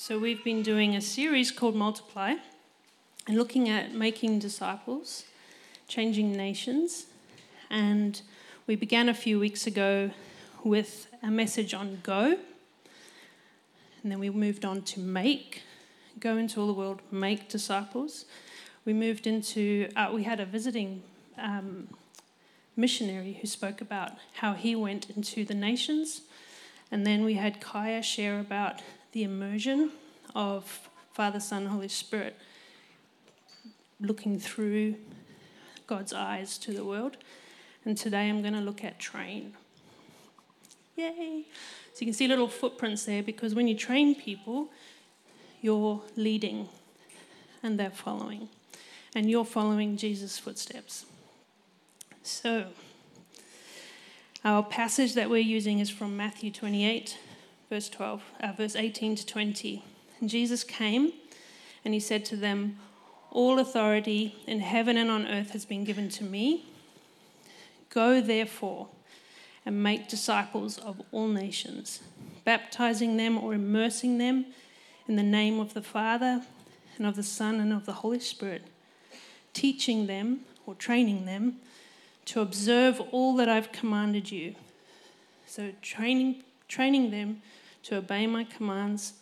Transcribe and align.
So, 0.00 0.16
we've 0.16 0.44
been 0.44 0.62
doing 0.62 0.94
a 0.94 1.00
series 1.00 1.50
called 1.50 1.74
Multiply 1.74 2.34
and 3.26 3.36
looking 3.36 3.68
at 3.68 3.92
making 3.92 4.38
disciples, 4.38 5.24
changing 5.88 6.36
nations. 6.36 7.06
And 7.68 8.22
we 8.68 8.76
began 8.76 9.08
a 9.08 9.12
few 9.12 9.40
weeks 9.40 9.66
ago 9.66 10.12
with 10.62 11.08
a 11.20 11.32
message 11.32 11.74
on 11.74 11.98
go. 12.04 12.38
And 14.04 14.12
then 14.12 14.20
we 14.20 14.30
moved 14.30 14.64
on 14.64 14.82
to 14.82 15.00
make, 15.00 15.62
go 16.20 16.36
into 16.36 16.60
all 16.60 16.68
the 16.68 16.72
world, 16.72 17.00
make 17.10 17.48
disciples. 17.48 18.24
We 18.84 18.92
moved 18.92 19.26
into, 19.26 19.88
uh, 19.96 20.12
we 20.14 20.22
had 20.22 20.38
a 20.38 20.46
visiting 20.46 21.02
um, 21.36 21.88
missionary 22.76 23.38
who 23.40 23.48
spoke 23.48 23.80
about 23.80 24.12
how 24.34 24.52
he 24.52 24.76
went 24.76 25.10
into 25.10 25.44
the 25.44 25.54
nations. 25.54 26.22
And 26.88 27.04
then 27.04 27.24
we 27.24 27.34
had 27.34 27.60
Kaya 27.60 28.00
share 28.00 28.38
about 28.38 28.80
the 29.18 29.24
immersion 29.24 29.90
of 30.36 30.88
Father, 31.12 31.40
Son, 31.40 31.66
Holy 31.66 31.88
Spirit 31.88 32.36
looking 34.00 34.38
through 34.38 34.94
God's 35.88 36.12
eyes 36.12 36.56
to 36.58 36.72
the 36.72 36.84
world. 36.84 37.16
And 37.84 37.98
today 37.98 38.28
I'm 38.28 38.42
going 38.42 38.54
to 38.54 38.60
look 38.60 38.84
at 38.84 39.00
train. 39.00 39.54
Yay! 40.94 41.46
So 41.94 41.98
you 41.98 42.06
can 42.06 42.14
see 42.14 42.28
little 42.28 42.46
footprints 42.46 43.06
there 43.06 43.24
because 43.24 43.56
when 43.56 43.66
you 43.66 43.74
train 43.74 44.14
people, 44.14 44.68
you're 45.62 46.00
leading 46.14 46.68
and 47.60 47.76
they're 47.76 47.90
following. 47.90 48.48
And 49.16 49.28
you're 49.28 49.44
following 49.44 49.96
Jesus' 49.96 50.38
footsteps. 50.38 51.06
So, 52.22 52.66
our 54.44 54.62
passage 54.62 55.14
that 55.14 55.28
we're 55.28 55.38
using 55.38 55.80
is 55.80 55.90
from 55.90 56.16
Matthew 56.16 56.52
28, 56.52 57.18
verse 57.68 57.88
12, 57.88 58.22
uh, 58.40 58.52
verse 58.56 58.76
18 58.76 59.16
to 59.16 59.26
20. 59.26 59.84
And 60.20 60.28
Jesus 60.28 60.64
came 60.64 61.12
and 61.84 61.94
he 61.94 62.00
said 62.00 62.24
to 62.26 62.36
them, 62.36 62.78
All 63.30 63.58
authority 63.58 64.36
in 64.46 64.60
heaven 64.60 64.96
and 64.96 65.10
on 65.10 65.26
earth 65.26 65.50
has 65.50 65.64
been 65.64 65.84
given 65.84 66.08
to 66.10 66.24
me. 66.24 66.66
Go 67.90 68.20
therefore 68.20 68.88
and 69.64 69.82
make 69.82 70.08
disciples 70.08 70.78
of 70.78 71.00
all 71.12 71.28
nations, 71.28 72.00
baptizing 72.44 73.16
them 73.16 73.38
or 73.38 73.54
immersing 73.54 74.18
them 74.18 74.46
in 75.06 75.16
the 75.16 75.22
name 75.22 75.60
of 75.60 75.74
the 75.74 75.82
Father 75.82 76.42
and 76.96 77.06
of 77.06 77.16
the 77.16 77.22
Son 77.22 77.60
and 77.60 77.72
of 77.72 77.86
the 77.86 77.94
Holy 77.94 78.20
Spirit, 78.20 78.62
teaching 79.52 80.06
them 80.06 80.40
or 80.66 80.74
training 80.74 81.24
them 81.24 81.56
to 82.26 82.40
observe 82.40 83.00
all 83.10 83.36
that 83.36 83.48
I've 83.48 83.72
commanded 83.72 84.30
you. 84.30 84.54
So, 85.46 85.72
training, 85.80 86.42
training 86.68 87.10
them 87.10 87.40
to 87.84 87.96
obey 87.96 88.26
my 88.26 88.44
commands 88.44 89.14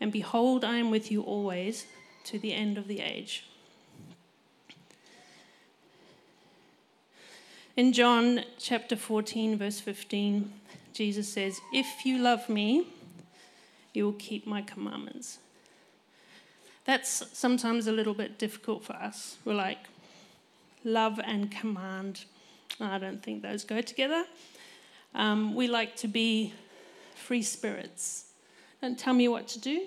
and 0.00 0.10
behold, 0.10 0.64
I 0.64 0.78
am 0.78 0.90
with 0.90 1.12
you 1.12 1.20
always 1.22 1.84
to 2.24 2.38
the 2.38 2.54
end 2.54 2.78
of 2.78 2.88
the 2.88 3.00
age. 3.00 3.44
In 7.76 7.92
John 7.92 8.44
chapter 8.58 8.96
14, 8.96 9.58
verse 9.58 9.78
15, 9.78 10.50
Jesus 10.94 11.32
says, 11.32 11.60
If 11.72 12.04
you 12.04 12.18
love 12.18 12.48
me, 12.48 12.86
you 13.92 14.04
will 14.04 14.14
keep 14.14 14.46
my 14.46 14.62
commandments. 14.62 15.38
That's 16.84 17.24
sometimes 17.38 17.86
a 17.86 17.92
little 17.92 18.14
bit 18.14 18.38
difficult 18.38 18.82
for 18.82 18.94
us. 18.94 19.36
We're 19.44 19.54
like, 19.54 19.78
love 20.82 21.20
and 21.22 21.50
command. 21.50 22.24
I 22.80 22.98
don't 22.98 23.22
think 23.22 23.42
those 23.42 23.64
go 23.64 23.82
together. 23.82 24.24
Um, 25.14 25.54
we 25.54 25.68
like 25.68 25.96
to 25.96 26.08
be 26.08 26.54
free 27.20 27.42
spirits. 27.42 28.26
Don't 28.80 28.98
tell 28.98 29.14
me 29.14 29.28
what 29.28 29.46
to 29.48 29.60
do. 29.60 29.86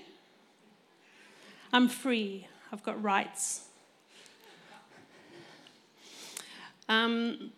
I'm 1.71 1.89
free. 1.89 2.47
I've 2.71 2.83
got 2.83 3.01
rights. 3.01 3.67
Um, 6.87 7.51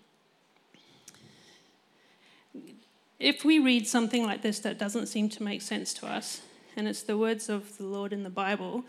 if 3.20 3.44
we 3.44 3.60
read 3.60 3.88
something 3.88 4.26
like 4.26 4.42
this 4.42 4.60
that 4.60 4.78
doesn't 4.78 5.08
seem 5.08 5.30
to 5.30 5.44
make 5.44 5.62
sense 5.62 5.94
to 5.96 6.08
us, 6.08 6.42
and 6.78 6.88
it's 6.88 7.04
the 7.04 7.18
words 7.18 7.50
of 7.50 7.78
the 7.78 7.86
Lord 7.86 8.14
in 8.14 8.24
the 8.24 8.30
Bible, 8.30 8.84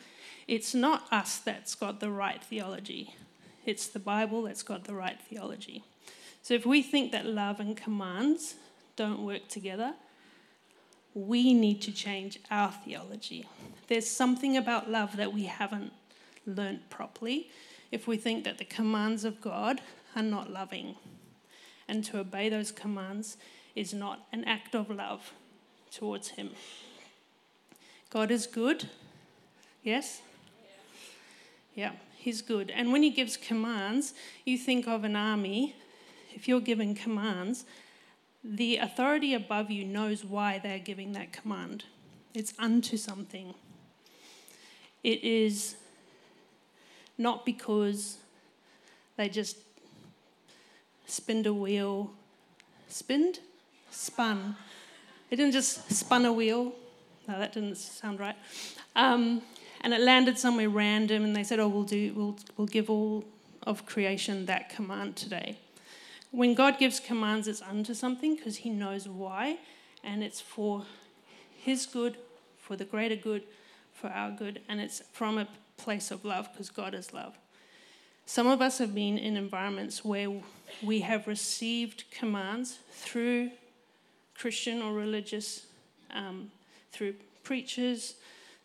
it's 0.47 0.75
not 0.75 1.07
us 1.13 1.39
that's 1.39 1.75
got 1.75 2.01
the 2.01 2.11
right 2.11 2.43
theology. 2.43 3.15
It's 3.65 3.89
the 3.89 3.99
Bible 3.99 4.43
that's 4.43 4.63
got 4.63 4.85
the 4.85 4.95
right 4.95 5.21
theology. 5.21 5.83
So 6.43 6.55
if 6.55 6.65
we 6.65 6.83
think 6.83 7.11
that 7.13 7.27
love 7.27 7.59
and 7.59 7.77
commands 7.77 8.55
don't 8.95 9.25
work 9.25 9.49
together, 9.49 9.95
we 11.16 11.54
need 11.54 11.81
to 11.81 11.91
change 11.91 12.38
our 12.50 12.71
theology. 12.71 13.49
There's 13.88 14.06
something 14.06 14.59
about 14.59 14.91
love 14.91 15.16
that 15.16 15.32
we 15.32 15.44
haven't 15.44 15.91
learnt 16.44 16.91
properly 16.91 17.50
if 17.91 18.06
we 18.06 18.19
think 18.19 18.44
that 18.44 18.59
the 18.59 18.66
commands 18.66 19.25
of 19.25 19.41
God 19.41 19.81
are 20.15 20.22
not 20.22 20.50
loving. 20.50 20.94
And 21.88 22.04
to 22.04 22.19
obey 22.19 22.50
those 22.50 22.71
commands 22.71 23.38
is 23.75 23.94
not 23.94 24.27
an 24.31 24.44
act 24.44 24.75
of 24.75 24.91
love 24.91 25.32
towards 25.91 26.28
Him. 26.28 26.50
God 28.10 28.31
is 28.31 28.47
good. 28.47 28.91
Yes? 29.83 30.21
Yeah, 31.75 31.93
He's 32.19 32.43
good. 32.43 32.71
And 32.71 32.93
when 32.93 33.03
He 33.03 33.10
gives 33.10 33.38
commands, 33.38 34.12
you 34.44 34.59
think 34.59 34.87
of 34.87 35.03
an 35.03 35.16
army. 35.16 35.77
If 36.34 36.47
you're 36.47 36.60
given 36.60 36.94
commands, 36.94 37.65
the 38.55 38.77
authority 38.77 39.34
above 39.34 39.71
you 39.71 39.84
knows 39.84 40.25
why 40.25 40.59
they're 40.59 40.79
giving 40.79 41.12
that 41.12 41.33
command. 41.33 41.84
It's 42.34 42.53
unto 42.59 42.97
something. 42.97 43.55
It 45.03 45.25
is 45.25 45.77
not 47.19 47.45
because 47.45 48.19
they 49.17 49.29
just 49.29 49.57
spinned 51.07 51.47
a 51.47 51.55
wheel, 51.55 52.11
spinned? 52.89 53.41
Spun. 53.91 54.57
They 55.31 55.37
didn't 55.37 55.53
just 55.53 55.91
spun 55.93 56.25
a 56.25 56.33
wheel. 56.33 56.73
No, 57.27 57.39
that 57.39 57.53
didn't 57.53 57.77
sound 57.77 58.21
right. 58.21 58.37
Um, 58.95 59.43
and 59.81 59.93
it 59.95 60.01
landed 60.01 60.39
somewhere 60.39 60.69
random, 60.69 61.25
and 61.25 61.34
they 61.34 61.45
said, 61.45 61.59
"Oh, 61.59 61.69
we'll 61.69 61.84
do. 61.84 62.13
We'll 62.15 62.37
we'll 62.57 62.67
give 62.67 62.91
all 62.91 63.25
of 63.63 63.87
creation 63.87 64.47
that 64.47 64.69
command 64.71 65.17
today." 65.17 65.59
When 66.37 66.53
God 66.53 66.79
gives 66.79 67.01
commands, 67.01 67.49
it's 67.49 67.63
unto 67.63 67.95
something 67.95 68.37
because 68.37 68.59
He 68.59 68.69
knows 68.69 69.09
why, 69.09 69.57
and 70.05 70.23
it's 70.23 70.39
for 70.39 70.85
His 71.57 71.87
good, 71.87 72.19
for 72.59 72.77
the 72.77 72.85
greater 72.85 73.17
good, 73.17 73.45
for 73.95 74.09
our 74.09 74.33
good, 74.33 74.61
and 74.69 74.79
it's 74.79 75.01
from 75.15 75.39
a 75.39 75.49
place 75.79 76.11
of 76.11 76.27
love 76.27 76.53
because 76.53 76.69
God 76.69 76.93
is 76.93 77.15
love. 77.15 77.39
Some 78.27 78.47
of 78.49 78.61
us 78.61 78.77
have 78.77 78.95
been 78.95 79.17
in 79.17 79.39
environments 79.39 80.05
where 80.05 80.31
we 80.83 81.01
have 81.01 81.27
received 81.27 82.05
commands 82.11 82.81
through 82.91 83.53
Christian 84.35 84.83
or 84.83 84.93
religious, 84.93 85.65
um, 86.11 86.51
through 86.93 87.15
preachers, 87.45 88.17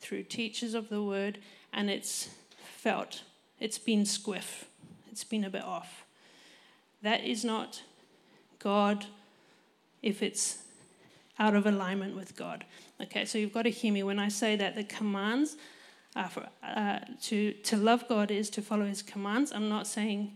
through 0.01 0.23
teachers 0.23 0.73
of 0.73 0.89
the 0.89 1.01
word, 1.01 1.37
and 1.71 1.89
it's 1.89 2.31
felt, 2.75 3.21
it's 3.61 3.77
been 3.77 4.03
squiff, 4.03 4.65
it's 5.09 5.23
been 5.23 5.45
a 5.45 5.49
bit 5.49 5.63
off. 5.63 6.00
That 7.01 7.23
is 7.23 7.43
not 7.43 7.81
God 8.59 9.05
if 10.01 10.21
it's 10.21 10.59
out 11.39 11.55
of 11.55 11.65
alignment 11.65 12.15
with 12.15 12.35
God. 12.35 12.65
Okay, 13.01 13.25
so 13.25 13.37
you've 13.37 13.53
got 13.53 13.63
to 13.63 13.71
hear 13.71 13.91
me 13.91 14.03
when 14.03 14.19
I 14.19 14.29
say 14.29 14.55
that 14.55 14.75
the 14.75 14.83
commands 14.83 15.57
for, 16.29 16.47
uh, 16.63 16.99
to, 17.23 17.53
to 17.53 17.77
love 17.77 18.07
God 18.07 18.31
is 18.31 18.49
to 18.51 18.61
follow 18.61 18.85
his 18.85 19.01
commands. 19.01 19.51
I'm 19.51 19.69
not 19.69 19.87
saying 19.87 20.33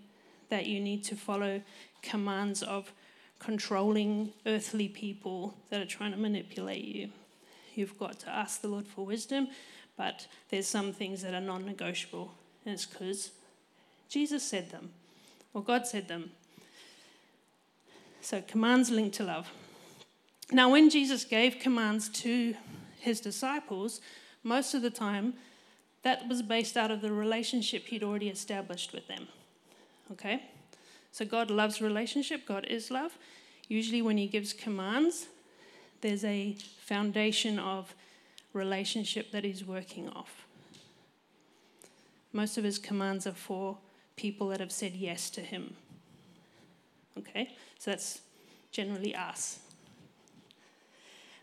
that 0.50 0.66
you 0.66 0.80
need 0.80 1.04
to 1.06 1.16
follow 1.16 1.62
commands 2.02 2.64
of 2.64 2.92
controlling 3.40 4.32
earthly 4.46 4.88
people 4.88 5.54
that 5.70 5.82
are 5.82 5.86
trying 5.86 6.12
to 6.12 6.18
manipulate 6.18 6.86
you. 6.86 7.10
You've 7.76 8.00
got 8.00 8.20
to 8.20 8.30
ask 8.30 8.62
the 8.62 8.68
Lord 8.68 8.88
for 8.88 9.06
wisdom, 9.06 9.50
but 9.98 10.28
there's 10.50 10.68
some 10.68 10.94
things 10.94 11.22
that 11.24 11.34
are 11.34 11.42
non 11.42 11.66
negotiable, 11.66 12.32
and 12.66 12.74
it's 12.74 12.86
because 12.86 13.32
Jesus 14.08 14.44
said 14.44 14.72
them, 14.72 14.92
or 15.54 15.62
God 15.62 15.86
said 15.86 16.08
them. 16.08 16.32
So, 18.26 18.42
commands 18.42 18.90
linked 18.90 19.18
to 19.18 19.24
love. 19.24 19.52
Now, 20.52 20.72
when 20.72 20.90
Jesus 20.90 21.24
gave 21.24 21.60
commands 21.60 22.10
to 22.24 22.56
his 23.00 23.22
disciples, 23.22 24.02
most 24.42 24.74
of 24.74 24.82
the 24.82 24.90
time 24.90 25.36
that 26.02 26.28
was 26.28 26.42
based 26.42 26.76
out 26.76 26.90
of 26.90 27.02
the 27.02 27.12
relationship 27.12 27.86
he'd 27.86 28.02
already 28.02 28.30
established 28.30 28.94
with 28.94 29.08
them. 29.08 29.28
Okay? 30.12 30.42
So, 31.12 31.24
God 31.24 31.52
loves 31.52 31.84
relationship, 31.84 32.48
God 32.48 32.66
is 32.66 32.90
love. 32.90 33.16
Usually, 33.68 34.02
when 34.02 34.18
he 34.18 34.26
gives 34.26 34.54
commands, 34.54 35.28
there's 36.02 36.24
a 36.24 36.56
foundation 36.80 37.60
of 37.60 37.94
relationship 38.54 39.30
that 39.34 39.44
he's 39.44 39.64
working 39.64 40.10
off. 40.10 40.48
Most 42.34 42.58
of 42.58 42.64
his 42.64 42.80
commands 42.80 43.28
are 43.28 43.34
for 43.34 43.78
people 44.16 44.48
that 44.48 44.60
have 44.60 44.72
said 44.72 44.96
yes 44.96 45.30
to 45.30 45.42
him. 45.42 45.76
Okay? 47.18 47.56
So 47.80 47.92
that's 47.92 48.22
generally 48.72 49.16
us. 49.16 49.60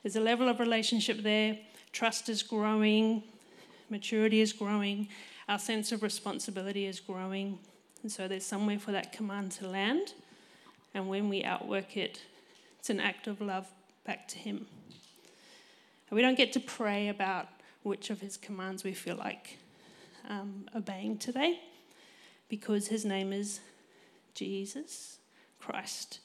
There's 0.03 0.17
a 0.17 0.21
level 0.21 0.49
of 0.49 0.59
relationship 0.61 1.23
there, 1.23 1.59
trust 1.93 2.29
is 2.29 2.43
growing, 2.43 3.23
maturity 3.89 4.41
is 4.41 4.53
growing, 4.53 5.09
our 5.49 5.59
sense 5.59 5.93
of 5.93 6.03
responsibility 6.03 6.87
is 6.87 6.99
growing. 6.99 7.59
And 8.03 8.11
so 8.11 8.27
there's 8.27 8.45
somewhere 8.45 8.79
for 8.79 8.93
that 8.93 9.13
command 9.13 9.53
to 9.53 9.69
land. 9.69 10.15
And 10.93 11.09
when 11.09 11.29
we 11.29 11.45
outwork 11.45 11.97
it, 11.97 12.21
it's 12.79 12.91
an 12.91 13.01
act 13.01 13.29
of 13.29 13.41
love 13.41 13.69
back 14.05 14.27
to 14.29 14.39
Him. 14.39 14.67
And 16.11 16.17
we 16.17 16.21
don't 16.21 16.37
get 16.37 16.53
to 16.55 16.61
pray 16.61 17.09
about 17.09 17.49
which 17.85 18.11
of 18.11 18.21
His 18.21 18.37
commands 18.37 18.83
we 18.83 18.93
feel 18.93 19.17
like 19.17 19.59
um, 20.29 20.67
obeying 20.75 21.17
today 21.17 21.61
because 22.49 22.89
His 22.89 23.05
name 23.05 23.33
is 23.33 23.61
Jesus 24.35 25.19
Christ, 25.65 26.19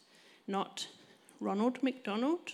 not 0.47 0.87
Ronald 1.39 1.83
McDonald. 1.83 2.53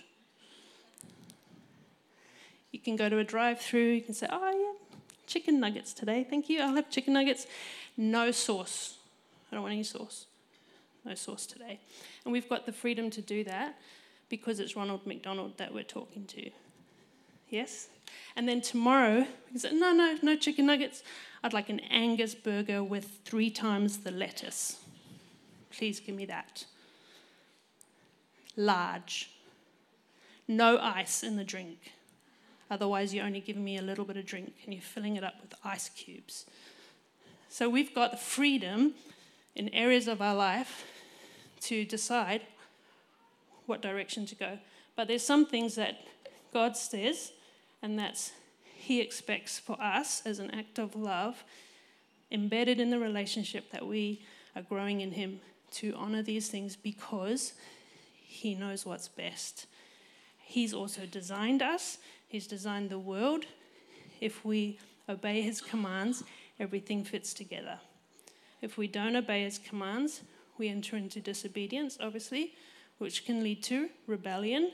You 2.72 2.78
can 2.78 2.96
go 2.96 3.08
to 3.08 3.18
a 3.18 3.24
drive 3.24 3.58
through, 3.60 3.92
you 3.92 4.02
can 4.02 4.12
say, 4.12 4.26
Oh, 4.30 4.50
yeah, 4.50 4.98
chicken 5.26 5.60
nuggets 5.60 5.94
today, 5.94 6.26
thank 6.28 6.50
you. 6.50 6.60
I'll 6.60 6.74
have 6.74 6.90
chicken 6.90 7.14
nuggets. 7.14 7.46
No 7.96 8.30
sauce. 8.32 8.98
I 9.50 9.54
don't 9.54 9.62
want 9.62 9.72
any 9.72 9.82
sauce. 9.82 10.26
No 11.06 11.14
sauce 11.14 11.46
today. 11.46 11.80
And 12.24 12.32
we've 12.32 12.48
got 12.48 12.66
the 12.66 12.72
freedom 12.72 13.08
to 13.10 13.22
do 13.22 13.44
that 13.44 13.78
because 14.28 14.60
it's 14.60 14.76
Ronald 14.76 15.06
McDonald 15.06 15.56
that 15.56 15.72
we're 15.72 15.84
talking 15.84 16.26
to. 16.26 16.50
Yes? 17.48 17.88
And 18.36 18.46
then 18.46 18.60
tomorrow, 18.60 19.20
we 19.20 19.50
can 19.52 19.58
say, 19.58 19.72
No, 19.72 19.92
no, 19.92 20.18
no 20.22 20.36
chicken 20.36 20.66
nuggets. 20.66 21.02
I'd 21.42 21.54
like 21.54 21.70
an 21.70 21.80
Angus 21.80 22.34
burger 22.34 22.84
with 22.84 23.20
three 23.24 23.48
times 23.48 23.98
the 23.98 24.10
lettuce. 24.10 24.80
Please 25.70 25.98
give 25.98 26.14
me 26.14 26.26
that. 26.26 26.66
Large. 28.56 29.30
No 30.46 30.78
ice 30.78 31.22
in 31.22 31.36
the 31.36 31.44
drink. 31.44 31.92
Otherwise, 32.70 33.14
you're 33.14 33.24
only 33.24 33.40
giving 33.40 33.64
me 33.64 33.76
a 33.78 33.82
little 33.82 34.04
bit 34.04 34.16
of 34.16 34.26
drink 34.26 34.54
and 34.64 34.74
you're 34.74 34.82
filling 34.82 35.16
it 35.16 35.24
up 35.24 35.34
with 35.40 35.54
ice 35.64 35.88
cubes. 35.90 36.46
So 37.48 37.68
we've 37.68 37.94
got 37.94 38.10
the 38.10 38.16
freedom 38.16 38.94
in 39.54 39.68
areas 39.68 40.08
of 40.08 40.20
our 40.20 40.34
life 40.34 40.84
to 41.62 41.84
decide 41.84 42.42
what 43.66 43.80
direction 43.80 44.26
to 44.26 44.34
go. 44.34 44.58
But 44.96 45.08
there's 45.08 45.22
some 45.22 45.46
things 45.46 45.74
that 45.76 46.06
God 46.52 46.76
says, 46.76 47.32
and 47.82 47.98
that's 47.98 48.32
He 48.74 49.00
expects 49.00 49.58
for 49.58 49.80
us 49.80 50.22
as 50.26 50.38
an 50.38 50.50
act 50.50 50.78
of 50.78 50.94
love, 50.94 51.44
embedded 52.30 52.80
in 52.80 52.90
the 52.90 52.98
relationship 52.98 53.70
that 53.70 53.86
we 53.86 54.22
are 54.56 54.62
growing 54.62 55.00
in 55.00 55.12
Him, 55.12 55.40
to 55.72 55.94
honor 55.96 56.22
these 56.22 56.48
things 56.48 56.76
because 56.76 57.54
He 58.34 58.56
knows 58.56 58.84
what's 58.84 59.06
best. 59.06 59.66
He's 60.38 60.74
also 60.74 61.06
designed 61.06 61.62
us, 61.62 61.98
He's 62.26 62.48
designed 62.48 62.90
the 62.90 62.98
world. 62.98 63.44
If 64.20 64.44
we 64.44 64.78
obey 65.08 65.40
His 65.40 65.60
commands, 65.60 66.24
everything 66.58 67.04
fits 67.04 67.32
together. 67.32 67.78
If 68.60 68.76
we 68.76 68.88
don't 68.88 69.14
obey 69.14 69.44
His 69.44 69.58
commands, 69.58 70.22
we 70.58 70.68
enter 70.68 70.96
into 70.96 71.20
disobedience, 71.20 71.96
obviously, 72.00 72.54
which 72.98 73.24
can 73.24 73.44
lead 73.44 73.62
to 73.64 73.88
rebellion, 74.08 74.72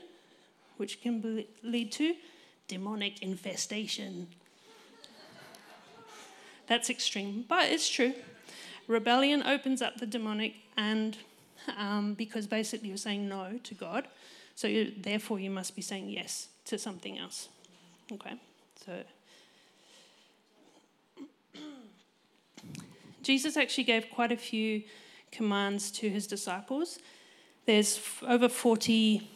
which 0.77 0.99
can 1.01 1.45
lead 1.61 1.91
to 1.91 2.15
demonic 2.67 3.21
infestation. 3.21 4.27
That's 6.65 6.89
extreme, 6.89 7.45
but 7.47 7.69
it's 7.69 7.87
true. 7.87 8.15
Rebellion 8.87 9.43
opens 9.43 9.83
up 9.83 9.97
the 9.97 10.07
demonic, 10.07 10.55
and 10.75 11.15
um, 11.77 12.13
because 12.13 12.47
basically 12.47 12.89
you're 12.89 12.97
saying 12.97 13.27
no 13.27 13.59
to 13.63 13.73
God, 13.73 14.07
so 14.55 14.67
you, 14.67 14.91
therefore 14.97 15.39
you 15.39 15.49
must 15.49 15.75
be 15.75 15.81
saying 15.81 16.09
yes 16.09 16.47
to 16.65 16.77
something 16.77 17.17
else. 17.17 17.49
Okay, 18.11 18.33
so 18.85 19.03
Jesus 23.23 23.57
actually 23.57 23.85
gave 23.85 24.09
quite 24.09 24.31
a 24.31 24.37
few 24.37 24.83
commands 25.31 25.91
to 25.91 26.09
his 26.09 26.27
disciples. 26.27 26.99
There's 27.65 27.99
over 28.27 28.49
40 28.49 29.29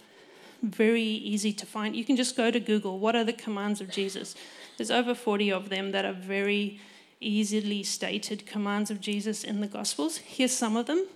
very 0.62 1.04
easy 1.04 1.54
to 1.54 1.66
find. 1.66 1.96
You 1.96 2.06
can 2.06 2.16
just 2.16 2.36
go 2.36 2.52
to 2.52 2.60
Google, 2.60 3.00
what 3.00 3.16
are 3.16 3.24
the 3.24 3.34
commands 3.34 3.82
of 3.82 3.90
Jesus? 3.90 4.36
There's 4.78 4.92
over 4.92 5.14
40 5.14 5.52
of 5.52 5.70
them 5.70 5.92
that 5.92 6.06
are 6.06 6.14
very 6.14 6.80
easily 7.20 7.84
stated 7.84 8.46
commands 8.46 8.92
of 8.92 9.00
Jesus 9.00 9.44
in 9.44 9.62
the 9.62 9.68
Gospels. 9.68 10.18
Here's 10.18 10.52
some 10.52 10.76
of 10.76 10.86
them 10.86 11.08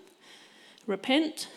repent, 0.90 1.48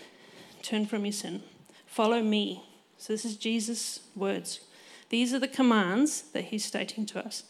turn 0.62 0.86
from 0.86 1.04
your 1.04 1.12
sin, 1.12 1.42
follow 1.86 2.22
me. 2.22 2.62
So, 2.98 3.12
this 3.12 3.24
is 3.24 3.36
Jesus' 3.36 4.00
words. 4.14 4.60
These 5.08 5.34
are 5.34 5.38
the 5.38 5.48
commands 5.48 6.22
that 6.32 6.44
he's 6.44 6.64
stating 6.64 7.04
to 7.06 7.24
us. 7.24 7.44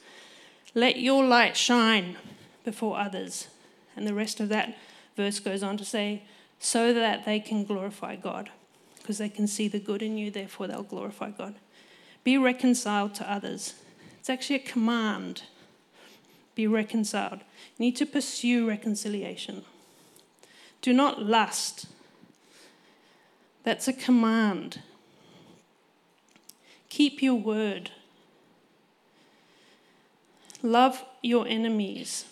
Let 0.75 0.99
your 0.99 1.25
light 1.25 1.57
shine 1.57 2.17
before 2.65 2.99
others. 2.99 3.49
And 3.95 4.07
the 4.07 4.15
rest 4.15 4.41
of 4.41 4.49
that 4.49 4.77
verse 5.17 5.39
goes 5.41 5.63
on 5.63 5.77
to 5.77 5.85
say, 5.85 6.23
so 6.59 6.95
that 6.95 7.25
they 7.25 7.41
can 7.41 7.65
glorify 7.65 8.17
God, 8.17 8.51
because 8.99 9.19
they 9.19 9.29
can 9.29 9.47
see 9.47 9.69
the 9.69 9.79
good 9.79 10.01
in 10.01 10.17
you, 10.17 10.31
therefore 10.31 10.69
they'll 10.69 10.83
glorify 10.83 11.31
God. 11.31 11.57
Be 12.25 12.39
reconciled 12.39 13.15
to 13.17 13.31
others. 13.31 13.75
It's 14.19 14.31
actually 14.31 14.57
a 14.57 14.61
command. 14.61 15.43
Be 16.55 16.67
reconciled. 16.67 17.41
You 17.77 17.87
need 17.87 17.97
to 17.97 18.07
pursue 18.07 18.67
reconciliation. 18.67 19.65
Do 20.83 20.93
not 20.93 21.23
lust. 21.23 21.87
That's 23.63 23.89
a 23.89 23.93
command. 23.93 24.81
Keep 26.89 27.23
your 27.23 27.37
word. 27.37 27.91
Love 30.63 31.05
your 31.23 31.47
enemies. 31.47 32.27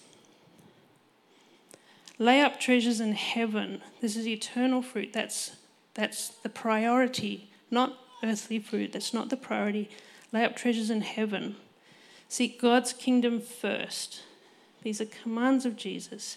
Lay 2.19 2.43
up 2.43 2.61
treasures 2.61 3.01
in 3.01 3.13
heaven. 3.13 3.81
This 4.01 4.17
is 4.17 4.29
eternal 4.29 4.83
fruit. 4.83 5.13
That's, 5.13 5.53
that's 5.95 6.29
the 6.29 6.51
priority, 6.51 7.51
not 7.71 7.97
earthly 8.23 8.59
fruit. 8.59 8.93
That's 8.93 9.15
not 9.15 9.31
the 9.31 9.37
priority. 9.37 9.89
Lay 10.33 10.45
up 10.45 10.55
treasures 10.55 10.91
in 10.91 11.01
heaven. 11.01 11.57
Seek 12.29 12.61
God's 12.61 12.93
kingdom 12.93 13.41
first. 13.41 14.23
These 14.83 15.01
are 15.01 15.07
commands 15.07 15.65
of 15.65 15.77
Jesus. 15.77 16.37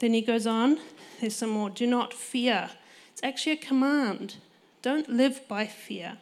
Then 0.00 0.12
he 0.12 0.20
goes 0.20 0.46
on, 0.46 0.78
there's 1.20 1.36
some 1.36 1.50
more. 1.50 1.70
Do 1.70 1.86
not 1.86 2.12
fear. 2.12 2.70
It's 3.12 3.22
actually 3.22 3.52
a 3.52 3.56
command. 3.56 4.36
Don't 4.82 5.08
live 5.08 5.46
by 5.48 5.66
fear. 5.66 6.18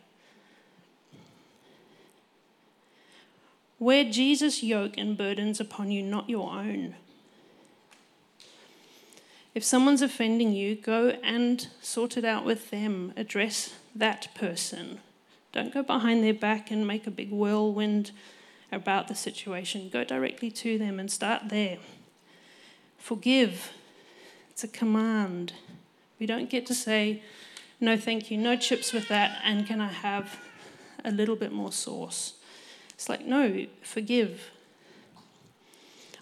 Wear 3.79 4.05
Jesus' 4.05 4.63
yoke 4.63 4.97
and 4.97 5.19
burdens 5.19 5.59
upon 5.59 5.91
you, 5.91 6.03
not 6.03 6.31
your 6.31 6.51
own. 6.53 6.95
If 9.55 9.65
someone's 9.65 10.03
offending 10.03 10.53
you, 10.53 10.77
go 10.77 11.19
and 11.23 11.67
sort 11.81 12.17
it 12.17 12.25
out 12.25 12.45
with 12.45 12.71
them. 12.71 13.13
Address 13.17 13.75
that 13.95 14.29
person. 14.35 15.01
Don't 15.53 15.75
go 15.75 15.83
behind 15.83 16.23
their 16.23 16.33
back 16.33 16.71
and 16.71 16.87
make 16.87 17.07
a 17.07 17.11
big 17.11 17.31
whirlwind 17.31 18.13
about 18.71 19.09
the 19.09 19.15
situation. 19.15 19.91
Go 19.93 20.05
directly 20.05 20.51
to 20.53 20.79
them 20.79 21.01
and 21.01 21.11
start 21.11 21.49
there. 21.49 21.79
Forgive. 23.03 23.73
It's 24.53 24.63
a 24.63 24.69
command. 24.69 25.55
We 26.21 26.27
don't 26.27 26.49
get 26.49 26.67
to 26.67 26.75
say, 26.75 27.21
no, 27.81 27.97
thank 27.97 28.31
you, 28.31 28.39
no 28.39 28.55
chips 28.57 28.93
with 28.93 29.09
that, 29.09 29.41
and 29.43 29.67
can 29.67 29.81
I 29.81 29.89
have 29.89 30.39
a 31.05 31.11
little 31.11 31.35
bit 31.35 31.51
more 31.51 31.73
sauce? 31.73 32.35
It's 32.95 33.09
like, 33.09 33.27
no, 33.27 33.67
forgive. 33.83 34.53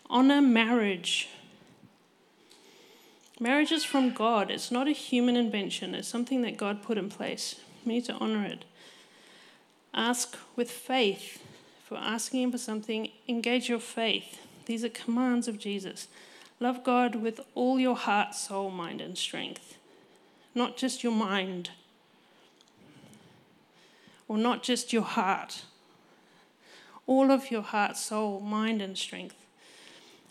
Honor 0.08 0.40
marriage. 0.40 1.28
Marriage 3.38 3.72
is 3.72 3.84
from 3.84 4.14
God. 4.14 4.50
It's 4.50 4.70
not 4.70 4.88
a 4.88 4.92
human 4.92 5.36
invention, 5.36 5.94
it's 5.94 6.08
something 6.08 6.40
that 6.42 6.56
God 6.56 6.82
put 6.82 6.96
in 6.96 7.10
place. 7.10 7.56
We 7.84 7.92
need 7.92 8.06
to 8.06 8.14
honor 8.14 8.46
it. 8.46 8.64
Ask 9.92 10.34
with 10.56 10.70
faith. 10.70 11.42
For 11.84 11.98
asking 11.98 12.42
Him 12.42 12.52
for 12.52 12.58
something, 12.58 13.10
engage 13.28 13.68
your 13.68 13.80
faith. 13.80 14.40
These 14.64 14.82
are 14.82 14.88
commands 14.88 15.46
of 15.46 15.58
Jesus. 15.58 16.08
Love 16.60 16.84
God 16.84 17.16
with 17.16 17.40
all 17.54 17.80
your 17.80 17.96
heart, 17.96 18.34
soul, 18.34 18.70
mind, 18.70 19.00
and 19.00 19.16
strength. 19.16 19.76
Not 20.54 20.76
just 20.76 21.02
your 21.02 21.12
mind, 21.12 21.70
or 24.28 24.36
not 24.36 24.62
just 24.62 24.92
your 24.92 25.02
heart. 25.02 25.64
All 27.06 27.30
of 27.30 27.50
your 27.50 27.62
heart, 27.62 27.96
soul, 27.96 28.40
mind, 28.40 28.82
and 28.82 28.96
strength. 28.96 29.36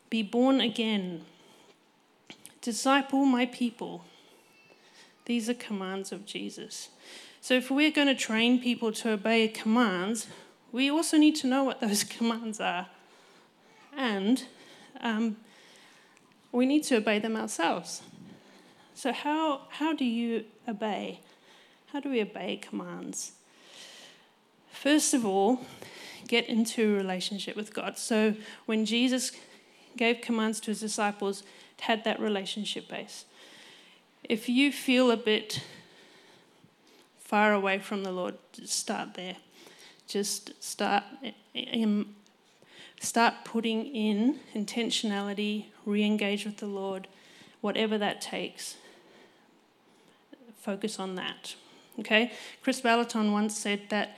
Be 0.10 0.24
born 0.24 0.62
again 0.62 1.26
Disciple 2.62 3.26
my 3.26 3.46
people. 3.46 4.04
These 5.26 5.50
are 5.50 5.54
commands 5.54 6.12
of 6.12 6.26
Jesus. 6.26 6.90
So, 7.40 7.54
if 7.54 7.72
we're 7.72 7.92
going 7.92 8.08
to 8.08 8.16
train 8.16 8.62
people 8.62 8.92
to 8.94 9.12
obey 9.12 9.48
commands, 9.48 10.28
we 10.72 10.92
also 10.92 11.18
need 11.18 11.36
to 11.38 11.48
know 11.48 11.64
what 11.64 11.80
those 11.80 12.04
commands 12.18 12.60
are. 12.60 12.88
And 13.96 14.44
um, 15.00 15.38
we 16.52 16.66
need 16.66 16.84
to 16.86 16.98
obey 16.98 17.20
them 17.20 17.36
ourselves. 17.36 18.02
So, 18.96 19.14
how, 19.14 19.62
how 19.70 19.94
do 19.94 20.06
you 20.06 20.46
obey? 20.68 21.22
How 21.94 22.00
do 22.00 22.10
we 22.10 22.22
obey 22.22 22.58
commands? 22.58 23.32
First 24.72 25.14
of 25.14 25.26
all, 25.26 25.62
get 26.30 26.48
into 26.48 26.94
a 26.94 26.98
relationship 26.98 27.56
with 27.56 27.74
God. 27.74 27.98
So 27.98 28.36
when 28.66 28.86
Jesus 28.86 29.32
gave 29.98 30.22
commands 30.22 30.60
to 30.62 30.68
his 30.72 30.80
disciples, 30.80 31.44
it 31.78 31.82
had 31.82 32.04
that 32.06 32.20
relationship 32.20 32.88
base. 32.88 33.26
If 34.24 34.48
you 34.48 34.72
feel 34.72 35.12
a 35.12 35.18
bit 35.18 35.64
far 37.18 37.54
away 37.54 37.80
from 37.80 38.04
the 38.04 38.12
Lord, 38.12 38.36
just 38.54 38.74
start 38.74 39.16
there. 39.16 39.38
Just 40.08 40.64
start 40.64 41.04
start 43.00 43.34
putting 43.46 43.86
in 43.86 44.40
intentionality, 44.54 45.66
re-engage 45.86 46.46
with 46.46 46.58
the 46.58 46.68
Lord, 46.68 47.08
whatever 47.62 47.98
that 47.98 48.22
takes. 48.22 48.76
Focus 50.62 51.00
on 51.00 51.16
that. 51.16 51.56
Okay? 52.00 52.32
Kris 52.62 52.82
Vallotton 52.82 53.32
once 53.32 53.58
said 53.58 53.84
that 53.90 54.18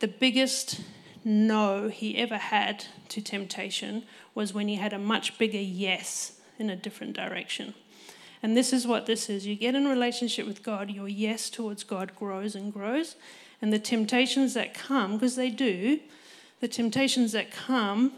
the 0.00 0.08
biggest 0.08 0.80
no 1.24 1.88
he 1.88 2.16
ever 2.18 2.36
had 2.36 2.84
to 3.08 3.20
temptation 3.20 4.04
was 4.34 4.52
when 4.52 4.68
he 4.68 4.76
had 4.76 4.92
a 4.92 4.98
much 4.98 5.38
bigger 5.38 5.58
yes 5.58 6.40
in 6.58 6.70
a 6.70 6.76
different 6.76 7.14
direction. 7.14 7.74
And 8.42 8.56
this 8.56 8.72
is 8.72 8.86
what 8.86 9.06
this 9.06 9.30
is. 9.30 9.46
You 9.46 9.54
get 9.54 9.74
in 9.74 9.86
relationship 9.86 10.46
with 10.46 10.64
God, 10.64 10.90
your 10.90 11.08
yes 11.08 11.48
towards 11.48 11.84
God 11.84 12.16
grows 12.16 12.56
and 12.56 12.72
grows. 12.72 13.14
And 13.60 13.72
the 13.72 13.78
temptations 13.78 14.54
that 14.54 14.74
come, 14.74 15.12
because 15.12 15.36
they 15.36 15.50
do, 15.50 16.00
the 16.60 16.66
temptations 16.66 17.32
that 17.32 17.52
come 17.52 18.12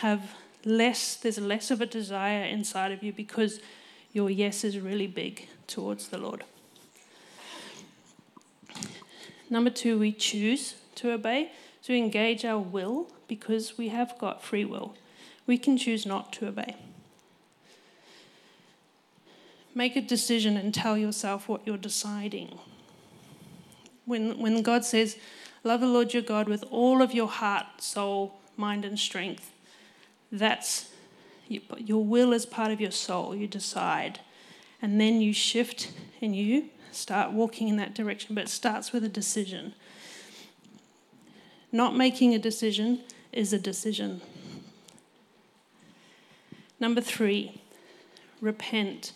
have 0.00 0.34
less, 0.64 1.16
there's 1.16 1.38
less 1.38 1.70
of 1.70 1.80
a 1.80 1.86
desire 1.86 2.44
inside 2.44 2.92
of 2.92 3.02
you 3.02 3.12
because 3.12 3.60
your 4.12 4.30
yes 4.30 4.64
is 4.64 4.78
really 4.78 5.06
big 5.06 5.48
towards 5.66 6.08
the 6.08 6.18
Lord. 6.18 6.44
Number 9.50 9.70
two, 9.70 9.98
we 9.98 10.12
choose 10.12 10.74
to 10.96 11.12
obey, 11.12 11.52
to 11.84 11.94
engage 11.96 12.44
our 12.44 12.58
will 12.58 13.10
because 13.28 13.78
we 13.78 13.88
have 13.88 14.18
got 14.18 14.42
free 14.42 14.64
will. 14.64 14.94
We 15.46 15.56
can 15.56 15.78
choose 15.78 16.04
not 16.04 16.32
to 16.34 16.48
obey. 16.48 16.76
Make 19.74 19.96
a 19.96 20.00
decision 20.00 20.56
and 20.56 20.74
tell 20.74 20.98
yourself 20.98 21.48
what 21.48 21.66
you're 21.66 21.76
deciding. 21.76 22.58
When, 24.04 24.38
when 24.38 24.62
God 24.62 24.84
says, 24.84 25.16
Love 25.64 25.80
the 25.80 25.86
Lord 25.86 26.14
your 26.14 26.22
God 26.22 26.48
with 26.48 26.64
all 26.70 27.02
of 27.02 27.12
your 27.12 27.28
heart, 27.28 27.66
soul, 27.78 28.38
mind, 28.56 28.84
and 28.84 28.98
strength, 28.98 29.50
that's 30.30 30.90
your 31.48 32.04
will 32.04 32.32
is 32.32 32.44
part 32.44 32.70
of 32.70 32.80
your 32.80 32.90
soul. 32.90 33.34
You 33.34 33.46
decide. 33.46 34.20
And 34.80 35.00
then 35.00 35.20
you 35.20 35.32
shift 35.32 35.92
and 36.20 36.36
you 36.36 36.70
start 36.92 37.32
walking 37.32 37.68
in 37.68 37.76
that 37.76 37.94
direction, 37.94 38.34
but 38.34 38.44
it 38.44 38.48
starts 38.48 38.92
with 38.92 39.04
a 39.04 39.08
decision. 39.08 39.74
Not 41.72 41.96
making 41.96 42.34
a 42.34 42.38
decision 42.38 43.00
is 43.32 43.52
a 43.52 43.58
decision. 43.58 44.20
Number 46.80 47.00
three, 47.00 47.60
repent. 48.40 49.12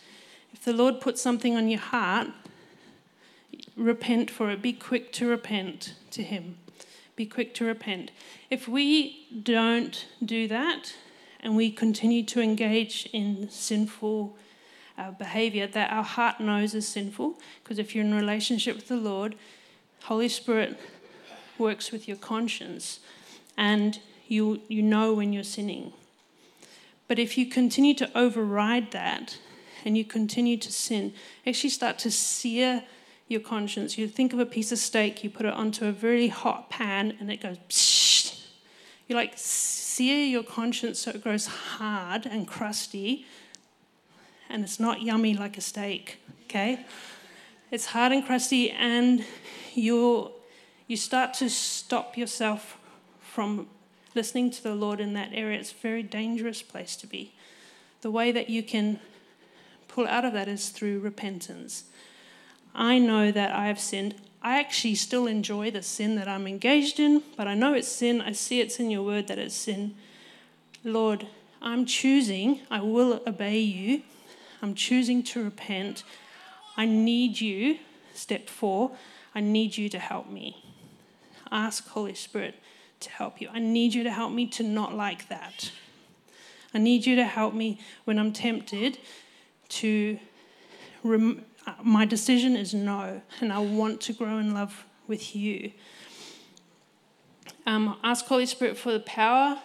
If 0.52 0.64
the 0.64 0.72
Lord 0.72 1.00
puts 1.00 1.22
something 1.22 1.56
on 1.56 1.68
your 1.68 1.80
heart, 1.80 2.28
repent 3.76 4.30
for 4.30 4.50
it. 4.50 4.60
Be 4.60 4.72
quick 4.72 5.12
to 5.12 5.28
repent 5.28 5.94
to 6.10 6.22
Him. 6.22 6.56
Be 7.14 7.26
quick 7.26 7.54
to 7.54 7.64
repent. 7.64 8.10
If 8.50 8.66
we 8.66 9.28
don't 9.42 10.06
do 10.24 10.48
that 10.48 10.94
and 11.40 11.56
we 11.56 11.70
continue 11.70 12.22
to 12.24 12.40
engage 12.40 13.08
in 13.12 13.48
sinful 13.50 14.36
uh, 14.96 15.10
behavior 15.12 15.66
that 15.66 15.92
our 15.92 16.04
heart 16.04 16.40
knows 16.40 16.74
is 16.74 16.86
sinful, 16.86 17.38
because 17.62 17.78
if 17.78 17.94
you're 17.94 18.04
in 18.04 18.14
relationship 18.14 18.76
with 18.76 18.88
the 18.88 18.96
Lord, 18.96 19.34
Holy 20.04 20.28
Spirit 20.28 20.78
works 21.58 21.92
with 21.92 22.08
your 22.08 22.16
conscience 22.16 23.00
and 23.56 24.00
you, 24.26 24.60
you 24.68 24.82
know 24.82 25.14
when 25.14 25.32
you're 25.32 25.44
sinning. 25.44 25.92
But 27.08 27.18
if 27.18 27.36
you 27.36 27.46
continue 27.46 27.94
to 27.94 28.18
override 28.18 28.90
that 28.92 29.38
and 29.84 29.98
you 29.98 30.04
continue 30.04 30.56
to 30.56 30.72
sin, 30.72 31.12
actually 31.46 31.70
start 31.70 31.98
to 32.00 32.10
sear 32.10 32.84
your 33.32 33.40
conscience. 33.40 33.98
You 33.98 34.06
think 34.06 34.32
of 34.32 34.38
a 34.38 34.46
piece 34.46 34.70
of 34.70 34.78
steak, 34.78 35.24
you 35.24 35.30
put 35.30 35.46
it 35.46 35.54
onto 35.54 35.86
a 35.86 35.92
very 35.92 36.28
hot 36.28 36.70
pan 36.70 37.16
and 37.18 37.32
it 37.32 37.40
goes. 37.40 38.46
You 39.08 39.16
like 39.16 39.32
sear 39.36 40.24
your 40.24 40.44
conscience 40.44 41.00
so 41.00 41.10
it 41.10 41.22
grows 41.22 41.46
hard 41.46 42.26
and 42.26 42.46
crusty 42.46 43.26
and 44.48 44.62
it's 44.62 44.78
not 44.78 45.02
yummy 45.02 45.34
like 45.34 45.58
a 45.58 45.60
steak, 45.60 46.18
okay? 46.44 46.84
It's 47.70 47.86
hard 47.86 48.12
and 48.12 48.24
crusty 48.24 48.70
and 48.70 49.24
you 49.74 50.30
you 50.86 50.96
start 50.96 51.32
to 51.32 51.48
stop 51.48 52.18
yourself 52.18 52.76
from 53.20 53.66
listening 54.14 54.50
to 54.50 54.62
the 54.62 54.74
Lord 54.74 55.00
in 55.00 55.14
that 55.14 55.30
area. 55.32 55.58
It's 55.58 55.72
a 55.72 55.76
very 55.76 56.02
dangerous 56.02 56.60
place 56.60 56.96
to 56.96 57.06
be. 57.06 57.32
The 58.02 58.10
way 58.10 58.30
that 58.30 58.50
you 58.50 58.62
can 58.62 59.00
pull 59.88 60.06
out 60.06 60.24
of 60.24 60.32
that 60.34 60.48
is 60.48 60.68
through 60.68 61.00
repentance. 61.00 61.84
I 62.74 62.98
know 62.98 63.30
that 63.30 63.52
I 63.52 63.66
have 63.66 63.80
sinned. 63.80 64.14
I 64.42 64.58
actually 64.58 64.96
still 64.96 65.26
enjoy 65.26 65.70
the 65.70 65.82
sin 65.82 66.16
that 66.16 66.26
I'm 66.26 66.46
engaged 66.46 66.98
in, 66.98 67.22
but 67.36 67.46
I 67.46 67.54
know 67.54 67.74
it's 67.74 67.88
sin. 67.88 68.20
I 68.20 68.32
see 68.32 68.60
it's 68.60 68.80
in 68.80 68.90
your 68.90 69.02
word 69.02 69.28
that 69.28 69.38
it's 69.38 69.54
sin. 69.54 69.94
Lord, 70.82 71.26
I'm 71.60 71.86
choosing, 71.86 72.60
I 72.70 72.80
will 72.80 73.22
obey 73.26 73.60
you. 73.60 74.02
I'm 74.60 74.74
choosing 74.74 75.22
to 75.24 75.44
repent. 75.44 76.02
I 76.76 76.86
need 76.86 77.40
you, 77.40 77.78
step 78.14 78.48
four, 78.48 78.92
I 79.34 79.40
need 79.40 79.76
you 79.76 79.88
to 79.90 79.98
help 79.98 80.28
me. 80.28 80.64
Ask 81.50 81.86
Holy 81.88 82.14
Spirit 82.14 82.56
to 83.00 83.10
help 83.10 83.40
you. 83.40 83.48
I 83.52 83.58
need 83.58 83.94
you 83.94 84.02
to 84.02 84.10
help 84.10 84.32
me 84.32 84.46
to 84.48 84.62
not 84.62 84.94
like 84.94 85.28
that. 85.28 85.70
I 86.74 86.78
need 86.78 87.06
you 87.06 87.16
to 87.16 87.24
help 87.24 87.54
me 87.54 87.78
when 88.04 88.18
I'm 88.18 88.32
tempted 88.32 88.98
to 89.68 90.18
rem- 91.04 91.44
my 91.82 92.04
decision 92.04 92.56
is 92.56 92.74
no, 92.74 93.22
and 93.40 93.52
I 93.52 93.58
want 93.58 94.00
to 94.02 94.12
grow 94.12 94.38
in 94.38 94.54
love 94.54 94.84
with 95.06 95.34
you. 95.36 95.72
Um, 97.66 97.96
ask 98.02 98.26
Holy 98.26 98.46
Spirit 98.46 98.76
for 98.76 98.92
the 98.92 99.00
power 99.00 99.58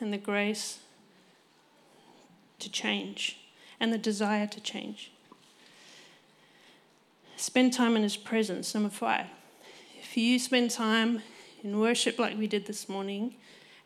and 0.00 0.12
the 0.12 0.18
grace 0.18 0.78
to 2.58 2.70
change 2.70 3.38
and 3.78 3.92
the 3.92 3.98
desire 3.98 4.46
to 4.46 4.60
change. 4.60 5.12
Spend 7.36 7.72
time 7.72 7.96
in 7.96 8.02
His 8.02 8.16
presence. 8.16 8.74
Number 8.74 8.88
five. 8.88 9.26
If 9.98 10.16
you 10.16 10.38
spend 10.38 10.70
time 10.70 11.22
in 11.64 11.78
worship 11.78 12.18
like 12.18 12.38
we 12.38 12.46
did 12.46 12.66
this 12.66 12.88
morning 12.88 13.34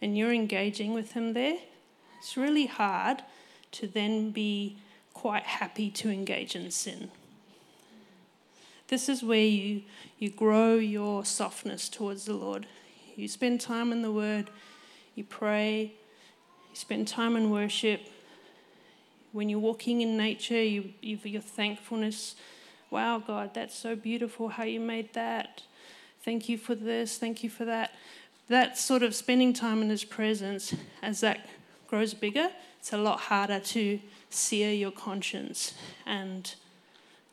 and 0.03 0.17
you're 0.17 0.33
engaging 0.33 0.93
with 0.93 1.13
Him 1.13 1.33
there, 1.33 1.59
it's 2.19 2.37
really 2.37 2.67
hard 2.67 3.23
to 3.73 3.87
then 3.87 4.31
be 4.31 4.77
quite 5.15 5.45
happy 5.45 5.91
to 5.91 6.11
engage 6.11 6.55
in 6.55 6.71
sin. 6.71 7.11
This 8.89 9.09
is 9.09 9.23
where 9.23 9.39
you, 9.45 9.83
you 10.19 10.31
grow 10.31 10.75
your 10.75 11.25
softness 11.25 11.89
towards 11.89 12.25
the 12.25 12.35
Lord. 12.35 12.67
You 13.17 13.29
spend 13.29 13.61
time 13.61 13.93
in 13.93 14.03
the 14.03 14.13
Word, 14.13 14.51
you 15.15 15.25
pray, 15.25 15.95
you 16.71 16.77
spend 16.77 17.09
time 17.09 17.37
in 17.37 17.51
worship. 17.51 18.01
When 19.33 19.49
you're 19.49 19.59
walking 19.59 20.03
in 20.03 20.17
nature, 20.17 20.63
you, 20.63 20.93
you 21.01 21.19
your 21.25 21.43
thankfulness. 21.43 22.37
Wow, 22.91 23.19
God, 23.19 23.55
that's 23.55 23.75
so 23.75 23.97
beautiful 23.97 24.49
how 24.51 24.65
you 24.65 24.81
made 24.81 25.13
that. 25.15 25.63
Thank 26.23 26.49
you 26.49 26.57
for 26.57 26.75
this, 26.75 27.19
thank 27.19 27.43
you 27.43 27.51
for 27.51 27.65
that. 27.65 27.93
That 28.49 28.79
sort 28.79 29.03
of 29.03 29.15
spending 29.15 29.53
time 29.53 29.83
in 29.83 29.91
His 29.91 30.05
presence, 30.05 30.75
as 31.03 31.21
that 31.21 31.49
grows 31.89 32.15
bigger, 32.15 32.51
it's 32.79 32.93
a 32.93 32.99
lot 32.99 33.19
harder 33.19 33.59
to 33.59 33.99
sear 34.31 34.71
your 34.71 34.93
conscience 34.93 35.75
and 36.05 36.55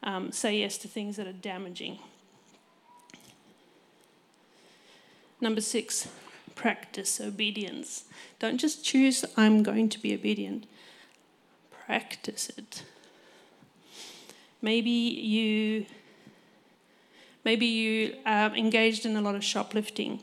um, 0.04 0.32
say 0.32 0.60
yes 0.60 0.78
to 0.80 0.88
things 0.88 1.16
that 1.18 1.28
are 1.28 1.34
damaging. 1.34 1.98
Number 5.42 5.62
six, 5.62 6.08
practice 6.56 7.20
obedience. 7.20 8.06
Don't 8.40 8.58
just 8.58 8.84
choose, 8.84 9.26
I'm 9.36 9.64
going 9.64 9.90
to 9.90 10.00
be 10.00 10.14
obedient, 10.14 10.66
practice 11.86 12.52
it. 12.58 12.84
Maybe 14.62 14.90
you. 14.90 15.86
Maybe 17.44 17.66
you 17.66 18.16
are 18.26 18.56
engaged 18.56 19.06
in 19.06 19.18
a 19.18 19.22
lot 19.22 19.36
of 19.36 19.44
shoplifting. 19.44 20.22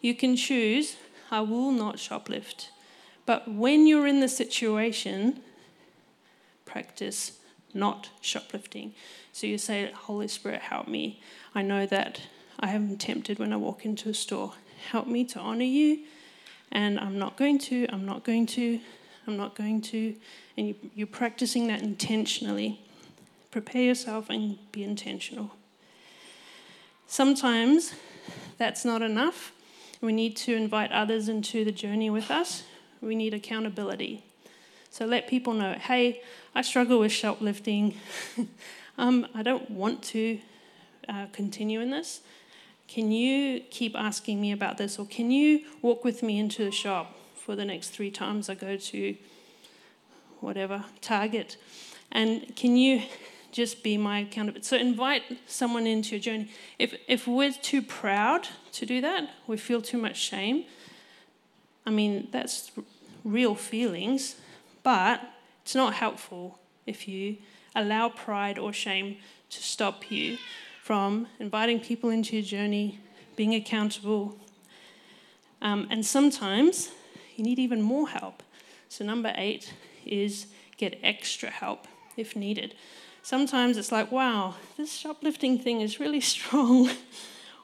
You 0.00 0.12
can 0.16 0.34
choose, 0.34 0.96
I 1.30 1.40
will 1.42 1.70
not 1.70 1.98
shoplift. 1.98 2.70
But 3.26 3.46
when 3.46 3.86
you're 3.86 4.08
in 4.08 4.18
the 4.18 4.28
situation, 4.28 5.40
practice 6.64 7.38
not 7.74 8.10
shoplifting. 8.20 8.94
So 9.32 9.46
you 9.46 9.58
say, 9.58 9.90
Holy 9.92 10.28
Spirit, 10.28 10.62
help 10.62 10.88
me. 10.88 11.20
I 11.54 11.62
know 11.62 11.86
that 11.86 12.22
I 12.60 12.70
am 12.70 12.96
tempted 12.96 13.38
when 13.38 13.52
I 13.52 13.56
walk 13.56 13.84
into 13.84 14.08
a 14.08 14.14
store. 14.14 14.54
Help 14.90 15.06
me 15.06 15.24
to 15.24 15.38
honor 15.38 15.64
you. 15.64 16.00
And 16.72 16.98
I'm 16.98 17.18
not 17.18 17.36
going 17.36 17.58
to, 17.60 17.86
I'm 17.90 18.04
not 18.04 18.24
going 18.24 18.46
to, 18.46 18.80
I'm 19.26 19.36
not 19.36 19.54
going 19.54 19.80
to. 19.82 20.14
And 20.56 20.74
you, 20.94 21.04
are 21.04 21.06
practicing 21.06 21.68
that 21.68 21.82
intentionally. 21.82 22.80
Prepare 23.50 23.82
yourself 23.82 24.28
and 24.28 24.58
be 24.72 24.84
intentional. 24.84 25.52
Sometimes 27.06 27.94
that's 28.58 28.84
not 28.84 29.00
enough. 29.00 29.52
We 30.00 30.12
need 30.12 30.36
to 30.38 30.54
invite 30.54 30.92
others 30.92 31.28
into 31.28 31.64
the 31.64 31.72
journey 31.72 32.10
with 32.10 32.30
us. 32.30 32.64
We 33.00 33.14
need 33.14 33.34
accountability. 33.34 34.24
So 34.90 35.06
let 35.06 35.28
people 35.28 35.54
know 35.54 35.74
hey, 35.74 36.22
I 36.54 36.62
struggle 36.62 37.00
with 37.00 37.12
shoplifting. 37.12 37.94
um, 38.98 39.26
I 39.34 39.42
don't 39.42 39.70
want 39.70 40.02
to 40.04 40.40
uh, 41.08 41.26
continue 41.32 41.80
in 41.80 41.90
this. 41.90 42.20
Can 42.88 43.12
you 43.12 43.60
keep 43.70 43.94
asking 43.94 44.40
me 44.40 44.50
about 44.50 44.78
this? 44.78 44.98
Or 44.98 45.06
can 45.06 45.30
you 45.30 45.60
walk 45.82 46.04
with 46.04 46.22
me 46.22 46.38
into 46.38 46.64
the 46.64 46.70
shop 46.70 47.14
for 47.34 47.54
the 47.54 47.64
next 47.64 47.90
three 47.90 48.10
times 48.10 48.48
I 48.48 48.54
go 48.54 48.76
to 48.76 49.16
whatever, 50.40 50.84
Target? 51.02 51.58
And 52.10 52.56
can 52.56 52.76
you 52.76 53.02
just 53.52 53.82
be 53.82 53.98
my 53.98 54.20
accountability? 54.20 54.64
So 54.64 54.76
invite 54.76 55.22
someone 55.46 55.86
into 55.86 56.16
your 56.16 56.20
journey. 56.20 56.50
If, 56.78 56.94
if 57.06 57.28
we're 57.28 57.52
too 57.52 57.82
proud 57.82 58.48
to 58.72 58.86
do 58.86 59.02
that, 59.02 59.28
we 59.46 59.58
feel 59.58 59.82
too 59.82 59.98
much 59.98 60.16
shame. 60.16 60.64
I 61.86 61.90
mean, 61.90 62.28
that's 62.30 62.72
real 63.24 63.54
feelings, 63.54 64.36
but 64.88 65.20
it's 65.62 65.74
not 65.74 65.92
helpful 65.92 66.58
if 66.86 67.06
you 67.06 67.36
allow 67.76 68.08
pride 68.08 68.58
or 68.58 68.72
shame 68.72 69.18
to 69.50 69.62
stop 69.62 70.10
you 70.10 70.38
from 70.82 71.26
inviting 71.38 71.78
people 71.78 72.08
into 72.08 72.34
your 72.36 72.42
journey, 72.42 72.98
being 73.36 73.54
accountable. 73.54 74.38
Um, 75.60 75.88
and 75.90 76.06
sometimes 76.06 76.90
you 77.36 77.44
need 77.44 77.58
even 77.58 77.82
more 77.82 78.08
help. 78.08 78.42
So, 78.88 79.04
number 79.04 79.30
eight 79.36 79.74
is 80.06 80.46
get 80.78 80.98
extra 81.02 81.50
help 81.50 81.86
if 82.16 82.34
needed. 82.34 82.74
Sometimes 83.22 83.76
it's 83.76 83.92
like, 83.92 84.10
wow, 84.10 84.54
this 84.78 84.94
shoplifting 84.94 85.58
thing 85.58 85.82
is 85.82 86.00
really 86.00 86.20
strong. 86.34 86.88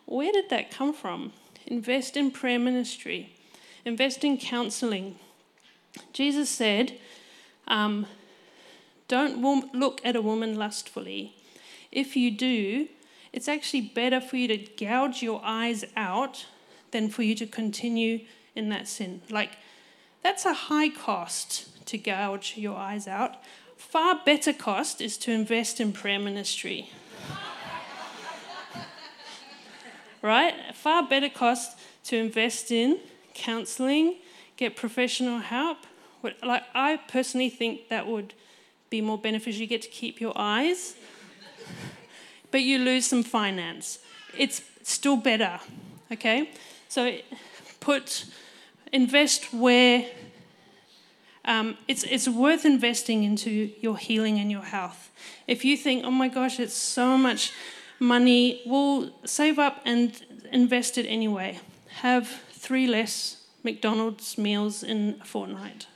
Where 0.05 0.31
did 0.31 0.51
that 0.51 0.71
come 0.71 0.93
from? 0.93 1.33
Invest 1.67 2.19
in 2.19 2.31
prayer 2.33 2.59
ministry, 2.59 3.35
invest 3.87 4.25
in 4.25 4.37
counseling. 4.37 5.19
Jesus 6.13 6.49
said, 6.49 6.99
um, 7.69 8.07
don't 9.09 9.75
look 9.75 10.01
at 10.05 10.17
a 10.17 10.23
woman 10.23 10.57
lustfully. 10.57 11.35
If 11.93 12.17
you 12.17 12.31
do, 12.31 12.89
it's 13.33 13.49
actually 13.49 13.83
better 13.83 14.21
for 14.21 14.37
you 14.37 14.49
to 14.49 14.57
gouge 14.57 15.23
your 15.23 15.41
eyes 15.45 15.85
out 15.97 16.47
than 16.91 17.09
for 17.09 17.23
you 17.23 17.35
to 17.35 17.47
continue 17.47 18.21
in 18.55 18.69
that 18.71 18.89
sin. 18.89 19.21
Like, 19.29 19.53
that's 20.23 20.45
a 20.45 20.55
high 20.55 20.89
cost 20.89 21.87
to 21.87 21.99
gouge 21.99 22.55
your 22.57 22.77
eyes 22.77 23.07
out. 23.07 23.37
Far 23.77 24.21
better 24.25 24.53
cost 24.53 25.01
is 25.01 25.19
to 25.19 25.33
invest 25.33 25.81
in 25.81 25.93
prayer 25.93 26.19
ministry. 26.19 26.91
right? 30.23 30.55
Far 30.75 31.07
better 31.07 31.29
cost 31.29 31.79
to 32.05 32.17
invest 32.17 32.71
in 32.71 33.01
counseling, 33.35 34.17
get 34.57 34.77
professional 34.77 35.39
help. 35.39 35.79
Like 36.43 36.65
I 36.75 36.97
personally 37.09 37.51
think 37.51 37.89
that 37.89 38.07
would 38.07 38.35
be 38.91 39.01
more 39.01 39.19
beneficial. 39.19 39.61
You 39.61 39.67
get 39.67 39.83
to 39.83 39.89
keep 39.89 40.21
your 40.21 40.33
eyes, 40.37 40.97
but 42.51 42.63
you 42.63 42.79
lose 42.79 43.07
some 43.07 43.23
finance. 43.23 43.99
It's 44.37 44.63
still 44.83 45.17
better. 45.17 45.61
Okay? 46.13 46.51
So 46.89 47.19
put 47.81 48.27
invest 48.93 49.53
where 49.53 50.07
um, 51.45 51.77
it's, 51.89 52.05
it's 52.05 52.29
worth 52.29 52.65
investing 52.65 53.25
into 53.25 53.51
your 53.81 53.97
healing 53.99 54.39
and 54.39 54.51
your 54.51 54.63
health. 54.63 55.11
If 55.47 55.65
you 55.65 55.77
think, 55.77 56.05
oh 56.05 56.11
my 56.11 56.29
gosh, 56.29 56.59
it's 56.59 56.75
so 56.75 57.19
much 57.19 57.53
money, 58.01 58.63
we'll 58.65 59.11
save 59.25 59.59
up 59.59 59.81
and 59.85 60.19
invest 60.53 60.97
it 60.97 61.07
anyway. 61.07 61.59
Have 62.01 62.29
three 62.53 62.87
less 62.87 63.44
McDonald's 63.65 64.39
meals 64.39 64.83
in 64.83 65.19
a 65.21 65.25
fortnight. 65.25 65.87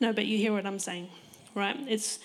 No, 0.00 0.12
but 0.14 0.26
you 0.26 0.38
hear 0.38 0.52
what 0.52 0.66
I'm 0.66 0.78
saying, 0.78 1.08
right? 1.54 1.76
It's 1.86 2.18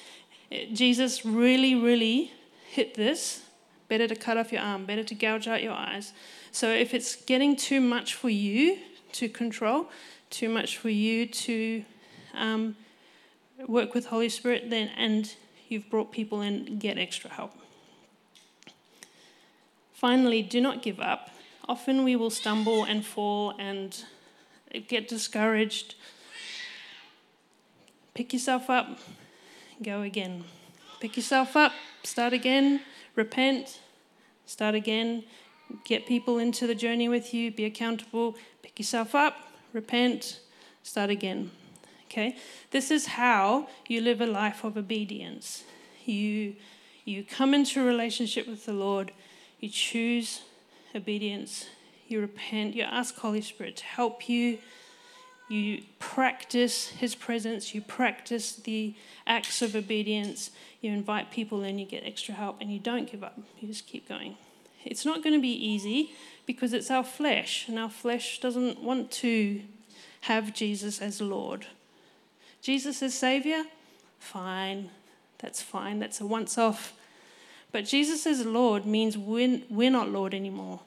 it, 0.50 0.74
Jesus 0.74 1.26
really, 1.26 1.76
really 1.76 2.32
hit 2.70 2.96
this. 2.96 3.44
Better 3.90 4.08
to 4.08 4.16
cut 4.16 4.38
off 4.38 4.52
your 4.52 4.62
arm, 4.62 4.86
better 4.86 5.04
to 5.04 5.14
gouge 5.14 5.48
out 5.48 5.62
your 5.62 5.74
eyes. 5.74 6.14
So 6.52 6.72
if 6.72 6.94
it's 6.94 7.16
getting 7.16 7.56
too 7.56 7.82
much 7.82 8.16
for 8.16 8.30
you, 8.30 8.80
to 9.12 9.30
control, 9.30 9.90
too 10.30 10.50
much 10.50 10.78
for 10.78 10.90
you 10.90 11.28
to 11.28 11.86
um, 12.34 12.76
work 13.68 13.94
with 13.94 14.08
Holy 14.08 14.30
Spirit, 14.30 14.70
then 14.70 14.90
and 14.98 15.36
you've 15.70 15.90
brought 15.90 16.12
people 16.12 16.42
in, 16.42 16.80
get 16.80 16.98
extra 16.98 17.30
help. 17.30 17.54
Finally, 19.94 20.42
do 20.42 20.60
not 20.60 20.82
give 20.82 21.00
up. 21.00 21.30
Often 21.68 22.04
we 22.04 22.16
will 22.16 22.30
stumble 22.30 22.84
and 22.84 23.04
fall 23.04 23.54
and 23.58 24.04
get 24.88 25.08
discouraged. 25.08 25.96
Pick 28.14 28.34
yourself 28.34 28.70
up, 28.70 29.00
go 29.82 30.02
again. 30.02 30.44
Pick 31.00 31.18
yourself 31.18 31.58
up, 31.58 31.74
start 32.04 32.34
again, 32.34 32.82
repent, 33.16 33.80
start 34.46 34.76
again, 34.76 35.24
get 35.84 36.06
people 36.06 36.38
into 36.38 36.68
the 36.68 36.76
journey 36.76 37.10
with 37.10 37.34
you, 37.34 37.52
be 37.52 37.66
accountable, 37.66 38.36
pick 38.62 38.80
yourself 38.80 39.14
up, 39.14 39.36
repent, 39.74 40.40
start 40.84 41.10
again. 41.10 41.52
Okay? 42.06 42.38
This 42.72 42.92
is 42.92 43.08
how 43.08 43.68
you 43.88 44.02
live 44.02 44.22
a 44.22 44.26
life 44.26 44.64
of 44.64 44.78
obedience. 44.78 45.64
You, 46.06 46.56
you 47.04 47.24
come 47.24 47.54
into 47.54 47.82
a 47.82 47.86
relationship 47.86 48.48
with 48.48 48.66
the 48.66 48.74
Lord, 48.74 49.12
you 49.60 49.70
choose 49.70 50.42
obedience, 50.96 51.68
you 52.08 52.22
repent, 52.22 52.76
you 52.76 52.84
ask 52.84 53.16
Holy 53.18 53.42
Spirit 53.42 53.78
to 53.78 53.86
help 53.86 54.30
you, 54.30 54.60
you 55.48 55.84
practice 56.00 56.88
His 56.88 57.16
presence, 57.16 57.76
you 57.76 57.82
practice 57.82 58.54
the 58.54 58.96
acts 59.28 59.62
of 59.62 59.76
obedience, 59.76 60.52
you 60.82 60.92
invite 60.92 61.32
people 61.32 61.64
in, 61.64 61.78
you 61.78 61.86
get 61.86 62.04
extra 62.06 62.34
help, 62.34 62.62
and 62.62 62.72
you 62.72 62.80
don't 62.80 63.10
give 63.12 63.24
up. 63.24 63.38
You 63.60 63.68
just 63.68 63.86
keep 63.86 64.08
going. 64.08 64.38
It's 64.84 65.06
not 65.06 65.24
going 65.24 65.36
to 65.36 65.42
be 65.42 65.50
easy 65.50 66.12
because 66.46 66.74
it's 66.74 66.92
our 66.92 67.04
flesh, 67.04 67.68
and 67.68 67.78
our 67.78 67.90
flesh 67.90 68.40
doesn't 68.40 68.82
want 68.82 69.12
to 69.12 69.62
have 70.22 70.54
Jesus 70.54 71.02
as 71.02 71.22
Lord. 71.22 71.68
Jesus 72.62 73.04
as 73.04 73.14
Savior? 73.14 73.64
Fine. 74.20 74.90
That's 75.40 75.62
fine. 75.62 76.00
That's 76.00 76.22
a 76.22 76.26
once 76.26 76.58
off. 76.58 76.94
But 77.76 77.84
Jesus 77.84 78.26
as 78.26 78.46
Lord 78.46 78.86
means 78.86 79.18
we're, 79.18 79.60
we're 79.70 79.92
not 79.92 80.08
Lord 80.08 80.34
anymore. 80.34 80.80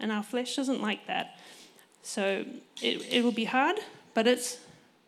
And 0.00 0.10
our 0.10 0.22
flesh 0.22 0.56
doesn't 0.56 0.80
like 0.80 1.06
that. 1.08 1.38
So 2.02 2.46
it, 2.80 3.06
it 3.10 3.22
will 3.22 3.32
be 3.32 3.44
hard, 3.44 3.76
but 4.14 4.26
it's 4.26 4.58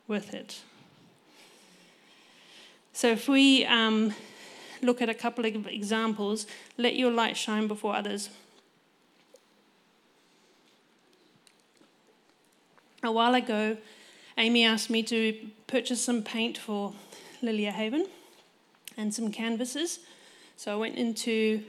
worth 0.07 0.35
it. 0.35 0.61
So 2.92 3.09
if 3.09 3.27
we 3.27 3.64
um, 3.64 4.12
look 4.83 5.01
at 5.01 5.09
a 5.09 5.14
couple 5.14 5.47
of 5.47 5.66
examples. 5.66 6.47
Let 6.77 6.94
your 6.94 7.11
light 7.11 7.38
shine 7.38 7.68
before 7.68 7.97
others. 7.97 8.29
A 13.03 13.11
while 13.11 13.35
ago, 13.35 13.79
Amy 14.37 14.62
asked 14.62 14.90
me 14.90 15.03
to 15.05 15.49
purchase 15.66 16.05
some 16.05 16.23
paint 16.23 16.59
for 16.59 16.92
Lilia 17.40 17.73
Haven 17.73 18.07
and 18.99 19.14
some 19.14 19.33
canvases. 19.33 20.01
So 20.59 20.73
I 20.73 20.75
went 20.75 20.97
into 20.97 21.62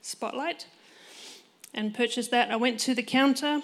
Spotlight 0.00 0.66
and 1.72 1.94
purchased 1.94 2.32
that. 2.32 2.50
I 2.50 2.56
went 2.56 2.80
to 2.80 2.96
the 2.96 3.02
counter. 3.02 3.62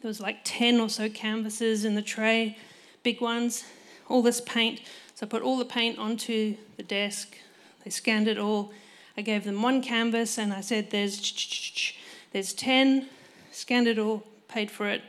There 0.00 0.08
was 0.08 0.20
like 0.20 0.42
10 0.44 0.78
or 0.78 0.88
so 0.88 1.08
canvases 1.08 1.84
in 1.84 1.96
the 1.96 2.02
tray, 2.02 2.56
big 3.02 3.20
ones, 3.20 3.64
all 4.08 4.22
this 4.22 4.40
paint. 4.40 4.82
So 5.16 5.26
I 5.26 5.28
put 5.28 5.42
all 5.42 5.58
the 5.58 5.64
paint 5.64 5.98
onto 5.98 6.54
the 6.76 6.84
desk, 6.84 7.36
they 7.82 7.90
scanned 7.90 8.28
it 8.28 8.38
all. 8.38 8.72
I 9.16 9.22
gave 9.22 9.42
them 9.42 9.60
one 9.60 9.82
canvas 9.82 10.38
and 10.38 10.52
I 10.52 10.60
said, 10.60 10.92
There's, 10.92 11.92
there's 12.30 12.52
10, 12.52 13.08
scanned 13.50 13.88
it 13.88 13.98
all, 13.98 14.22
paid 14.46 14.70
for 14.70 14.88
it, 14.88 15.02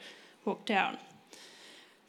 walked 0.43 0.71
out. 0.71 0.97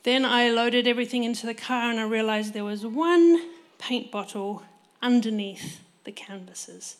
Then 0.05 0.25
I 0.25 0.49
loaded 0.49 0.87
everything 0.87 1.23
into 1.23 1.45
the 1.45 1.53
car 1.53 1.91
and 1.91 2.01
I 2.01 2.05
realized 2.05 2.55
there 2.55 2.65
was 2.65 2.87
one 2.87 3.43
paint 3.79 4.11
bottle 4.11 4.63
underneath 5.03 5.84
the 6.05 6.13
canvases. 6.13 6.97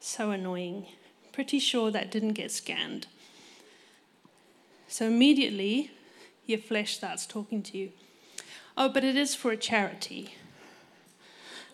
So 0.00 0.30
annoying. 0.30 0.86
Pretty 1.32 1.58
sure 1.58 1.90
that 1.90 2.10
didn't 2.10 2.34
get 2.34 2.50
scanned. 2.50 3.06
So 4.86 5.06
immediately, 5.06 5.90
your 6.46 6.58
flesh 6.58 6.96
starts 6.96 7.26
talking 7.26 7.62
to 7.64 7.78
you. 7.78 7.92
Oh, 8.76 8.88
but 8.88 9.04
it 9.04 9.16
is 9.16 9.34
for 9.34 9.50
a 9.50 9.56
charity. 9.56 10.34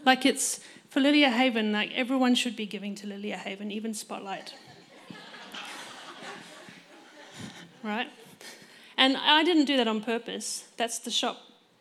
Like 0.05 0.25
it's 0.25 0.61
for 0.89 1.01
Lilia 1.01 1.31
Haven, 1.31 1.73
like 1.73 1.93
everyone 1.95 2.35
should 2.35 2.57
be 2.57 2.67
giving 2.67 2.95
to 2.97 3.07
Lilia 3.07 3.37
Haven, 3.37 3.71
even 3.71 3.95
Spotlight. 3.95 4.55
right? 7.83 8.09
And 8.97 9.17
I 9.17 9.45
didn't 9.45 9.67
do 9.67 9.77
that 9.77 9.89
on 9.89 10.03
purpose. 10.03 10.65
That's 10.77 10.99
the 10.99 11.11
shop, 11.11 11.39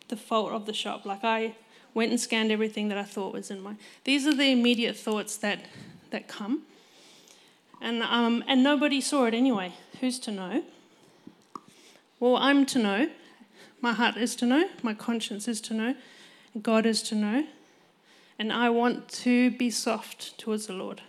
the 0.08 0.16
fault 0.16 0.52
of 0.52 0.66
the 0.66 0.72
shop. 0.72 1.04
Like 1.04 1.24
I 1.24 1.56
went 1.94 2.10
and 2.10 2.20
scanned 2.20 2.50
everything 2.52 2.88
that 2.88 2.98
I 2.98 3.04
thought 3.04 3.32
was 3.32 3.50
in 3.50 3.60
my. 3.60 3.76
These 4.04 4.26
are 4.26 4.34
the 4.34 4.50
immediate 4.50 4.96
thoughts 4.96 5.36
that 5.38 5.66
that 6.10 6.28
come. 6.28 6.62
And, 7.80 8.02
um, 8.02 8.44
and 8.46 8.62
nobody 8.62 9.00
saw 9.00 9.24
it 9.24 9.34
anyway. 9.34 9.72
Who's 10.00 10.18
to 10.20 10.30
know? 10.30 10.62
Well, 12.18 12.36
I'm 12.36 12.66
to 12.66 12.78
know. 12.78 13.10
My 13.80 13.92
heart 13.92 14.16
is 14.16 14.36
to 14.36 14.46
know. 14.46 14.68
My 14.82 14.92
conscience 14.92 15.48
is 15.48 15.60
to 15.62 15.74
know. 15.74 15.94
God 16.60 16.84
is 16.84 17.02
to 17.04 17.14
know. 17.14 17.46
And 18.38 18.52
I 18.52 18.68
want 18.70 19.08
to 19.08 19.50
be 19.52 19.70
soft 19.70 20.38
towards 20.38 20.66
the 20.66 20.74
Lord. 20.74 21.00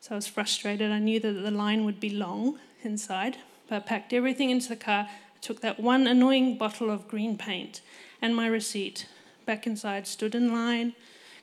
So 0.00 0.12
I 0.12 0.14
was 0.16 0.26
frustrated. 0.26 0.90
I 0.90 0.98
knew 0.98 1.20
that 1.20 1.32
the 1.32 1.50
line 1.50 1.84
would 1.84 2.00
be 2.00 2.10
long 2.10 2.58
inside, 2.82 3.36
but 3.68 3.76
I 3.76 3.80
packed 3.80 4.12
everything 4.12 4.50
into 4.50 4.68
the 4.68 4.76
car. 4.76 5.06
I 5.08 5.38
took 5.40 5.60
that 5.60 5.78
one 5.78 6.06
annoying 6.06 6.56
bottle 6.56 6.90
of 6.90 7.06
green 7.06 7.36
paint 7.36 7.80
and 8.20 8.34
my 8.34 8.46
receipt 8.46 9.06
back 9.48 9.66
inside, 9.66 10.06
stood 10.06 10.34
in 10.34 10.52
line, 10.52 10.92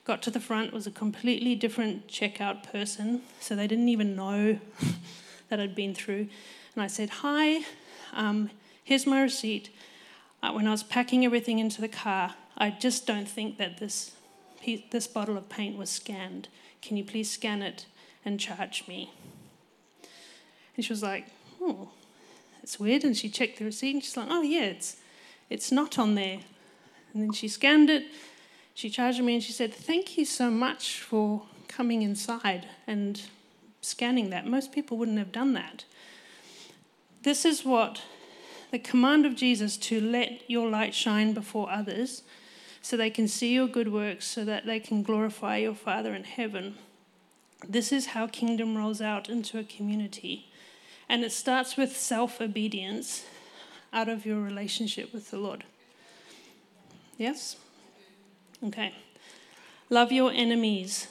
got 0.04 0.22
to 0.22 0.30
the 0.30 0.38
front, 0.38 0.72
was 0.72 0.86
a 0.86 0.92
completely 0.92 1.56
different 1.56 2.06
checkout 2.06 2.62
person, 2.62 3.20
so 3.40 3.56
they 3.56 3.66
didn't 3.66 3.88
even 3.88 4.14
know 4.14 4.60
that 5.48 5.58
I'd 5.58 5.74
been 5.74 5.92
through. 5.92 6.28
And 6.76 6.84
I 6.84 6.86
said, 6.86 7.10
Hi, 7.10 7.64
um, 8.14 8.50
here's 8.84 9.08
my 9.08 9.20
receipt. 9.20 9.70
Uh, 10.40 10.52
when 10.52 10.68
I 10.68 10.70
was 10.70 10.84
packing 10.84 11.24
everything 11.24 11.58
into 11.58 11.80
the 11.80 11.88
car, 11.88 12.36
I 12.56 12.70
just 12.70 13.08
don't 13.08 13.28
think 13.28 13.58
that 13.58 13.78
this, 13.78 14.12
this 14.92 15.08
bottle 15.08 15.36
of 15.36 15.48
paint 15.48 15.76
was 15.76 15.90
scanned. 15.90 16.46
Can 16.80 16.96
you 16.96 17.02
please 17.02 17.28
scan 17.28 17.60
it 17.60 17.86
and 18.24 18.38
charge 18.38 18.86
me. 18.86 19.10
And 20.76 20.84
she 20.84 20.92
was 20.92 21.02
like, 21.02 21.26
oh, 21.60 21.88
it's 22.62 22.78
weird. 22.78 23.02
And 23.02 23.16
she 23.16 23.28
checked 23.28 23.58
the 23.58 23.64
receipt 23.64 23.94
and 23.94 24.04
she's 24.04 24.16
like, 24.16 24.28
oh, 24.30 24.42
yeah, 24.42 24.66
it's, 24.66 24.96
it's 25.50 25.72
not 25.72 25.98
on 25.98 26.14
there. 26.14 26.38
And 27.16 27.24
then 27.24 27.32
she 27.32 27.48
scanned 27.48 27.88
it, 27.88 28.08
she 28.74 28.90
charged 28.90 29.22
me 29.22 29.32
and 29.32 29.42
she 29.42 29.52
said, 29.52 29.72
thank 29.72 30.18
you 30.18 30.26
so 30.26 30.50
much 30.50 31.00
for 31.00 31.44
coming 31.66 32.02
inside 32.02 32.68
and 32.86 33.22
scanning 33.80 34.28
that. 34.28 34.46
Most 34.46 34.70
people 34.70 34.98
wouldn't 34.98 35.16
have 35.16 35.32
done 35.32 35.54
that. 35.54 35.86
This 37.22 37.46
is 37.46 37.64
what 37.64 38.02
the 38.70 38.78
command 38.78 39.24
of 39.24 39.34
Jesus 39.34 39.78
to 39.78 39.98
let 39.98 40.42
your 40.46 40.68
light 40.68 40.94
shine 40.94 41.32
before 41.32 41.70
others 41.70 42.22
so 42.82 42.98
they 42.98 43.08
can 43.08 43.28
see 43.28 43.54
your 43.54 43.66
good 43.66 43.90
works, 43.90 44.26
so 44.26 44.44
that 44.44 44.66
they 44.66 44.78
can 44.78 45.02
glorify 45.02 45.56
your 45.56 45.74
Father 45.74 46.14
in 46.14 46.24
heaven. 46.24 46.76
This 47.66 47.92
is 47.92 48.08
how 48.08 48.26
kingdom 48.26 48.76
rolls 48.76 49.00
out 49.00 49.30
into 49.30 49.58
a 49.58 49.64
community. 49.64 50.50
And 51.08 51.24
it 51.24 51.32
starts 51.32 51.78
with 51.78 51.96
self 51.96 52.42
obedience 52.42 53.24
out 53.90 54.10
of 54.10 54.26
your 54.26 54.42
relationship 54.42 55.14
with 55.14 55.30
the 55.30 55.38
Lord. 55.38 55.64
Yes? 57.18 57.56
Okay. 58.64 58.94
Love 59.88 60.12
your 60.12 60.32
enemies. 60.32 61.08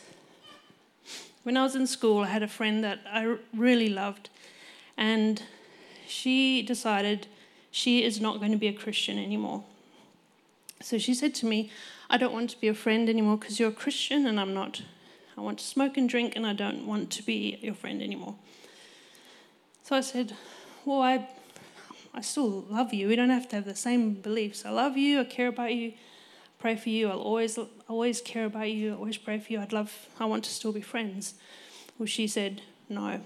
When 1.43 1.57
I 1.57 1.63
was 1.63 1.75
in 1.75 1.87
school, 1.87 2.23
I 2.23 2.27
had 2.27 2.43
a 2.43 2.47
friend 2.47 2.83
that 2.83 2.99
I 3.11 3.37
really 3.55 3.89
loved, 3.89 4.29
and 4.97 5.41
she 6.07 6.61
decided 6.61 7.27
she 7.71 8.03
is 8.03 8.19
not 8.19 8.39
going 8.39 8.51
to 8.51 8.57
be 8.57 8.67
a 8.67 8.73
Christian 8.73 9.17
anymore. 9.17 9.63
So 10.81 10.97
she 10.97 11.13
said 11.13 11.33
to 11.35 11.45
me, 11.45 11.71
I 12.09 12.17
don't 12.17 12.33
want 12.33 12.49
to 12.51 12.59
be 12.59 12.67
a 12.67 12.73
friend 12.73 13.09
anymore 13.09 13.37
because 13.37 13.59
you're 13.59 13.69
a 13.69 13.73
Christian 13.73 14.25
and 14.27 14.39
I'm 14.39 14.53
not. 14.53 14.81
I 15.37 15.41
want 15.41 15.59
to 15.59 15.65
smoke 15.65 15.97
and 15.97 16.07
drink, 16.07 16.35
and 16.35 16.47
I 16.47 16.53
don't 16.53 16.87
want 16.87 17.11
to 17.11 17.23
be 17.23 17.59
your 17.61 17.73
friend 17.73 18.01
anymore. 18.01 18.35
So 19.83 19.95
I 19.95 20.01
said, 20.01 20.33
Well, 20.85 21.01
I, 21.01 21.27
I 22.15 22.21
still 22.21 22.61
love 22.69 22.93
you. 22.93 23.09
We 23.09 23.17
don't 23.17 23.29
have 23.29 23.49
to 23.49 23.57
have 23.57 23.65
the 23.65 23.75
same 23.75 24.13
beliefs. 24.13 24.65
I 24.65 24.69
love 24.69 24.95
you. 24.95 25.19
I 25.19 25.25
care 25.25 25.49
about 25.49 25.73
you. 25.73 25.93
Pray 26.59 26.77
for 26.77 26.89
you. 26.89 27.09
I'll 27.09 27.19
always, 27.19 27.59
always 27.89 28.21
care 28.21 28.45
about 28.45 28.71
you. 28.71 28.93
I 28.93 28.95
always 28.95 29.17
pray 29.17 29.37
for 29.37 29.51
you. 29.51 29.59
I'd 29.59 29.73
love. 29.73 30.07
I 30.17 30.23
want 30.25 30.45
to 30.45 30.49
still 30.49 30.71
be 30.71 30.79
friends. 30.79 31.33
Well, 31.99 32.07
she 32.07 32.25
said, 32.27 32.61
No. 32.87 33.19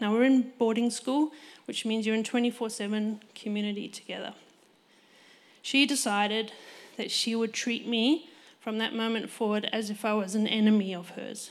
Now 0.00 0.12
we're 0.12 0.24
in 0.24 0.52
boarding 0.58 0.90
school, 0.90 1.32
which 1.66 1.84
means 1.84 2.06
you're 2.06 2.16
in 2.16 2.24
24/7 2.24 3.20
community 3.34 3.86
together. 3.86 4.34
She 5.60 5.86
decided 5.86 6.52
that 6.96 7.10
she 7.10 7.36
would 7.36 7.52
treat 7.52 7.86
me 7.86 8.30
from 8.60 8.78
that 8.78 8.94
moment 8.94 9.28
forward 9.28 9.68
as 9.72 9.90
if 9.90 10.04
I 10.04 10.14
was 10.14 10.34
an 10.34 10.46
enemy 10.46 10.94
of 10.94 11.10
hers. 11.10 11.50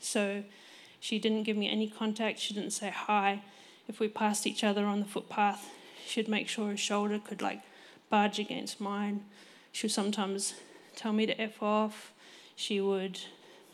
So 0.00 0.42
she 1.00 1.18
didn't 1.18 1.44
give 1.44 1.56
me 1.56 1.70
any 1.70 1.88
contact, 1.88 2.40
she 2.40 2.52
didn't 2.52 2.72
say 2.72 2.90
hi. 2.90 3.42
If 3.88 4.00
we 4.00 4.08
passed 4.08 4.46
each 4.46 4.64
other 4.64 4.84
on 4.84 5.00
the 5.00 5.06
footpath, 5.06 5.70
she'd 6.06 6.28
make 6.28 6.48
sure 6.48 6.68
her 6.68 6.76
shoulder 6.76 7.18
could 7.18 7.42
like 7.42 7.62
budge 8.08 8.38
against 8.38 8.80
mine. 8.80 9.24
She 9.72 9.86
would 9.86 9.92
sometimes 9.92 10.54
tell 10.94 11.12
me 11.12 11.26
to 11.26 11.40
F 11.40 11.62
off. 11.62 12.12
She 12.54 12.80
would 12.80 13.20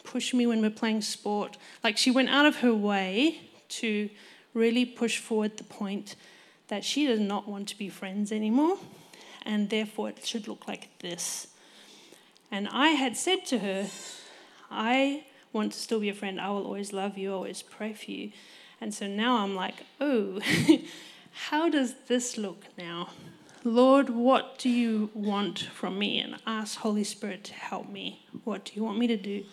push 0.05 0.35
me 0.35 0.47
when 0.47 0.61
we're 0.61 0.71
playing 0.71 1.03
sport. 1.03 1.57
Like 1.85 1.97
she 1.97 2.11
went 2.11 2.29
out 2.29 2.47
of 2.47 2.57
her 2.57 2.75
way 2.75 3.41
to 3.69 4.11
really 4.55 4.85
push 4.85 5.19
forward 5.19 5.57
the 5.57 5.65
point 5.65 6.17
that 6.69 6.85
she 6.85 7.07
does 7.07 7.21
not 7.21 7.49
want 7.49 7.69
to 7.69 7.79
be 7.79 7.89
friends 7.89 8.33
anymore, 8.33 8.79
and 9.45 9.71
therefore 9.71 10.09
it 10.11 10.25
should 10.27 10.49
look 10.49 10.67
like 10.67 10.89
this. 11.01 11.49
And 12.51 12.69
I 12.69 12.89
had 12.89 13.17
said 13.17 13.47
to 13.47 13.59
her, 13.59 13.89
I 14.71 15.25
want 15.53 15.73
to 15.73 15.79
still 15.79 16.01
be 16.01 16.09
a 16.09 16.15
friend. 16.15 16.41
I 16.41 16.51
will 16.51 16.65
always 16.65 16.93
love 16.93 17.17
you, 17.17 17.33
always 17.33 17.63
pray 17.63 17.93
for 17.93 18.11
you. 18.11 18.33
And 18.81 18.93
so 18.93 19.07
now 19.07 19.39
I'm 19.39 19.55
like, 19.55 19.85
oh, 20.01 20.41
how 21.33 21.69
does 21.69 21.95
this 22.09 22.37
look 22.37 22.65
now? 22.77 23.09
Lord, 23.65 24.11
what 24.11 24.59
do 24.59 24.69
you 24.69 25.11
want 25.15 25.61
from 25.61 25.99
me? 25.99 26.21
And 26.21 26.37
ask 26.47 26.79
Holy 26.79 27.05
Spirit 27.05 27.45
to 27.45 27.55
help 27.55 27.89
me. 27.89 28.27
What 28.45 28.65
do 28.65 28.73
you 28.75 28.83
want 28.83 28.99
me 28.99 29.07
to 29.07 29.17
do? 29.17 29.45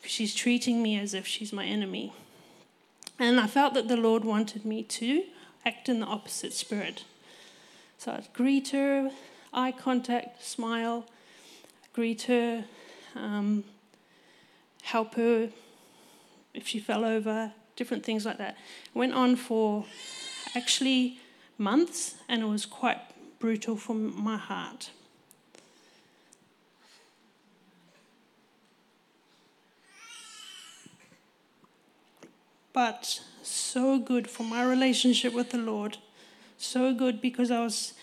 Because 0.00 0.12
she's 0.12 0.34
treating 0.34 0.82
me 0.82 0.98
as 0.98 1.14
if 1.14 1.26
she's 1.26 1.52
my 1.52 1.64
enemy. 1.64 2.12
And 3.18 3.38
I 3.38 3.46
felt 3.46 3.74
that 3.74 3.88
the 3.88 3.96
Lord 3.96 4.24
wanted 4.24 4.64
me 4.64 4.82
to 4.82 5.24
act 5.64 5.88
in 5.88 6.00
the 6.00 6.06
opposite 6.06 6.52
spirit. 6.52 7.04
So 7.96 8.12
I'd 8.12 8.32
greet 8.32 8.68
her, 8.68 9.10
eye 9.52 9.72
contact, 9.72 10.44
smile, 10.44 11.06
greet 11.92 12.22
her, 12.22 12.64
um, 13.14 13.64
help 14.82 15.14
her 15.14 15.50
if 16.52 16.66
she 16.66 16.80
fell 16.80 17.04
over, 17.04 17.52
different 17.76 18.04
things 18.04 18.26
like 18.26 18.38
that. 18.38 18.56
Went 18.94 19.14
on 19.14 19.36
for 19.36 19.86
actually 20.54 21.18
months, 21.58 22.16
and 22.28 22.42
it 22.42 22.46
was 22.46 22.66
quite 22.66 23.00
brutal 23.38 23.76
for 23.76 23.94
my 23.94 24.36
heart. 24.36 24.90
But 32.72 33.20
so 33.42 33.98
good 33.98 34.28
for 34.28 34.42
my 34.42 34.64
relationship 34.64 35.32
with 35.32 35.50
the 35.50 35.58
Lord. 35.58 35.98
So 36.58 36.92
good 36.92 37.20
because 37.20 37.50
I 37.50 37.60
was 37.60 37.94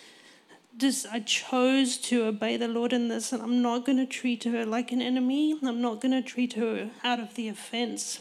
just 0.78 1.06
I 1.08 1.20
chose 1.20 1.98
to 1.98 2.24
obey 2.24 2.56
the 2.56 2.70
Lord 2.70 2.94
in 2.94 3.10
this, 3.10 3.34
and 3.34 3.42
I'm 3.42 3.62
not 3.62 3.86
going 3.86 3.98
to 3.98 4.06
treat 4.06 4.46
her 4.46 4.66
like 4.66 4.92
an 4.92 5.02
enemy. 5.02 5.60
I'm 5.62 5.82
not 5.82 6.00
going 6.00 6.14
to 6.14 6.22
treat 6.22 6.54
her 6.54 6.90
out 7.04 7.20
of 7.20 7.36
the 7.36 7.50
offense. 7.50 8.20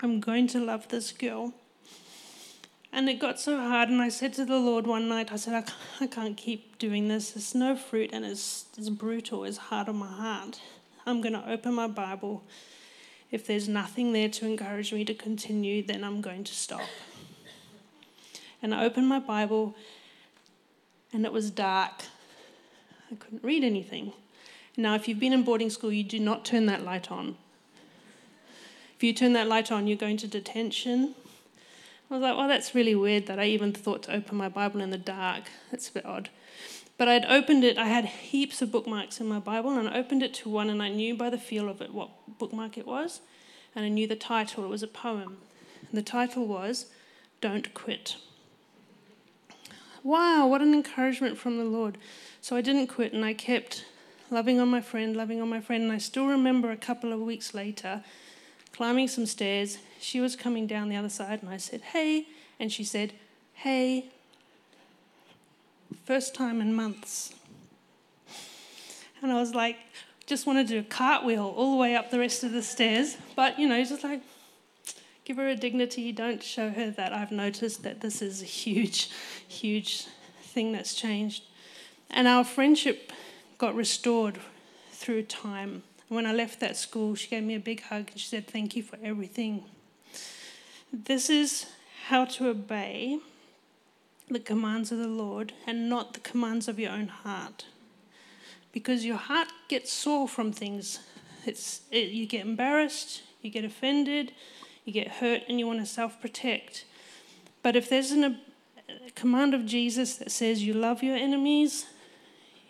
I'm 0.00 0.18
going 0.18 0.46
to 0.48 0.60
love 0.60 0.88
this 0.88 1.12
girl. 1.12 1.52
And 2.92 3.08
it 3.08 3.20
got 3.20 3.38
so 3.38 3.56
hard, 3.56 3.88
and 3.88 4.02
I 4.02 4.08
said 4.08 4.32
to 4.34 4.44
the 4.44 4.58
Lord 4.58 4.86
one 4.86 5.08
night, 5.08 5.32
I 5.32 5.36
said, 5.36 5.64
I 6.00 6.06
can't 6.08 6.36
keep 6.36 6.78
doing 6.78 7.06
this. 7.06 7.30
There's 7.30 7.54
no 7.54 7.76
fruit, 7.76 8.10
and 8.12 8.24
it's, 8.24 8.66
it's 8.76 8.88
brutal, 8.88 9.44
it's 9.44 9.58
hard 9.58 9.88
on 9.88 9.96
my 9.96 10.10
heart. 10.10 10.60
I'm 11.06 11.20
going 11.20 11.34
to 11.34 11.48
open 11.48 11.74
my 11.74 11.86
Bible. 11.86 12.42
If 13.30 13.46
there's 13.46 13.68
nothing 13.68 14.12
there 14.12 14.28
to 14.28 14.46
encourage 14.46 14.92
me 14.92 15.04
to 15.04 15.14
continue, 15.14 15.86
then 15.86 16.02
I'm 16.02 16.20
going 16.20 16.42
to 16.42 16.52
stop. 16.52 16.82
And 18.60 18.74
I 18.74 18.84
opened 18.84 19.08
my 19.08 19.20
Bible, 19.20 19.76
and 21.12 21.24
it 21.24 21.32
was 21.32 21.50
dark. 21.50 22.02
I 23.10 23.14
couldn't 23.14 23.44
read 23.44 23.62
anything. 23.62 24.12
Now, 24.76 24.96
if 24.96 25.06
you've 25.06 25.20
been 25.20 25.32
in 25.32 25.44
boarding 25.44 25.70
school, 25.70 25.92
you 25.92 26.02
do 26.02 26.18
not 26.18 26.44
turn 26.44 26.66
that 26.66 26.84
light 26.84 27.10
on. 27.10 27.36
If 28.96 29.04
you 29.04 29.12
turn 29.12 29.32
that 29.34 29.46
light 29.46 29.70
on, 29.70 29.86
you're 29.86 29.96
going 29.96 30.16
to 30.18 30.26
detention. 30.26 31.14
I 32.10 32.14
was 32.14 32.22
like, 32.22 32.36
well, 32.36 32.48
that's 32.48 32.74
really 32.74 32.94
weird 32.94 33.26
that 33.26 33.38
I 33.38 33.44
even 33.44 33.72
thought 33.72 34.02
to 34.04 34.14
open 34.14 34.36
my 34.36 34.48
Bible 34.48 34.80
in 34.80 34.90
the 34.90 34.98
dark. 34.98 35.44
That's 35.70 35.88
a 35.88 35.92
bit 35.92 36.04
odd. 36.04 36.28
But 36.98 37.08
I'd 37.08 37.24
opened 37.24 37.64
it, 37.64 37.78
I 37.78 37.86
had 37.86 38.04
heaps 38.04 38.60
of 38.60 38.72
bookmarks 38.72 39.20
in 39.20 39.28
my 39.28 39.38
Bible, 39.38 39.78
and 39.78 39.88
I 39.88 39.96
opened 39.96 40.22
it 40.22 40.34
to 40.34 40.50
one, 40.50 40.68
and 40.68 40.82
I 40.82 40.88
knew 40.88 41.14
by 41.14 41.30
the 41.30 41.38
feel 41.38 41.68
of 41.68 41.80
it 41.80 41.94
what 41.94 42.10
bookmark 42.38 42.76
it 42.76 42.86
was, 42.86 43.20
and 43.74 43.84
I 43.84 43.88
knew 43.88 44.06
the 44.06 44.16
title. 44.16 44.64
It 44.64 44.68
was 44.68 44.82
a 44.82 44.88
poem. 44.88 45.38
And 45.88 45.96
the 45.96 46.02
title 46.02 46.46
was 46.46 46.86
Don't 47.40 47.72
Quit 47.72 48.16
wow, 50.02 50.46
what 50.46 50.62
an 50.62 50.74
encouragement 50.74 51.38
from 51.38 51.58
the 51.58 51.64
Lord. 51.64 51.98
So 52.40 52.56
I 52.56 52.60
didn't 52.60 52.86
quit 52.86 53.12
and 53.12 53.24
I 53.24 53.34
kept 53.34 53.84
loving 54.30 54.60
on 54.60 54.68
my 54.68 54.80
friend, 54.80 55.16
loving 55.16 55.40
on 55.40 55.48
my 55.48 55.60
friend. 55.60 55.84
And 55.84 55.92
I 55.92 55.98
still 55.98 56.26
remember 56.26 56.70
a 56.70 56.76
couple 56.76 57.12
of 57.12 57.20
weeks 57.20 57.54
later 57.54 58.02
climbing 58.80 59.08
some 59.08 59.26
stairs. 59.26 59.76
She 60.00 60.22
was 60.22 60.34
coming 60.34 60.66
down 60.66 60.88
the 60.88 60.96
other 60.96 61.10
side 61.10 61.42
and 61.42 61.50
I 61.50 61.58
said, 61.58 61.82
hey. 61.82 62.24
And 62.58 62.72
she 62.72 62.82
said, 62.82 63.12
hey. 63.52 64.06
First 66.06 66.34
time 66.34 66.62
in 66.62 66.72
months. 66.72 67.34
And 69.20 69.30
I 69.30 69.34
was 69.34 69.54
like, 69.54 69.76
just 70.24 70.46
want 70.46 70.60
to 70.60 70.64
do 70.64 70.78
a 70.78 70.82
cartwheel 70.82 71.52
all 71.54 71.72
the 71.72 71.76
way 71.76 71.94
up 71.94 72.10
the 72.10 72.18
rest 72.18 72.42
of 72.42 72.52
the 72.52 72.62
stairs. 72.62 73.18
But, 73.36 73.58
you 73.58 73.68
know, 73.68 73.84
just 73.84 74.02
like, 74.02 74.22
give 75.26 75.36
her 75.36 75.48
a 75.48 75.56
dignity. 75.56 76.10
Don't 76.10 76.42
show 76.42 76.70
her 76.70 76.90
that 76.92 77.12
I've 77.12 77.32
noticed 77.32 77.82
that 77.82 78.00
this 78.00 78.22
is 78.22 78.40
a 78.40 78.46
huge, 78.46 79.10
huge 79.46 80.06
thing 80.40 80.72
that's 80.72 80.94
changed. 80.94 81.42
And 82.08 82.26
our 82.26 82.44
friendship 82.44 83.12
got 83.58 83.74
restored 83.74 84.38
through 84.90 85.24
time. 85.24 85.82
When 86.10 86.26
I 86.26 86.32
left 86.32 86.58
that 86.58 86.76
school, 86.76 87.14
she 87.14 87.28
gave 87.28 87.44
me 87.44 87.54
a 87.54 87.60
big 87.60 87.82
hug 87.82 88.08
and 88.10 88.18
she 88.18 88.26
said, 88.26 88.48
Thank 88.48 88.74
you 88.74 88.82
for 88.82 88.98
everything. 89.00 89.62
This 90.92 91.30
is 91.30 91.66
how 92.08 92.24
to 92.24 92.48
obey 92.48 93.20
the 94.28 94.40
commands 94.40 94.90
of 94.90 94.98
the 94.98 95.06
Lord 95.06 95.52
and 95.68 95.88
not 95.88 96.14
the 96.14 96.18
commands 96.18 96.66
of 96.66 96.80
your 96.80 96.90
own 96.90 97.06
heart. 97.06 97.66
Because 98.72 99.04
your 99.04 99.18
heart 99.18 99.52
gets 99.68 99.92
sore 99.92 100.26
from 100.26 100.50
things. 100.50 100.98
It's, 101.46 101.82
it, 101.92 102.08
you 102.08 102.26
get 102.26 102.44
embarrassed, 102.44 103.22
you 103.40 103.50
get 103.52 103.64
offended, 103.64 104.32
you 104.84 104.92
get 104.92 105.06
hurt, 105.06 105.42
and 105.48 105.60
you 105.60 105.66
want 105.68 105.78
to 105.78 105.86
self 105.86 106.20
protect. 106.20 106.86
But 107.62 107.76
if 107.76 107.88
there's 107.88 108.10
an, 108.10 108.24
a 108.24 109.10
command 109.14 109.54
of 109.54 109.64
Jesus 109.64 110.16
that 110.16 110.32
says 110.32 110.64
you 110.64 110.74
love 110.74 111.04
your 111.04 111.16
enemies, 111.16 111.86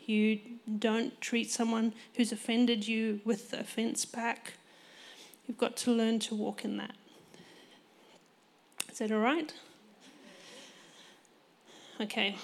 you 0.04 0.40
don't 0.78 1.20
treat 1.20 1.50
someone 1.50 1.94
who's 2.14 2.32
offended 2.32 2.86
you 2.86 3.20
with 3.24 3.50
the 3.50 3.60
offense 3.60 4.04
back, 4.04 4.54
you've 5.46 5.58
got 5.58 5.76
to 5.78 5.90
learn 5.90 6.18
to 6.20 6.34
walk 6.34 6.64
in 6.64 6.76
that. 6.76 6.94
Is 8.90 8.98
that 8.98 9.12
all 9.12 9.20
right? 9.20 9.52
Okay. 12.00 12.36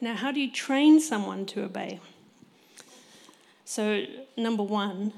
Now, 0.00 0.14
how 0.14 0.32
do 0.32 0.40
you 0.40 0.50
train 0.50 1.00
someone 1.00 1.46
to 1.46 1.64
obey? 1.64 2.00
So, 3.64 4.04
number 4.36 4.62
one, 4.62 5.12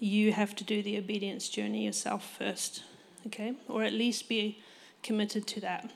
you 0.00 0.32
have 0.32 0.54
to 0.56 0.64
do 0.64 0.82
the 0.82 0.96
obedience 0.96 1.48
journey 1.48 1.84
yourself 1.84 2.36
first, 2.38 2.84
okay? 3.26 3.54
Or 3.68 3.82
at 3.82 3.92
least 3.92 4.28
be 4.28 4.62
committed 5.02 5.46
to 5.48 5.60
that 5.60 5.90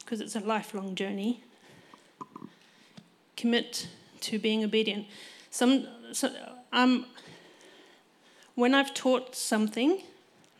because 0.00 0.20
it's 0.20 0.34
a 0.34 0.40
lifelong 0.40 0.94
journey. 0.94 1.42
Commit 3.36 3.88
to 4.22 4.38
being 4.38 4.64
obedient. 4.64 5.06
Some, 5.50 5.86
so, 6.12 6.30
um, 6.72 7.06
when 8.54 8.74
I've 8.74 8.92
taught 8.94 9.34
something, 9.34 10.02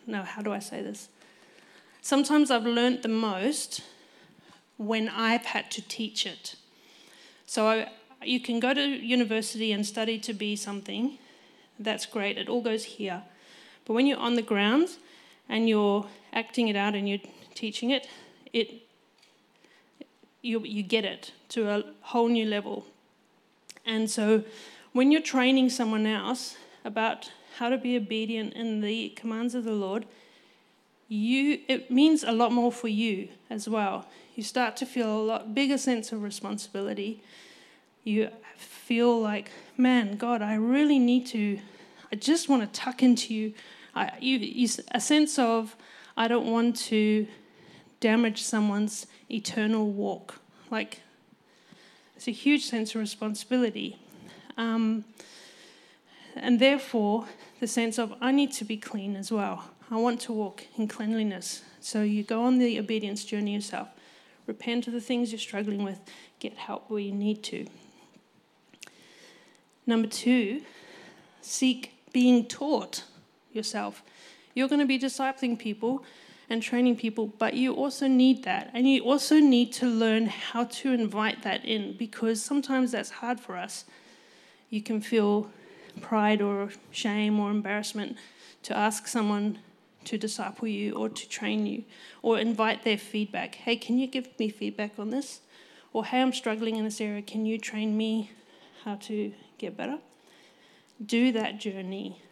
no, 0.07 0.23
how 0.23 0.43
do 0.43 0.53
I 0.53 0.59
say 0.59 0.83
this? 0.83 1.09
Sometimes 2.01 2.51
I've 2.51 2.65
learnt 2.65 3.03
the 3.03 3.09
most 3.09 3.83
when 4.77 5.09
I've 5.09 5.45
had 5.45 5.71
to 5.73 5.83
teach 5.83 6.25
it. 6.25 6.55
So 7.47 7.67
I, 7.67 7.91
you 8.23 8.41
can 8.41 8.61
go 8.61 8.73
to 8.73 8.81
university 8.81 9.73
and 9.73 9.85
study 9.85 10.19
to 10.21 10.33
be 10.33 10.57
something. 10.57 11.19
That's 11.79 12.07
great. 12.07 12.39
It 12.39 12.49
all 12.49 12.63
goes 12.63 12.85
here. 12.85 13.23
But 13.85 13.95
when 13.95 14.07
you're 14.07 14.19
on 14.19 14.35
the 14.35 14.43
ground 14.43 14.91
and 15.49 15.69
you're 15.69 16.07
acting 16.33 16.69
it 16.69 16.77
out 16.77 16.95
and 16.95 17.09
you're 17.09 17.21
teaching 17.55 17.91
it, 17.91 18.07
it 18.53 18.83
you, 20.43 20.61
you 20.61 20.83
get 20.83 21.05
it 21.05 21.33
to 21.51 21.69
a 21.69 21.85
whole 22.01 22.29
new 22.29 22.47
level. 22.47 22.87
And 23.89 24.09
so 24.11 24.45
when 24.93 25.11
you're 25.11 25.23
training 25.23 25.71
someone 25.71 26.07
else 26.07 26.57
about 26.85 27.33
how 27.57 27.71
to 27.71 27.79
be 27.79 27.97
obedient 27.97 28.53
in 28.53 28.83
the 28.83 29.09
commands 29.11 29.55
of 29.55 29.65
the 29.65 29.73
Lord, 29.73 30.05
you 31.09 31.61
it 31.69 31.91
means 31.91 32.23
a 32.23 32.33
lot 32.33 32.53
more 32.53 32.71
for 32.71 32.89
you 32.89 33.29
as 33.49 33.67
well. 33.67 34.07
You 34.37 34.43
start 34.43 34.77
to 34.77 34.87
feel 34.87 35.11
a 35.11 35.25
lot 35.25 35.55
bigger 35.55 35.79
sense 35.79 36.13
of 36.13 36.23
responsibility. 36.23 37.23
You 38.05 38.29
feel 38.57 39.19
like, 39.19 39.51
man, 39.79 40.17
God, 40.17 40.43
I 40.43 40.55
really 40.57 40.99
need 40.99 41.27
to. 41.29 41.59
I 42.13 42.17
just 42.17 42.49
want 42.51 42.63
to 42.63 42.81
tuck 42.81 43.03
into 43.03 43.35
you. 43.35 43.55
I, 43.95 44.13
you, 44.21 44.39
you 44.39 44.69
a 44.93 45.01
sense 45.01 45.39
of 45.39 45.75
I 46.15 46.29
don't 46.29 46.47
want 46.47 46.77
to 46.89 47.27
damage 48.01 48.43
someone's 48.43 49.07
eternal 49.31 49.91
walk. 49.91 50.41
Like 50.71 51.01
it's 52.19 52.27
a 52.27 52.33
huge 52.33 52.65
sense 52.65 52.97
of 52.97 53.01
responsibility. 53.01 53.97
Um, 54.57 55.05
and 56.35 56.59
therefore, 56.59 57.27
the 57.61 57.69
sense 57.69 57.97
of 57.97 58.13
I 58.21 58.33
need 58.33 58.51
to 58.55 58.65
be 58.65 58.77
clean 58.77 59.15
as 59.15 59.31
well. 59.31 59.71
I 59.89 59.99
want 59.99 60.21
to 60.23 60.33
walk 60.33 60.65
in 60.77 60.89
cleanliness. 60.89 61.63
So 61.79 62.03
you 62.03 62.25
go 62.25 62.43
on 62.43 62.59
the 62.59 62.77
obedience 62.81 63.25
journey 63.25 63.55
yourself. 63.55 63.87
Repent 64.49 64.89
of 64.89 64.95
the 64.95 65.01
things 65.01 65.31
you're 65.31 65.39
struggling 65.39 65.85
with. 65.85 66.01
Get 66.41 66.55
help 66.55 66.91
where 66.91 66.99
you 66.99 67.13
need 67.13 67.45
to. 67.45 67.69
Number 69.87 70.09
two, 70.09 70.63
seek 71.41 71.93
being 72.13 72.47
taught 72.47 73.05
yourself. 73.53 74.03
You're 74.55 74.67
going 74.67 74.81
to 74.81 74.87
be 74.87 74.99
discipling 74.99 75.57
people 75.57 76.03
and 76.51 76.63
training 76.63 76.97
people, 76.97 77.27
but 77.27 77.55
you 77.55 77.75
also 77.75 78.07
need 78.07 78.45
that. 78.45 78.71
And 78.73 78.89
you 78.89 79.03
also 79.03 79.39
need 79.39 79.73
to 79.75 79.87
learn 79.87 80.27
how 80.27 80.65
to 80.65 80.93
invite 80.93 81.43
that 81.43 81.65
in 81.65 81.97
because 81.97 82.43
sometimes 82.43 82.93
that's 82.93 83.11
hard 83.11 83.39
for 83.39 83.57
us. 83.57 83.85
You 84.71 84.83
can 84.83 85.01
feel 85.01 85.51
pride 86.01 86.41
or 86.41 86.71
shame 86.91 87.39
or 87.39 87.51
embarrassment 87.51 88.17
to 88.63 88.77
ask 88.77 89.07
someone 89.07 89.59
to 90.05 90.17
disciple 90.17 90.69
you 90.69 90.95
or 90.95 91.09
to 91.09 91.29
train 91.29 91.67
you 91.67 91.85
or 92.23 92.39
invite 92.39 92.85
their 92.85 92.99
feedback. 92.99 93.57
Hey, 93.57 93.77
can 93.77 93.99
you 93.99 94.07
give 94.07 94.39
me 94.39 94.49
feedback 94.49 94.93
on 94.99 95.11
this? 95.11 95.41
Or 95.93 96.05
hey, 96.05 96.23
I'm 96.23 96.33
struggling 96.33 96.77
in 96.77 96.85
this 96.85 97.01
area. 97.01 97.23
Can 97.23 97.45
you 97.45 97.59
train 97.59 97.97
me 97.97 98.31
how 98.85 98.95
to 98.97 99.33
get 99.59 99.77
better? 99.77 99.99
Do 101.05 101.33
that 101.33 101.59
journey. 101.59 102.23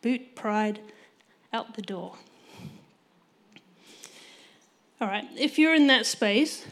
Boot 0.00 0.34
pride 0.34 0.80
out 1.52 1.74
the 1.74 1.82
door. 1.82 2.16
All 5.00 5.06
right, 5.06 5.24
if 5.36 5.60
you're 5.60 5.76
in 5.76 5.86
that 5.86 6.06
space, 6.06 6.66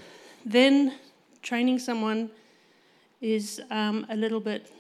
then 0.45 0.95
training 1.43 1.79
someone 1.79 2.31
is 3.21 3.62
um, 3.71 4.05
a 4.09 4.17
little 4.17 4.41
bit 4.41 4.73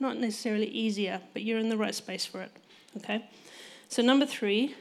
not 0.00 0.16
necessarily 0.16 0.66
easier, 0.66 1.20
but 1.34 1.42
you're 1.42 1.58
in 1.58 1.68
the 1.68 1.76
right 1.76 1.94
space 1.94 2.24
for 2.24 2.40
it. 2.40 2.50
Okay? 2.96 3.28
So, 3.88 4.02
number 4.02 4.24
three, 4.24 4.74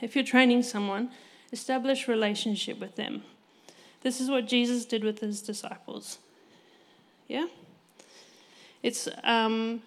if 0.00 0.16
you're 0.16 0.24
training 0.24 0.64
someone, 0.64 1.10
establish 1.52 2.08
relationship 2.08 2.80
with 2.80 2.96
them. 2.96 3.22
This 4.02 4.20
is 4.20 4.28
what 4.28 4.46
Jesus 4.46 4.84
did 4.84 5.04
with 5.04 5.20
his 5.20 5.40
disciples. 5.40 6.18
Yeah? 7.28 7.46
It's 8.82 9.08
um, 9.22 9.82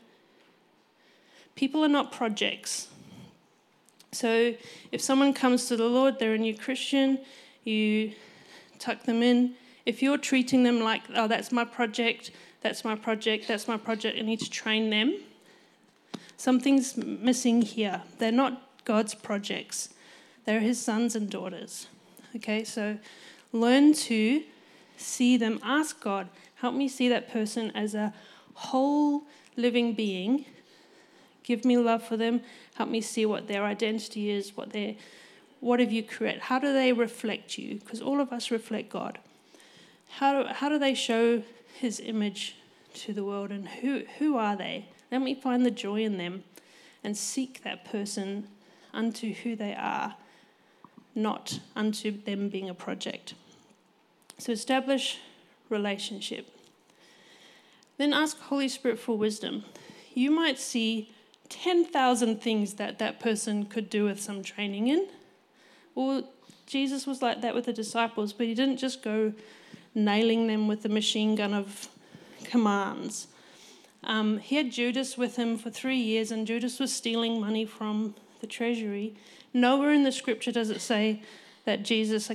people 1.56 1.84
are 1.84 1.90
not 1.90 2.12
projects. 2.12 2.88
So 4.18 4.56
if 4.92 5.02
someone 5.02 5.34
comes 5.34 5.68
to 5.68 5.78
the 5.78 5.88
Lord, 5.88 6.20
they're 6.20 6.34
a 6.34 6.38
new 6.38 6.58
Christian, 6.58 7.20
you 7.64 8.14
tuck 8.80 9.04
them 9.04 9.22
in. 9.22 9.54
If 9.86 10.02
you're 10.02 10.18
treating 10.18 10.64
them 10.64 10.80
like, 10.82 11.04
oh, 11.16 11.28
that's 11.28 11.52
my 11.52 11.66
project, 11.66 12.32
that's 12.62 12.84
my 12.84 12.96
project, 12.96 13.48
that's 13.48 13.68
my 13.68 13.78
project, 13.78 14.18
I 14.18 14.22
need 14.22 14.40
to 14.42 14.50
train 14.50 14.90
them, 14.90 15.14
Something's 16.38 16.96
missing 16.96 17.64
here. 17.64 18.04
They're 18.20 18.32
not 18.32 18.62
God's 18.86 19.16
projects, 19.16 19.90
they're 20.46 20.60
His 20.60 20.80
sons 20.80 21.16
and 21.16 21.30
daughters. 21.30 21.88
Okay, 22.36 22.64
so 22.64 22.98
learn 23.52 23.94
to 23.94 24.44
see 24.98 25.36
them. 25.38 25.60
Ask 25.64 26.00
God, 26.00 26.30
help 26.56 26.76
me 26.76 26.88
see 26.88 27.10
that 27.10 27.32
person 27.32 27.72
as 27.74 27.96
a 27.96 28.14
whole 28.54 29.24
living 29.56 29.94
being. 29.94 30.46
Give 31.48 31.64
me 31.64 31.78
love 31.78 32.04
for 32.04 32.18
them. 32.18 32.42
Help 32.76 32.90
me 32.90 33.00
see 33.00 33.26
what 33.26 33.48
their 33.48 33.64
identity 33.64 34.30
is, 34.30 34.58
what 34.58 34.72
they 34.72 34.98
what 35.62 35.80
have 35.80 35.92
you 35.92 36.04
created? 36.04 36.42
How 36.42 36.60
do 36.60 36.74
they 36.74 36.92
reflect 36.92 37.58
you? 37.58 37.76
Because 37.76 38.02
all 38.02 38.20
of 38.20 38.32
us 38.32 38.52
reflect 38.52 38.90
God. 38.90 39.18
How 40.10 40.44
do, 40.44 40.50
how 40.50 40.70
do 40.70 40.78
they 40.78 40.94
show 40.94 41.42
his 41.80 42.00
image 42.00 42.58
to 42.96 43.14
the 43.14 43.24
world 43.24 43.50
and 43.50 43.68
who, 43.68 44.04
who 44.20 44.38
are 44.38 44.56
they? 44.56 44.90
Let 45.12 45.22
me 45.22 45.34
find 45.34 45.66
the 45.66 45.72
joy 45.72 46.04
in 46.04 46.18
them 46.18 46.44
and 47.04 47.18
seek 47.18 47.64
that 47.64 47.86
person 47.86 48.50
unto 48.94 49.34
who 49.34 49.56
they 49.56 49.74
are, 49.74 50.16
not 51.16 51.60
unto 51.76 52.12
them 52.12 52.50
being 52.50 52.70
a 52.70 52.76
project. 52.76 53.34
So 54.38 54.52
establish 54.52 55.18
relationship. 55.70 56.48
Then 57.98 58.14
ask 58.14 58.40
Holy 58.42 58.68
Spirit 58.68 59.00
for 59.00 59.18
wisdom. 59.18 59.64
You 60.14 60.30
might 60.30 60.60
see 60.60 61.10
10,000 61.50 62.42
things 62.42 62.76
that 62.76 63.00
that 63.00 63.20
person 63.20 63.66
could 63.66 63.90
do 63.90 64.06
with 64.06 64.22
some 64.22 64.44
training 64.44 64.88
in. 64.88 65.08
Well, 65.96 66.30
Jesus 66.66 67.08
was 67.08 67.22
like 67.22 67.42
that 67.42 67.56
with 67.56 67.66
the 67.66 67.74
disciples, 67.74 68.34
but 68.34 68.46
he 68.46 68.54
didn't 68.54 68.78
just 68.78 69.02
go 69.02 69.34
nailing 69.96 70.48
them 70.48 70.68
with 70.68 70.84
the 70.84 70.90
machine 70.90 71.36
gun 71.36 71.54
of 71.54 71.90
commands. 72.44 73.28
Um, 74.04 74.38
he 74.38 74.56
had 74.56 74.72
Judas 74.72 75.18
with 75.18 75.38
him 75.38 75.58
for 75.58 75.70
three 75.70 75.98
years, 75.98 76.32
and 76.32 76.46
Judas 76.46 76.80
was 76.80 76.94
stealing 76.94 77.42
money 77.42 77.66
from 77.66 78.16
the 78.42 78.48
treasury. 78.48 79.16
Nowhere 79.54 79.92
in 79.92 80.04
the 80.04 80.12
scripture 80.12 80.52
does 80.52 80.70
it 80.70 80.82
say 80.82 81.24
that 81.66 81.84
Jesus 81.84 82.32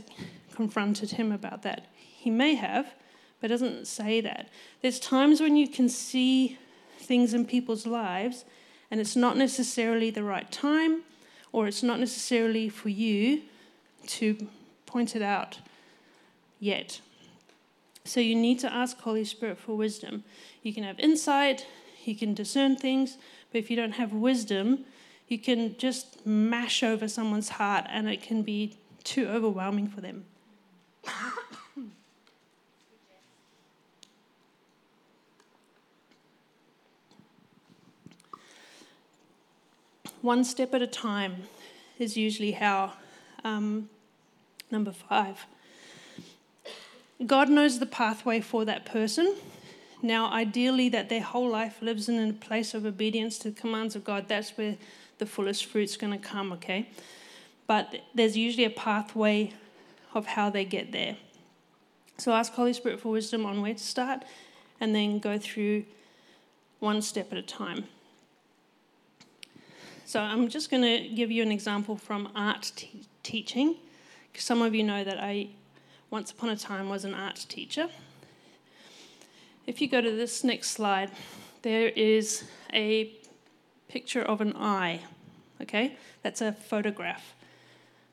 confronted 0.55 1.13
him 1.13 1.33
about 1.33 1.63
that. 1.63 1.87
He 1.95 2.31
may 2.31 2.55
have, 2.55 2.93
but 3.41 3.51
it 3.51 3.55
doesn't 3.55 3.87
say 3.87 4.21
that. 4.21 4.49
There's 4.81 5.01
times 5.01 5.41
when 5.41 5.57
you 5.57 5.69
can 5.69 5.89
see 5.89 6.59
things 6.99 7.35
in 7.35 7.45
people's 7.45 7.87
lives, 7.87 8.45
and 8.93 9.01
it's 9.01 9.17
not 9.17 9.39
necessarily 9.39 10.11
the 10.11 10.23
right 10.23 10.53
time 10.53 11.01
or 11.51 11.67
it's 11.67 11.83
not 11.83 11.99
necessarily 11.99 12.69
for 12.69 12.91
you 12.91 13.41
to 14.07 14.47
point 14.85 15.17
it 15.17 15.23
out 15.23 15.61
yet. 16.61 17.01
So 18.05 18.21
you 18.21 18.35
need 18.35 18.61
to 18.61 18.71
ask 18.71 19.01
Holy 19.01 19.25
Spirit 19.25 19.57
for 19.57 19.75
wisdom. 19.75 20.25
You 20.63 20.75
can 20.75 20.85
have 20.85 21.01
insight, 21.01 21.67
you 22.05 22.15
can 22.15 22.35
discern 22.35 22.77
things, 22.77 23.17
but 23.51 23.61
if 23.61 23.71
you 23.71 23.77
don't 23.77 23.93
have 23.93 24.13
wisdom, 24.13 24.85
you 25.27 25.39
can 25.39 25.75
just 25.79 26.27
mash 26.27 26.83
over 26.83 27.09
someone's 27.09 27.49
heart 27.49 27.87
and 27.89 28.07
it 28.11 28.21
can 28.21 28.43
be 28.43 28.77
too 29.05 29.27
overwhelming 29.27 29.89
for 29.89 30.03
them. 30.03 30.27
One 40.23 40.45
step 40.45 40.73
at 40.73 40.83
a 40.83 40.87
time 40.87 41.43
is 41.99 42.17
usually 42.17 42.53
how. 42.53 42.95
Um, 43.45 43.91
number 44.73 44.93
five. 44.93 45.47
God 47.25 47.49
knows 47.49 47.79
the 47.79 47.87
pathway 47.87 48.41
for 48.41 48.65
that 48.65 48.85
person. 48.85 49.37
Now, 50.01 50.33
ideally, 50.33 50.89
that 50.89 51.09
their 51.09 51.21
whole 51.21 51.49
life 51.49 51.81
lives 51.81 52.09
in 52.09 52.29
a 52.29 52.33
place 52.33 52.75
of 52.75 52.85
obedience 52.85 53.39
to 53.41 53.51
the 53.51 53.61
commands 53.61 53.95
of 53.95 54.03
God. 54.03 54.27
That's 54.27 54.51
where 54.57 54.77
the 55.19 55.27
fullest 55.27 55.67
fruit's 55.67 55.97
going 55.97 56.13
to 56.13 56.19
come, 56.19 56.53
okay? 56.55 56.89
But 57.69 58.01
there's 58.13 58.37
usually 58.37 58.65
a 58.65 58.71
pathway 58.71 59.53
of 60.15 60.27
how 60.27 60.51
they 60.51 60.65
get 60.65 60.91
there. 60.91 61.17
So 62.19 62.33
ask 62.33 62.53
Holy 62.53 62.73
Spirit 62.73 63.01
for 63.01 63.11
wisdom 63.11 63.47
on 63.47 63.63
where 63.63 63.75
to 63.75 63.83
start 63.83 64.25
and 64.81 64.95
then 64.95 65.21
go 65.21 65.39
through 65.39 65.85
one 66.81 67.03
step 67.03 67.31
at 67.31 67.39
a 67.39 67.43
time. 67.43 67.85
So 70.05 70.21
I'm 70.21 70.49
just 70.49 70.71
going 70.71 70.83
to 70.83 71.09
give 71.15 71.31
you 71.31 71.43
an 71.43 71.53
example 71.53 71.97
from 71.97 72.29
art 72.35 72.73
te- 72.75 73.07
teaching. 73.23 73.77
Some 74.35 74.61
of 74.61 74.75
you 74.75 74.83
know 74.83 75.05
that 75.05 75.23
I, 75.23 75.49
once 76.11 76.31
upon 76.31 76.51
a 76.51 76.57
time, 76.57 76.89
was 76.89 77.05
an 77.05 77.15
art 77.15 77.47
teacher. 77.49 77.89
If 79.67 79.81
you 79.81 79.89
go 79.89 80.01
to 80.01 80.11
this 80.11 80.43
next 80.43 80.73
slide, 80.73 81.11
there 81.63 81.89
is 81.89 82.45
a 82.73 83.13
picture 83.89 84.23
of 84.23 84.41
an 84.41 84.57
eye. 84.57 85.01
Okay? 85.61 85.97
That's 86.23 86.41
a 86.41 86.53
photograph 86.53 87.35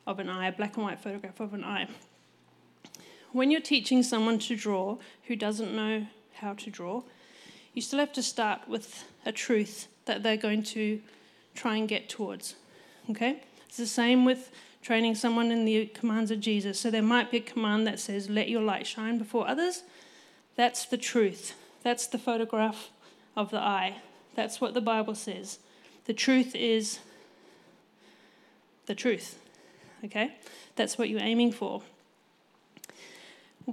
of 0.06 0.20
an 0.20 0.30
eye, 0.30 0.48
a 0.48 0.52
black 0.52 0.76
and 0.76 0.86
white 0.86 1.00
photograph 1.00 1.40
of 1.40 1.54
an 1.54 1.64
eye. 1.64 1.88
When 3.32 3.52
you're 3.52 3.62
teaching 3.62 4.04
someone 4.04 4.40
to 4.40 4.56
draw 4.56 4.98
who 5.24 5.36
doesn't 5.36 5.76
know 5.76 6.06
how 6.34 6.54
to 6.54 6.70
draw, 6.70 7.04
you 7.74 7.82
still 7.82 8.00
have 8.00 8.14
to 8.14 8.24
start 8.24 8.68
with 8.68 9.06
a 9.26 9.32
truth 9.32 9.88
that 10.06 10.24
they're 10.24 10.38
going 10.38 10.64
to 10.64 11.02
try 11.60 11.76
and 11.76 11.88
get 11.88 12.08
towards. 12.08 12.56
Okay? 13.10 13.42
It's 13.68 13.78
the 13.78 13.86
same 13.86 14.26
with 14.26 14.52
training 14.82 15.16
someone 15.16 15.52
in 15.52 15.66
the 15.66 15.88
commands 15.88 16.32
of 16.32 16.40
Jesus. 16.40 16.80
So 16.80 16.90
there 16.90 17.02
might 17.02 17.32
be 17.32 17.38
a 17.38 17.42
command 17.42 17.86
that 17.88 18.00
says, 18.00 18.30
Let 18.30 18.50
your 18.50 18.62
light 18.62 18.88
shine 18.88 19.18
before 19.18 19.48
others. 19.48 19.84
That's 20.56 20.86
the 20.86 20.98
truth. 20.98 21.56
That's 21.84 22.08
the 22.08 22.18
photograph 22.18 22.90
of 23.36 23.52
the 23.52 23.60
eye. 23.60 23.98
That's 24.36 24.62
what 24.62 24.74
the 24.74 24.82
Bible 24.82 25.16
says. 25.16 25.60
The 26.06 26.14
truth 26.14 26.56
is 26.56 27.00
the 28.86 28.96
truth. 28.96 29.38
Okay? 30.06 30.36
That's 30.76 30.98
what 30.98 31.10
you're 31.10 31.20
aiming 31.20 31.52
for. 31.52 31.82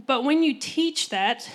But 0.06 0.24
when 0.24 0.42
you 0.42 0.54
teach 0.58 1.08
that, 1.10 1.48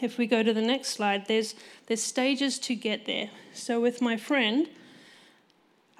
if 0.00 0.16
we 0.16 0.26
go 0.26 0.42
to 0.42 0.54
the 0.54 0.62
next 0.62 0.90
slide, 0.90 1.26
there's, 1.26 1.54
there's 1.86 2.02
stages 2.02 2.58
to 2.60 2.74
get 2.74 3.04
there. 3.04 3.30
So 3.52 3.80
with 3.80 4.00
my 4.00 4.16
friend, 4.16 4.68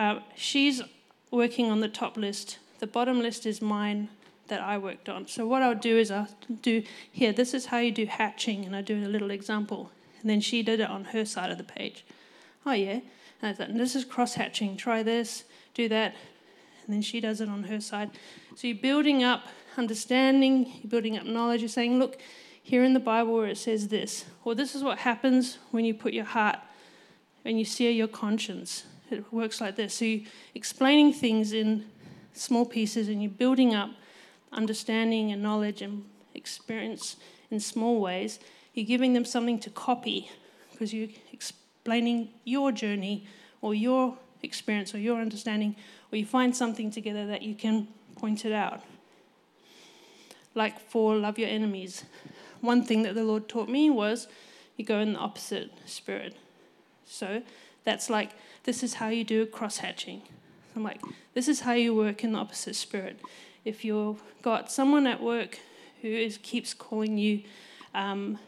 uh, 0.03 0.21
she's 0.35 0.83
working 1.31 1.71
on 1.71 1.81
the 1.81 1.89
top 1.89 2.17
list. 2.17 2.59
The 2.81 2.89
bottom 2.89 3.21
list 3.21 3.47
is 3.47 3.63
mine 3.63 4.09
that 4.49 4.61
I 4.61 4.77
worked 4.77 5.09
on. 5.09 5.29
So 5.29 5.47
what 5.47 5.63
I'll 5.63 5.77
do 5.77 5.97
is 5.97 6.11
I'll 6.11 6.29
do 6.61 6.83
here, 7.13 7.33
this 7.33 7.55
is 7.55 7.67
how 7.67 7.79
you 7.79 7.93
do 7.93 8.07
hatching, 8.07 8.65
and 8.65 8.75
I 8.75 8.83
do 8.83 8.97
a 9.07 9.07
little 9.07 9.31
example. 9.31 9.93
And 10.21 10.29
then 10.29 10.41
she 10.41 10.63
did 10.63 10.81
it 10.81 10.91
on 10.91 11.05
her 11.07 11.25
side 11.25 11.53
of 11.53 11.59
the 11.59 11.65
page. 11.65 12.05
Oh, 12.67 12.73
yeah. 12.73 13.01
And 13.41 13.51
I 13.51 13.53
thought, 13.53 13.73
this 13.75 13.95
is 13.95 14.05
cross 14.05 14.35
hatching. 14.35 14.77
Try 14.77 15.05
this, 15.05 15.45
do 15.73 15.89
that. 15.89 16.17
And 16.85 16.95
then 16.95 17.03
she 17.03 17.21
does 17.21 17.41
it 17.41 17.49
on 17.49 17.63
her 17.65 17.81
side. 17.81 18.11
So 18.57 18.67
you're 18.67 18.77
building 18.77 19.23
up 19.23 19.47
understanding, 19.77 20.67
you're 20.83 20.91
building 20.91 21.17
up 21.17 21.27
knowledge. 21.27 21.61
You're 21.61 21.69
saying, 21.69 22.01
look, 22.01 22.21
here 22.61 22.83
in 22.83 22.93
the 22.93 23.01
Bible 23.01 23.35
where 23.35 23.47
it 23.47 23.59
says 23.59 23.87
this, 23.87 24.25
or 24.45 24.57
this 24.57 24.75
is 24.75 24.83
what 24.83 24.99
happens 24.99 25.59
when 25.71 25.85
you 25.85 25.95
put 25.95 26.13
your 26.13 26.25
heart 26.25 26.59
and 27.45 27.57
you 27.57 27.65
sear 27.65 27.91
your 27.93 28.09
conscience. 28.09 28.85
It 29.13 29.33
works 29.33 29.61
like 29.61 29.77
this. 29.77 29.95
So 29.95 30.05
you're 30.05 30.27
explaining 30.55 31.13
things 31.13 31.53
in 31.53 31.87
small 32.33 32.65
pieces 32.65 33.09
and 33.09 33.23
you're 33.23 33.31
building 33.31 33.75
up 33.75 33.91
understanding 34.53 35.33
and 35.33 35.43
knowledge 35.43 35.83
and 35.83 36.05
experience 36.35 37.17
in 37.51 37.61
small 37.61 38.01
ways. 38.01 38.39
You're 38.75 38.87
giving 38.87 39.13
them 39.13 39.25
something 39.25 39.59
to 39.61 39.71
copy 39.71 40.31
because 40.71 40.93
you're 40.93 41.09
explaining 41.33 42.31
your 42.45 42.73
journey 42.73 43.27
or 43.61 43.75
your 43.75 44.19
experience 44.43 44.95
or 44.95 44.99
your 44.99 45.21
understanding, 45.21 45.77
or 46.11 46.19
you 46.19 46.27
find 46.27 46.55
something 46.55 46.91
together 46.91 47.27
that 47.27 47.43
you 47.43 47.55
can 47.55 47.87
point 48.17 48.45
it 48.45 48.53
out. 48.53 48.83
Like 50.55 50.81
for 50.81 51.17
love 51.17 51.39
your 51.39 51.49
enemies. 51.49 52.05
One 52.61 52.85
thing 52.85 53.03
that 53.03 53.15
the 53.15 53.25
Lord 53.25 53.49
taught 53.49 53.69
me 53.69 53.89
was 53.91 54.29
you 54.77 54.85
go 54.85 54.99
in 54.99 55.15
the 55.15 55.19
opposite 55.19 55.71
spirit. 55.87 56.37
So 57.07 57.43
that's 57.85 58.09
like, 58.09 58.31
this 58.65 58.83
is 58.83 58.95
how 58.95 59.09
you 59.09 59.25
do 59.25 59.47
cross 59.47 59.79
hatching. 59.79 60.23
I'm 60.75 60.83
like, 60.83 61.01
this 61.35 61.49
is 61.49 61.61
how 61.61 61.73
you 61.73 61.95
work 61.95 62.25
in 62.25 62.33
the 62.33 62.39
opposite 62.39 62.77
spirit. 62.77 63.21
If 63.65 63.85
you've 63.85 64.23
got 64.43 64.71
someone 64.71 65.07
at 65.07 65.23
work 65.23 65.59
who 66.01 66.09
is, 66.09 66.39
keeps 66.43 66.75
calling 66.75 67.19
you 67.19 67.43
um, 67.95 68.39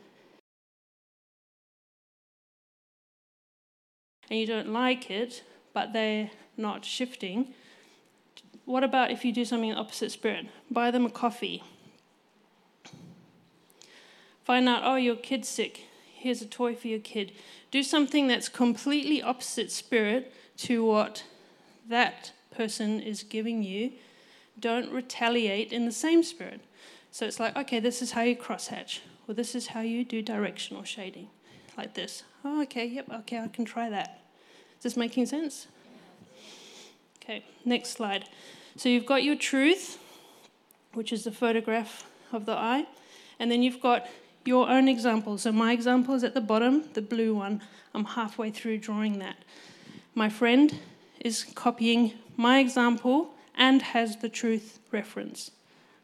and 4.31 4.39
you 4.39 4.47
don't 4.47 4.73
like 4.73 5.11
it, 5.11 5.43
but 5.73 5.93
they're 5.93 6.31
not 6.57 6.85
shifting, 6.85 7.55
what 8.65 8.83
about 8.83 9.11
if 9.11 9.25
you 9.25 9.33
do 9.33 9.45
something 9.45 9.71
in 9.71 9.75
the 9.75 9.81
opposite 9.81 10.11
spirit? 10.11 10.47
Buy 10.71 10.91
them 10.91 11.05
a 11.05 11.11
coffee. 11.11 11.63
Find 14.45 14.69
out, 14.69 14.83
oh, 14.85 14.97
your 14.97 15.17
kid's 15.17 15.49
sick. 15.49 15.85
Here's 16.25 16.41
a 16.41 16.47
toy 16.47 16.75
for 16.75 16.89
your 16.89 17.01
kid. 17.01 17.33
Do 17.71 17.83
something 17.83 18.29
that's 18.29 18.49
completely 18.49 19.23
opposite 19.23 19.71
spirit 19.71 20.33
to 20.57 20.83
what 20.83 21.23
that 21.87 22.33
person 22.51 22.99
is 22.99 23.23
giving 23.23 23.63
you. 23.63 23.93
Don't 24.59 24.91
retaliate 24.91 25.71
in 25.71 25.85
the 25.85 25.93
same 25.93 26.23
spirit. 26.23 26.63
So 27.11 27.27
it's 27.27 27.39
like, 27.39 27.55
okay, 27.59 27.79
this 27.79 28.01
is 28.01 28.13
how 28.13 28.23
you 28.23 28.37
crosshatch, 28.37 29.01
or 29.29 29.35
this 29.35 29.55
is 29.55 29.67
how 29.67 29.83
you 29.83 30.03
do 30.03 30.23
directional 30.23 30.83
shading, 30.83 31.29
like 31.77 31.93
this. 31.93 32.23
Oh, 32.43 32.63
okay, 32.63 32.87
yep, 32.87 33.05
okay, 33.17 33.41
I 33.41 33.49
can 33.49 33.67
try 33.67 33.91
that. 33.91 34.23
Is 34.79 34.83
this 34.83 34.97
making 34.97 35.27
sense? 35.27 35.67
Okay, 37.23 37.45
next 37.67 37.91
slide. 37.91 38.31
So 38.77 38.89
you've 38.89 39.05
got 39.05 39.25
your 39.25 39.37
truth, 39.37 39.99
which 40.95 41.13
is 41.13 41.25
the 41.25 41.33
photograph 41.33 42.07
of 42.33 42.47
the 42.47 42.57
eye, 42.57 42.87
and 43.39 43.51
then 43.51 43.63
you've 43.63 43.83
got 43.83 44.07
your 44.45 44.69
own 44.69 44.89
example. 44.89 45.39
So 45.39 45.53
my 45.53 45.73
example 45.73 46.15
is 46.15 46.25
at 46.25 46.35
the 46.35 46.41
bottom, 46.41 46.85
the 46.95 47.03
blue 47.03 47.35
one. 47.35 47.63
I'm 47.95 48.05
halfway 48.05 48.51
through 48.51 48.79
drawing 48.79 49.19
that. 49.21 49.37
My 50.15 50.29
friend 50.29 50.79
is 51.21 51.45
copying 51.55 52.13
my 52.37 52.59
example 52.59 53.35
and 53.57 53.81
has 53.83 54.17
the 54.17 54.29
truth 54.29 54.79
reference. 54.93 55.51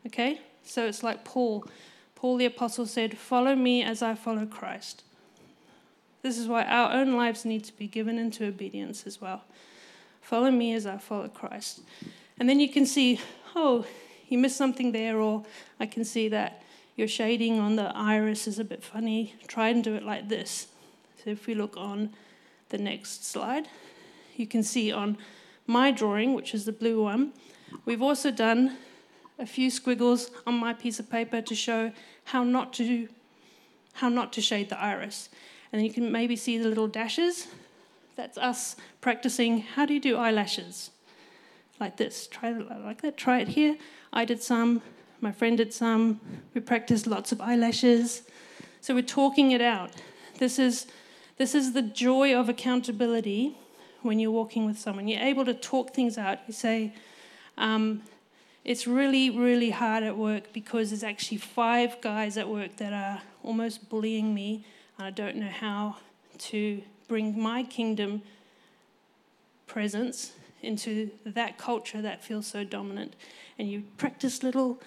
Okay? 0.07 0.41
So 0.65 0.87
it's 0.87 1.03
like 1.03 1.25
Paul. 1.25 1.65
Paul 2.15 2.37
the 2.37 2.47
Apostle 2.47 2.87
said, 2.87 3.19
Follow 3.19 3.55
me 3.55 3.83
as 3.83 4.03
I 4.03 4.15
follow 4.15 4.47
Christ. 4.47 5.03
This 6.23 6.39
is 6.39 6.47
why 6.47 6.65
our 6.65 6.93
own 6.93 7.15
lives 7.15 7.45
need 7.45 7.65
to 7.65 7.77
be 7.77 7.87
given 7.87 8.19
into 8.19 8.47
obedience 8.47 9.07
as 9.07 9.21
well. 9.21 9.43
Follow 10.21 10.51
me 10.51 10.75
as 10.75 10.87
I 10.87 10.99
follow 10.99 11.29
Christ. 11.29 11.81
And 12.39 12.49
then 12.49 12.61
you 12.61 12.69
can 12.69 12.85
see, 12.87 13.21
oh, 13.57 13.87
you 14.29 14.39
missed 14.39 14.57
something 14.57 14.93
there, 14.93 15.19
or 15.19 15.45
I 15.79 15.87
can 15.87 16.05
see 16.05 16.29
that 16.29 16.63
your 17.01 17.09
shading 17.09 17.59
on 17.59 17.77
the 17.77 17.91
iris 17.97 18.47
is 18.47 18.59
a 18.59 18.65
bit 18.65 18.85
funny. 18.85 19.35
Try 19.49 19.71
and 19.71 19.83
do 19.83 19.95
it 19.95 20.05
like 20.05 20.29
this. 20.29 20.69
So 21.25 21.31
if 21.31 21.47
we 21.47 21.55
look 21.55 21.75
on 21.79 22.11
the 22.69 22.77
next 22.77 23.25
slide, 23.25 23.69
you 24.37 24.47
can 24.47 24.63
see 24.63 24.93
on 24.93 25.17
my 25.67 25.91
drawing, 25.91 26.35
which 26.35 26.53
is 26.53 26.67
the 26.67 26.73
blue 26.73 27.03
one, 27.03 27.33
we've 27.87 28.03
also 28.03 28.31
done 28.31 28.77
a 29.39 29.47
few 29.47 29.71
squiggles 29.71 30.31
on 30.47 30.55
my 30.55 30.75
piece 30.75 31.01
of 31.01 31.11
paper 31.11 31.41
to 31.41 31.55
show 31.55 31.91
how 32.25 32.45
not 32.45 32.75
to 32.75 33.09
how 33.95 34.11
not 34.11 34.31
to 34.35 34.43
shade 34.43 34.69
the 34.69 34.79
iris. 34.79 35.31
And 35.73 35.81
then 35.81 35.87
you 35.87 35.93
can 35.93 36.13
maybe 36.13 36.37
see 36.37 36.59
the 36.59 36.69
little 36.69 36.87
dashes. 36.87 37.49
That's 38.15 38.37
us 38.37 38.77
practicing 39.01 39.63
how 39.63 39.87
do 39.87 39.95
you 39.95 40.01
do 40.01 40.17
eyelashes? 40.17 40.91
Like 41.81 41.97
this. 41.97 42.27
Try 42.27 42.51
it 42.51 42.85
like 42.85 43.01
that. 43.01 43.17
Try 43.17 43.41
it 43.41 43.49
here. 43.49 43.79
I 44.13 44.27
did 44.27 44.43
some, 44.43 44.83
my 45.21 45.33
friend 45.33 45.57
did 45.59 45.73
some. 45.73 46.21
We 46.55 46.61
practiced 46.61 47.07
lots 47.07 47.33
of 47.33 47.41
eyelashes. 47.41 48.23
So 48.81 48.95
we're 48.95 49.03
talking 49.03 49.53
it 49.53 49.61
out. 49.61 49.91
This 50.39 50.59
is 50.59 50.87
this 51.37 51.55
is 51.55 51.73
the 51.73 51.83
joy 51.83 52.35
of 52.35 52.49
accountability 52.49 53.57
when 54.03 54.19
you're 54.19 54.31
walking 54.31 54.67
with 54.67 54.79
someone. 54.79 55.09
You're 55.09 55.23
able 55.23 55.45
to 55.47 55.55
talk 55.55 55.95
things 55.95 56.19
out. 56.19 56.39
You 56.47 56.53
say, 56.53 56.93
um, 57.57 58.03
it's 58.65 58.87
really, 58.87 59.31
really 59.31 59.71
hard 59.71 60.03
at 60.03 60.17
work 60.17 60.53
because 60.53 60.91
there's 60.91 61.03
actually 61.03 61.39
five 61.39 62.01
guys 62.01 62.37
at 62.37 62.49
work 62.49 62.77
that 62.77 62.93
are 62.93 63.23
almost 63.43 63.89
bullying 63.89 64.35
me, 64.35 64.67
and 64.99 65.07
I 65.07 65.11
don't 65.11 65.37
know 65.37 65.49
how 65.49 65.97
to 66.39 66.83
bring 67.09 67.41
my 67.41 67.63
kingdom 67.63 68.23
presence 69.67 70.33
into 70.63 71.11
that 71.25 71.57
culture 71.57 72.03
that 72.03 72.23
feels 72.23 72.47
so 72.47 72.65
dominant. 72.65 73.15
And 73.59 73.69
you 73.69 73.85
practice 73.97 74.43
little, 74.43 74.81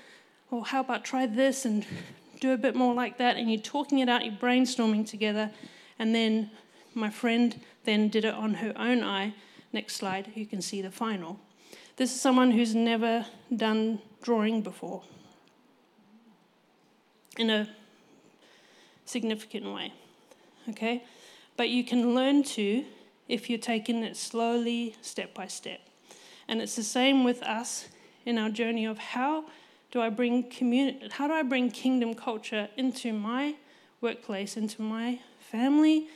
oh, 0.54 0.62
how 0.62 0.82
about 0.82 1.04
try 1.04 1.26
this 1.26 1.66
and 1.66 1.84
do 2.40 2.54
a 2.54 2.58
bit 2.58 2.76
more 2.76 2.94
like 2.94 3.18
that? 3.18 3.38
And 3.38 3.52
you're 3.52 3.60
talking 3.60 4.00
it 4.00 4.08
out, 4.08 4.24
you're 4.24 4.36
brainstorming 4.36 5.08
together. 5.08 5.50
And 5.98 6.14
then 6.14 6.52
my 6.94 7.10
friend 7.10 7.60
then 7.86 8.08
did 8.10 8.24
it 8.24 8.36
on 8.36 8.56
her 8.56 8.72
own 8.78 9.04
eye. 9.04 9.34
Next 9.74 9.96
slide, 9.96 10.32
you 10.36 10.46
can 10.46 10.62
see 10.62 10.82
the 10.82 10.92
final. 10.92 11.40
This 11.98 12.14
is 12.14 12.22
someone 12.22 12.52
who's 12.52 12.76
never 12.76 13.26
done 13.56 14.00
drawing 14.22 14.62
before 14.62 15.02
in 17.38 17.50
a 17.50 17.68
significant 19.06 19.66
way. 19.66 19.92
Okay? 20.70 21.04
But 21.58 21.70
you 21.70 21.84
can 21.84 22.14
learn 22.14 22.44
to 22.44 22.86
if 23.28 23.50
you're 23.50 23.58
taking 23.58 24.04
it 24.04 24.18
slowly, 24.18 24.96
step 25.02 25.34
by 25.34 25.48
step. 25.48 25.80
And 26.48 26.62
it's 26.62 26.76
the 26.76 26.84
same 26.84 27.24
with 27.24 27.42
us 27.42 27.88
in 28.26 28.38
our 28.38 28.50
journey 28.50 28.86
of 28.86 29.00
how 29.00 29.46
do 29.94 30.02
I 30.02 30.10
bring 30.10 30.50
community, 30.50 31.08
how 31.12 31.28
do 31.28 31.34
I 31.34 31.44
bring 31.44 31.70
kingdom 31.70 32.16
culture 32.16 32.68
into 32.76 33.14
my 33.14 33.54
workplace, 34.02 34.58
into 34.58 34.82
my 34.82 35.20
family, 35.40 36.08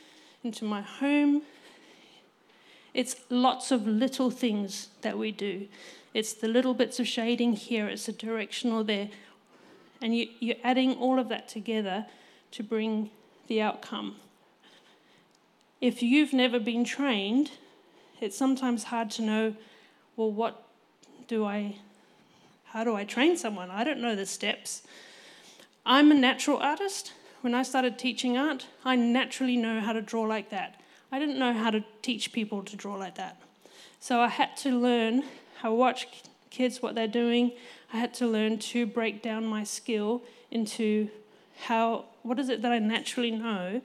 into 0.43 0.65
my 0.65 0.81
home, 0.81 1.43
it's 2.95 3.17
lots 3.29 3.69
of 3.71 3.85
little 3.85 4.31
things 4.31 4.87
that 5.03 5.15
we 5.15 5.31
do. 5.31 5.67
It's 6.15 6.33
the 6.33 6.47
little 6.47 6.73
bits 6.73 6.99
of 6.99 7.07
shading 7.07 7.53
here, 7.53 7.87
it's 7.87 8.07
the 8.07 8.13
directional 8.13 8.83
there. 8.83 9.09
And 10.01 10.17
you, 10.17 10.27
you're 10.39 10.55
adding 10.63 10.95
all 10.95 11.19
of 11.19 11.29
that 11.29 11.47
together 11.47 12.07
to 12.53 12.63
bring 12.63 13.11
the 13.45 13.61
outcome. 13.61 14.15
If 15.81 16.01
you've 16.01 16.33
never 16.33 16.59
been 16.59 16.83
trained, 16.83 17.51
it's 18.19 18.35
sometimes 18.35 18.85
hard 18.85 19.11
to 19.11 19.21
know 19.21 19.55
well, 20.15 20.31
what 20.31 20.63
do 21.27 21.45
I, 21.45 21.75
how 22.77 22.83
do 22.83 22.95
I 22.95 23.05
train 23.05 23.35
someone? 23.35 23.71
I 23.71 23.83
don't 23.83 24.01
know 24.01 24.15
the 24.15 24.27
steps. 24.27 24.83
I'm 25.83 26.11
a 26.11 26.13
natural 26.13 26.57
artist. 26.57 27.11
When 27.41 27.55
I 27.55 27.63
started 27.63 27.97
teaching 27.97 28.37
art, 28.37 28.67
I 28.85 28.95
naturally 28.95 29.57
know 29.57 29.79
how 29.79 29.93
to 29.93 30.01
draw 30.01 30.21
like 30.21 30.51
that. 30.51 30.79
I 31.11 31.17
didn't 31.17 31.39
know 31.39 31.53
how 31.53 31.71
to 31.71 31.83
teach 32.03 32.31
people 32.31 32.61
to 32.61 32.75
draw 32.75 32.93
like 32.93 33.15
that. 33.15 33.41
So 33.99 34.21
I 34.21 34.27
had 34.27 34.55
to 34.57 34.79
learn, 34.79 35.23
I 35.63 35.69
watch 35.69 36.07
kids 36.51 36.79
what 36.79 36.93
they're 36.93 37.07
doing. 37.07 37.53
I 37.91 37.97
had 37.97 38.13
to 38.15 38.27
learn 38.27 38.59
to 38.59 38.85
break 38.85 39.23
down 39.23 39.47
my 39.47 39.63
skill 39.63 40.21
into 40.51 41.09
how, 41.61 42.05
what 42.21 42.37
is 42.37 42.47
it 42.47 42.61
that 42.61 42.71
I 42.71 42.77
naturally 42.77 43.31
know 43.31 43.81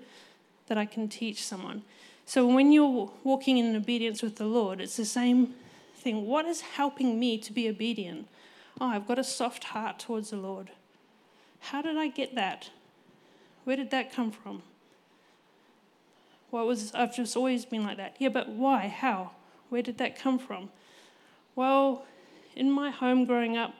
that 0.66 0.76
I 0.76 0.84
can 0.84 1.08
teach 1.08 1.42
someone. 1.46 1.80
So 2.26 2.46
when 2.46 2.72
you're 2.72 3.10
walking 3.24 3.56
in 3.56 3.74
obedience 3.74 4.22
with 4.22 4.36
the 4.36 4.44
Lord, 4.44 4.82
it's 4.82 4.98
the 4.98 5.06
same 5.06 5.54
thing. 5.96 6.26
What 6.26 6.44
is 6.44 6.60
helping 6.60 7.18
me 7.18 7.38
to 7.38 7.54
be 7.54 7.70
obedient? 7.70 8.28
Oh, 8.80 8.86
I've 8.86 9.06
got 9.06 9.18
a 9.18 9.24
soft 9.24 9.64
heart 9.64 9.98
towards 9.98 10.30
the 10.30 10.36
Lord. 10.36 10.70
How 11.60 11.82
did 11.82 11.96
I 11.96 12.08
get 12.08 12.34
that? 12.34 12.70
Where 13.64 13.76
did 13.76 13.90
that 13.90 14.12
come 14.12 14.32
from? 14.32 14.62
Well, 16.50 16.66
was, 16.66 16.92
I've 16.94 17.14
just 17.14 17.36
always 17.36 17.64
been 17.64 17.84
like 17.84 17.96
that. 17.96 18.16
Yeah, 18.18 18.28
but 18.28 18.48
why? 18.48 18.88
How? 18.88 19.32
Where 19.68 19.82
did 19.82 19.98
that 19.98 20.18
come 20.18 20.38
from? 20.38 20.70
Well, 21.54 22.04
in 22.56 22.70
my 22.70 22.90
home 22.90 23.24
growing 23.24 23.56
up, 23.56 23.74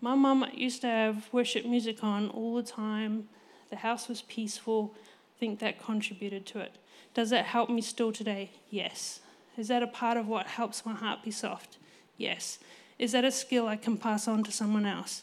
my 0.00 0.14
mum 0.14 0.46
used 0.54 0.80
to 0.82 0.86
have 0.86 1.28
worship 1.32 1.64
music 1.64 2.02
on 2.02 2.30
all 2.30 2.56
the 2.56 2.62
time. 2.62 3.28
The 3.70 3.76
house 3.76 4.08
was 4.08 4.22
peaceful. 4.22 4.94
I 4.96 5.38
think 5.38 5.58
that 5.60 5.82
contributed 5.82 6.46
to 6.46 6.60
it. 6.60 6.76
Does 7.14 7.30
that 7.30 7.46
help 7.46 7.70
me 7.70 7.82
still 7.82 8.12
today? 8.12 8.50
Yes. 8.70 9.20
Is 9.56 9.68
that 9.68 9.82
a 9.82 9.88
part 9.88 10.16
of 10.16 10.28
what 10.28 10.46
helps 10.46 10.86
my 10.86 10.94
heart 10.94 11.22
be 11.22 11.30
soft? 11.30 11.78
Yes. 12.16 12.58
Is 12.98 13.12
that 13.12 13.24
a 13.24 13.30
skill 13.30 13.68
I 13.68 13.76
can 13.76 13.96
pass 13.96 14.26
on 14.26 14.42
to 14.44 14.52
someone 14.52 14.84
else? 14.84 15.22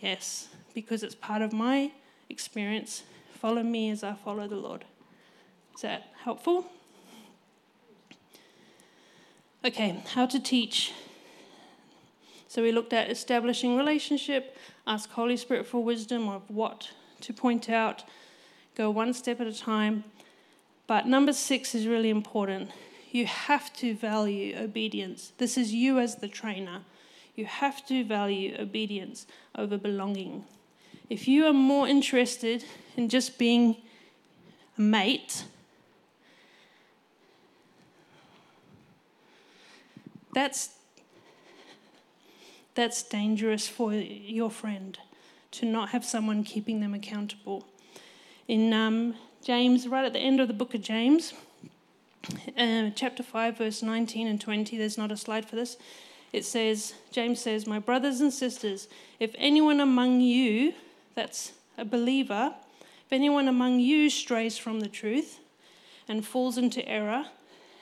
Yes, 0.00 0.48
because 0.74 1.02
it's 1.02 1.14
part 1.14 1.42
of 1.42 1.52
my 1.52 1.92
experience. 2.28 3.04
Follow 3.34 3.62
me 3.62 3.90
as 3.90 4.02
I 4.02 4.14
follow 4.14 4.48
the 4.48 4.56
Lord. 4.56 4.84
Is 5.74 5.82
that 5.82 6.08
helpful? 6.24 6.66
Okay, 9.64 10.02
how 10.14 10.26
to 10.26 10.40
teach. 10.40 10.92
So 12.48 12.62
we 12.62 12.72
looked 12.72 12.92
at 12.92 13.10
establishing 13.10 13.76
relationship, 13.76 14.56
ask 14.86 15.08
Holy 15.10 15.36
Spirit 15.36 15.66
for 15.66 15.82
wisdom 15.82 16.28
of 16.28 16.42
what 16.48 16.90
to 17.20 17.32
point 17.32 17.70
out, 17.70 18.02
go 18.74 18.90
one 18.90 19.14
step 19.14 19.40
at 19.40 19.46
a 19.46 19.56
time. 19.56 20.04
But 20.86 21.06
number 21.06 21.32
six 21.32 21.74
is 21.74 21.86
really 21.86 22.10
important. 22.10 22.70
You 23.12 23.26
have 23.26 23.72
to 23.74 23.94
value 23.94 24.56
obedience. 24.58 25.32
This 25.38 25.56
is 25.56 25.72
you 25.72 25.98
as 25.98 26.16
the 26.16 26.28
trainer. 26.28 26.80
You 27.34 27.46
have 27.46 27.86
to 27.86 28.04
value 28.04 28.56
obedience 28.58 29.26
over 29.56 29.78
belonging. 29.78 30.44
If 31.08 31.28
you 31.28 31.46
are 31.46 31.52
more 31.52 31.88
interested 31.88 32.64
in 32.96 33.08
just 33.08 33.38
being 33.38 33.76
a 34.78 34.80
mate 34.80 35.44
That's, 40.32 40.70
that's 42.74 43.02
dangerous 43.02 43.68
for 43.68 43.92
your 43.92 44.50
friend 44.50 44.98
to 45.52 45.66
not 45.66 45.90
have 45.90 46.04
someone 46.04 46.42
keeping 46.42 46.80
them 46.80 46.94
accountable. 46.94 47.66
In 48.48 48.72
um, 48.72 49.14
James, 49.44 49.86
right 49.86 50.04
at 50.04 50.14
the 50.14 50.18
end 50.18 50.40
of 50.40 50.48
the 50.48 50.54
book 50.54 50.74
of 50.74 50.80
James, 50.80 51.34
uh, 52.56 52.90
chapter 52.94 53.22
5, 53.22 53.58
verse 53.58 53.82
19 53.82 54.26
and 54.26 54.40
20, 54.40 54.78
there's 54.78 54.96
not 54.96 55.12
a 55.12 55.16
slide 55.16 55.44
for 55.44 55.56
this. 55.56 55.76
It 56.32 56.44
says, 56.44 56.94
James 57.10 57.40
says, 57.40 57.66
My 57.66 57.78
brothers 57.78 58.20
and 58.20 58.32
sisters, 58.32 58.88
if 59.20 59.34
anyone 59.36 59.80
among 59.80 60.20
you, 60.20 60.72
that's 61.14 61.52
a 61.76 61.84
believer, 61.84 62.54
if 62.80 63.12
anyone 63.12 63.48
among 63.48 63.80
you 63.80 64.08
strays 64.08 64.56
from 64.56 64.80
the 64.80 64.88
truth 64.88 65.40
and 66.08 66.24
falls 66.24 66.56
into 66.56 66.86
error, 66.88 67.26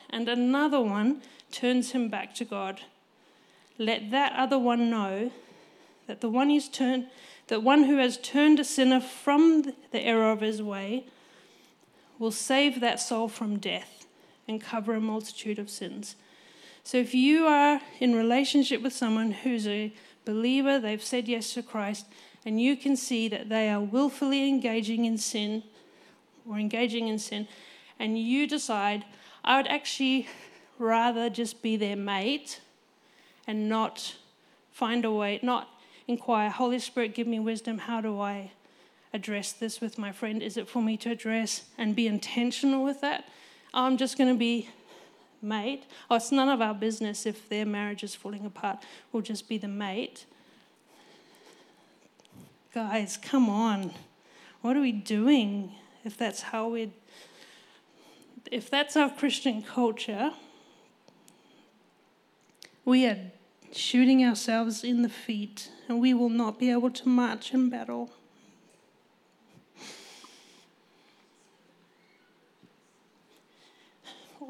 and 0.09 0.29
another 0.29 0.81
one 0.81 1.23
turns 1.53 1.93
him 1.93 2.09
back 2.09 2.35
to 2.35 2.45
God. 2.45 2.81
Let 3.79 4.11
that 4.11 4.33
other 4.37 4.59
one 4.59 4.91
know 4.91 5.31
that 6.07 6.21
the 6.21 6.29
one 6.29 6.51
who's 6.51 6.69
turned, 6.69 7.07
that 7.47 7.63
one 7.63 7.85
who 7.85 7.99
has 7.99 8.19
turned 8.19 8.59
a 8.59 8.65
sinner 8.65 9.01
from 9.01 9.73
the 9.93 10.01
error 10.01 10.33
of 10.33 10.41
his 10.41 10.61
way 10.61 11.05
will 12.19 12.33
save 12.33 12.81
that 12.81 13.01
soul 13.01 13.29
from 13.29 13.59
death 13.59 14.07
and 14.49 14.61
cover 14.61 14.95
a 14.95 15.01
multitude 15.01 15.59
of 15.59 15.71
sins. 15.71 16.17
So 16.83 16.99
if 16.99 17.15
you 17.15 17.47
are 17.47 17.81
in 18.01 18.15
relationship 18.15 18.83
with 18.83 18.93
someone 18.93 19.33
who's 19.33 19.67
a 19.67 19.93
believer, 20.25 20.79
they've 20.79 21.03
said 21.03 21.29
yes 21.29 21.55
to 21.55 21.63
Christ, 21.63 22.07
and 22.45 22.61
you 22.61 22.77
can 22.77 22.97
see 22.97 23.29
that 23.29 23.49
they 23.49 23.69
are 23.69 23.81
willfully 23.81 24.49
engaging 24.49 25.05
in 25.05 25.19
sin 25.19 25.63
or 26.49 26.59
engaging 26.59 27.09
in 27.09 27.19
sin, 27.19 27.47
and 27.99 28.19
you 28.19 28.47
decide, 28.47 29.05
I 29.45 29.57
would 29.57 29.69
actually 29.69 30.27
rather 30.79 31.29
just 31.29 31.63
be 31.63 31.77
their 31.77 31.97
mate 31.97 32.61
and 33.47 33.69
not 33.69 34.17
find 34.73 35.05
a 35.05 35.13
way, 35.13 35.39
not 35.43 35.69
inquire, 36.09 36.51
Holy 36.51 36.79
Spirit, 36.79 37.15
give 37.15 37.27
me 37.27 37.39
wisdom. 37.39 37.79
How 37.79 38.01
do 38.01 38.21
I 38.21 38.53
address 39.13 39.53
this 39.53 39.81
with 39.81 39.99
my 39.99 40.13
friend? 40.13 40.43
Is 40.43 40.57
it 40.57 40.69
for 40.69 40.83
me 40.83 40.97
to 40.99 41.11
address 41.11 41.65
and 41.77 41.95
be 41.95 42.07
intentional 42.07 42.83
with 42.83 43.01
that? 43.03 43.29
I'm 43.75 43.97
just 43.97 44.17
going 44.17 44.33
to 44.33 44.39
be 44.39 44.69
mate. 45.43 45.85
Oh, 46.11 46.17
it's 46.17 46.33
none 46.33 46.49
of 46.49 46.61
our 46.61 46.75
business 46.75 47.27
if 47.27 47.49
their 47.49 47.67
marriage 47.67 48.03
is 48.03 48.15
falling 48.15 48.45
apart. 48.45 48.83
We'll 49.13 49.23
just 49.23 49.49
be 49.49 49.59
the 49.59 49.69
mate. 49.69 50.27
Guys, 52.75 53.17
come 53.17 53.49
on. 53.49 53.93
What 54.61 54.77
are 54.77 54.81
we 54.81 54.93
doing 54.93 55.73
if 56.05 56.17
that's 56.17 56.43
how 56.43 56.69
we 56.69 56.93
if 58.51 58.71
that's 58.71 58.97
our 58.97 59.11
Christian 59.11 59.63
culture, 59.63 60.33
we 62.85 63.07
are 63.07 63.19
shooting 63.73 64.25
ourselves 64.25 64.83
in 64.83 65.03
the 65.03 65.09
feet 65.09 65.71
and 65.89 66.01
we 66.01 66.15
will 66.15 66.31
not 66.31 66.59
be 66.59 66.71
able 66.71 66.91
to 66.91 67.09
march 67.09 67.53
in 67.55 67.69
battle. 67.69 68.11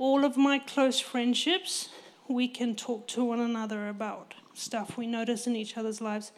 All 0.01 0.25
of 0.25 0.39
my 0.39 0.59
close 0.59 0.99
friendships, 0.99 1.91
we 2.27 2.49
can 2.49 2.75
talk 2.75 3.07
to 3.09 3.23
one 3.23 3.39
another 3.39 3.87
about 3.87 4.33
stuff 4.55 4.97
we 4.97 5.07
notice 5.07 5.47
in 5.47 5.55
each 5.55 5.77
other's 5.77 6.01
lives. 6.01 6.33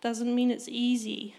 Doesn't 0.00 0.32
mean 0.32 0.52
it's 0.52 0.68
easy. 0.68 1.34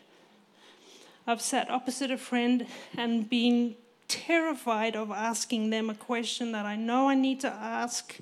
I've 1.25 1.39
sat 1.39 1.71
opposite 1.71 2.11
a 2.11 2.17
friend 2.17 2.67
and 2.97 3.29
been 3.29 3.75
terrified 4.09 4.97
of 4.97 5.11
asking 5.11 5.69
them 5.69 5.89
a 5.89 5.95
question 5.95 6.51
that 6.51 6.65
I 6.65 6.75
know 6.75 7.07
I 7.07 7.15
need 7.15 7.39
to 7.39 7.47
ask 7.47 8.17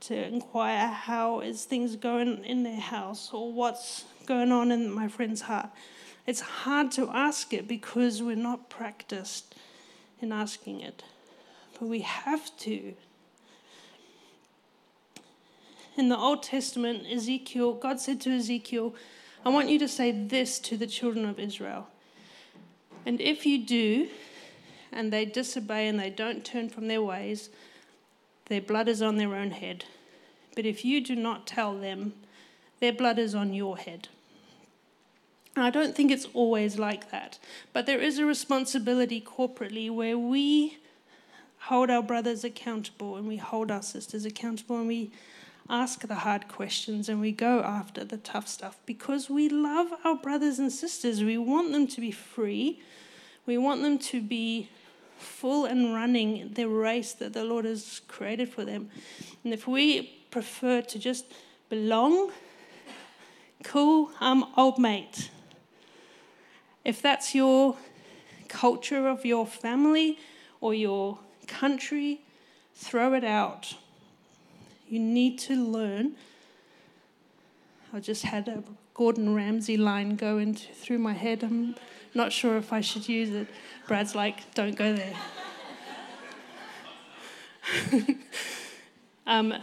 to 0.00 0.14
inquire 0.26 0.88
how 0.88 1.40
is 1.40 1.66
things 1.66 1.94
going 1.94 2.42
in 2.42 2.62
their 2.62 2.80
house 2.80 3.34
or 3.34 3.52
what's 3.52 4.04
going 4.24 4.50
on 4.50 4.72
in 4.72 4.90
my 4.90 5.08
friend's 5.08 5.42
heart. 5.42 5.68
It's 6.26 6.40
hard 6.40 6.90
to 6.92 7.10
ask 7.10 7.52
it 7.52 7.68
because 7.68 8.22
we're 8.22 8.34
not 8.34 8.70
practiced 8.70 9.54
in 10.22 10.32
asking 10.32 10.80
it. 10.80 11.02
But 11.78 11.88
we 11.88 12.00
have 12.00 12.56
to. 12.58 12.94
In 15.96 16.08
the 16.08 16.16
Old 16.16 16.42
Testament, 16.42 17.06
Ezekiel, 17.10 17.74
God 17.74 18.00
said 18.00 18.20
to 18.22 18.30
Ezekiel, 18.30 18.94
I 19.44 19.48
want 19.50 19.68
you 19.68 19.78
to 19.78 19.88
say 19.88 20.12
this 20.12 20.58
to 20.60 20.76
the 20.76 20.86
children 20.86 21.24
of 21.24 21.38
Israel. 21.38 21.88
And 23.06 23.20
if 23.20 23.46
you 23.46 23.64
do, 23.64 24.08
and 24.92 25.12
they 25.12 25.24
disobey 25.24 25.88
and 25.88 25.98
they 25.98 26.10
don't 26.10 26.44
turn 26.44 26.68
from 26.68 26.88
their 26.88 27.02
ways, 27.02 27.50
their 28.46 28.60
blood 28.60 28.88
is 28.88 29.02
on 29.02 29.16
their 29.16 29.34
own 29.34 29.50
head. 29.50 29.84
But 30.54 30.66
if 30.66 30.84
you 30.84 31.00
do 31.00 31.14
not 31.14 31.46
tell 31.46 31.76
them, 31.76 32.14
their 32.80 32.92
blood 32.92 33.18
is 33.18 33.34
on 33.34 33.54
your 33.54 33.76
head. 33.76 34.08
And 35.56 35.64
I 35.64 35.70
don't 35.70 35.94
think 35.94 36.10
it's 36.10 36.28
always 36.34 36.78
like 36.78 37.10
that. 37.10 37.38
But 37.72 37.86
there 37.86 38.00
is 38.00 38.18
a 38.18 38.24
responsibility 38.24 39.20
corporately 39.20 39.90
where 39.90 40.16
we 40.16 40.78
hold 41.60 41.90
our 41.90 42.02
brothers 42.02 42.44
accountable 42.44 43.16
and 43.16 43.26
we 43.26 43.36
hold 43.36 43.70
our 43.70 43.82
sisters 43.82 44.24
accountable 44.24 44.78
and 44.78 44.88
we 44.88 45.10
ask 45.70 46.06
the 46.06 46.14
hard 46.14 46.48
questions 46.48 47.08
and 47.08 47.20
we 47.20 47.30
go 47.30 47.60
after 47.60 48.04
the 48.04 48.16
tough 48.16 48.48
stuff 48.48 48.78
because 48.86 49.28
we 49.28 49.48
love 49.48 49.92
our 50.04 50.16
brothers 50.16 50.58
and 50.58 50.72
sisters. 50.72 51.22
We 51.22 51.36
want 51.36 51.72
them 51.72 51.86
to 51.88 52.00
be 52.00 52.10
free. 52.10 52.80
We 53.44 53.58
want 53.58 53.82
them 53.82 53.98
to 53.98 54.22
be 54.22 54.70
full 55.18 55.66
and 55.66 55.94
running 55.94 56.52
the 56.54 56.68
race 56.68 57.12
that 57.14 57.32
the 57.32 57.44
Lord 57.44 57.64
has 57.64 58.00
created 58.08 58.48
for 58.48 58.64
them. 58.64 58.88
And 59.44 59.52
if 59.52 59.66
we 59.66 60.02
prefer 60.30 60.80
to 60.82 60.98
just 60.98 61.26
belong, 61.68 62.30
cool, 63.64 64.10
I'm 64.20 64.44
old 64.56 64.78
mate. 64.78 65.30
If 66.84 67.02
that's 67.02 67.34
your 67.34 67.76
culture 68.48 69.08
of 69.08 69.26
your 69.26 69.46
family 69.46 70.18
or 70.60 70.72
your 70.72 71.18
country, 71.48 72.20
throw 72.74 73.14
it 73.14 73.24
out. 73.24 73.74
You 74.88 75.00
need 75.00 75.38
to 75.40 75.54
learn. 75.54 76.12
I 77.92 78.00
just 78.00 78.24
had 78.24 78.48
a 78.48 78.62
Gordon 78.94 79.34
Ramsay 79.34 79.76
line 79.76 80.16
go 80.16 80.38
into, 80.38 80.72
through 80.74 80.98
my 80.98 81.12
head. 81.14 81.42
I'm 81.42 81.74
not 82.14 82.32
sure 82.32 82.56
if 82.56 82.72
I 82.72 82.80
should 82.80 83.08
use 83.08 83.30
it. 83.30 83.48
Brad's 83.86 84.14
like, 84.14 84.54
don't 84.54 84.76
go 84.76 84.94
there. 84.94 85.14
um, 89.26 89.54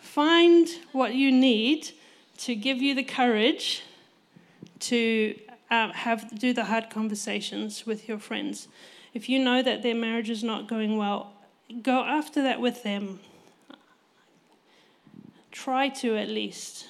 find 0.00 0.68
what 0.92 1.14
you 1.14 1.30
need 1.30 1.90
to 2.38 2.54
give 2.54 2.80
you 2.80 2.94
the 2.94 3.02
courage 3.02 3.82
to 4.80 5.34
uh, 5.70 5.92
have 5.92 6.38
do 6.38 6.52
the 6.52 6.64
hard 6.64 6.88
conversations 6.88 7.84
with 7.84 8.08
your 8.08 8.18
friends. 8.18 8.68
If 9.14 9.28
you 9.28 9.38
know 9.38 9.62
that 9.62 9.82
their 9.82 9.94
marriage 9.94 10.30
is 10.30 10.44
not 10.44 10.68
going 10.68 10.96
well, 10.96 11.32
go 11.82 12.04
after 12.04 12.42
that 12.42 12.60
with 12.60 12.82
them. 12.82 13.20
Try 15.50 15.88
to 15.88 16.16
at 16.16 16.28
least. 16.28 16.86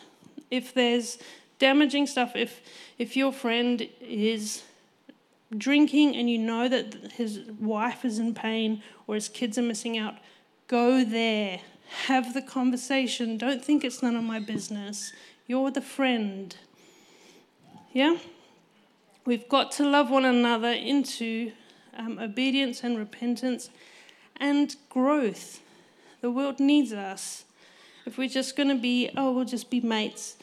If 0.50 0.74
there's 0.74 1.18
damaging 1.58 2.06
stuff, 2.06 2.32
if 2.34 2.60
if 2.98 3.16
your 3.16 3.32
friend 3.32 3.88
is 4.00 4.62
drinking 5.56 6.16
and 6.16 6.28
you 6.28 6.38
know 6.38 6.68
that 6.68 7.12
his 7.12 7.40
wife 7.58 8.04
is 8.04 8.18
in 8.18 8.34
pain 8.34 8.82
or 9.06 9.14
his 9.14 9.28
kids 9.28 9.56
are 9.56 9.62
missing 9.62 9.96
out, 9.96 10.16
go 10.66 11.04
there. 11.04 11.60
Have 12.06 12.34
the 12.34 12.42
conversation. 12.42 13.38
Don't 13.38 13.64
think 13.64 13.82
it's 13.82 14.02
none 14.02 14.14
of 14.14 14.22
my 14.22 14.40
business. 14.40 15.12
You're 15.46 15.70
the 15.70 15.80
friend. 15.80 16.54
Yeah? 17.92 18.18
We've 19.24 19.48
got 19.48 19.72
to 19.72 19.88
love 19.88 20.10
one 20.10 20.26
another 20.26 20.70
into 20.70 21.52
um, 21.98 22.18
obedience 22.18 22.82
and 22.82 22.96
repentance 22.96 23.70
and 24.36 24.76
growth. 24.88 25.60
The 26.20 26.30
world 26.30 26.60
needs 26.60 26.92
us. 26.92 27.44
If 28.06 28.16
we're 28.16 28.28
just 28.28 28.56
going 28.56 28.70
to 28.70 28.74
be, 28.74 29.10
oh, 29.16 29.32
we'll 29.32 29.44
just 29.44 29.68
be 29.70 29.80
mates. 29.80 30.36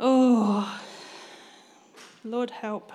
Oh, 0.00 0.80
Lord 2.24 2.50
help. 2.50 2.92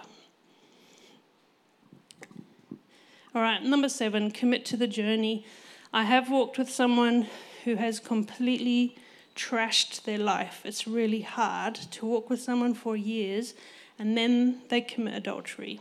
All 3.34 3.42
right, 3.42 3.62
number 3.62 3.90
seven, 3.90 4.32
commit 4.32 4.66
to 4.66 4.78
the 4.78 4.88
journey. 4.88 5.46
I 5.94 6.04
have 6.04 6.30
walked 6.30 6.58
with 6.58 6.70
someone 6.70 7.28
who 7.64 7.76
has 7.76 8.00
completely 8.00 8.98
trashed 9.36 10.04
their 10.04 10.18
life. 10.18 10.62
It's 10.64 10.88
really 10.88 11.22
hard 11.22 11.76
to 11.76 12.06
walk 12.06 12.30
with 12.30 12.42
someone 12.42 12.74
for 12.74 12.96
years 12.96 13.54
and 14.00 14.18
then 14.18 14.62
they 14.70 14.82
commit 14.82 15.16
adultery. 15.16 15.80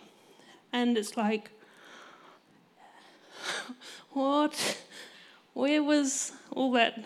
And 0.72 0.98
it's 0.98 1.16
like, 1.16 1.50
what? 4.12 4.78
Where 5.52 5.82
was 5.82 6.32
all 6.50 6.72
that, 6.72 7.04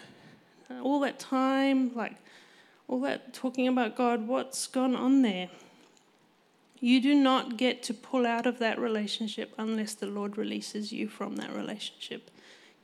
all 0.83 1.01
that 1.01 1.19
time? 1.19 1.95
Like, 1.95 2.17
all 2.89 3.01
that 3.01 3.35
talking 3.35 3.69
about 3.69 3.97
God? 3.97 4.27
What's 4.27 4.67
gone 4.67 4.97
on 4.97 5.23
there? 5.23 5.49
You 6.81 7.01
do 7.01 7.15
not 7.15 7.57
get 7.57 7.83
to 7.85 7.95
pull 7.95 8.25
out 8.25 8.47
of 8.47 8.59
that 8.61 8.79
relationship 8.79 9.53
unless 9.59 9.95
the 9.95 10.07
Lord 10.07 10.39
releases 10.39 10.93
you 10.93 11.09
from 11.09 11.37
that 11.37 11.55
relationship. 11.55 12.31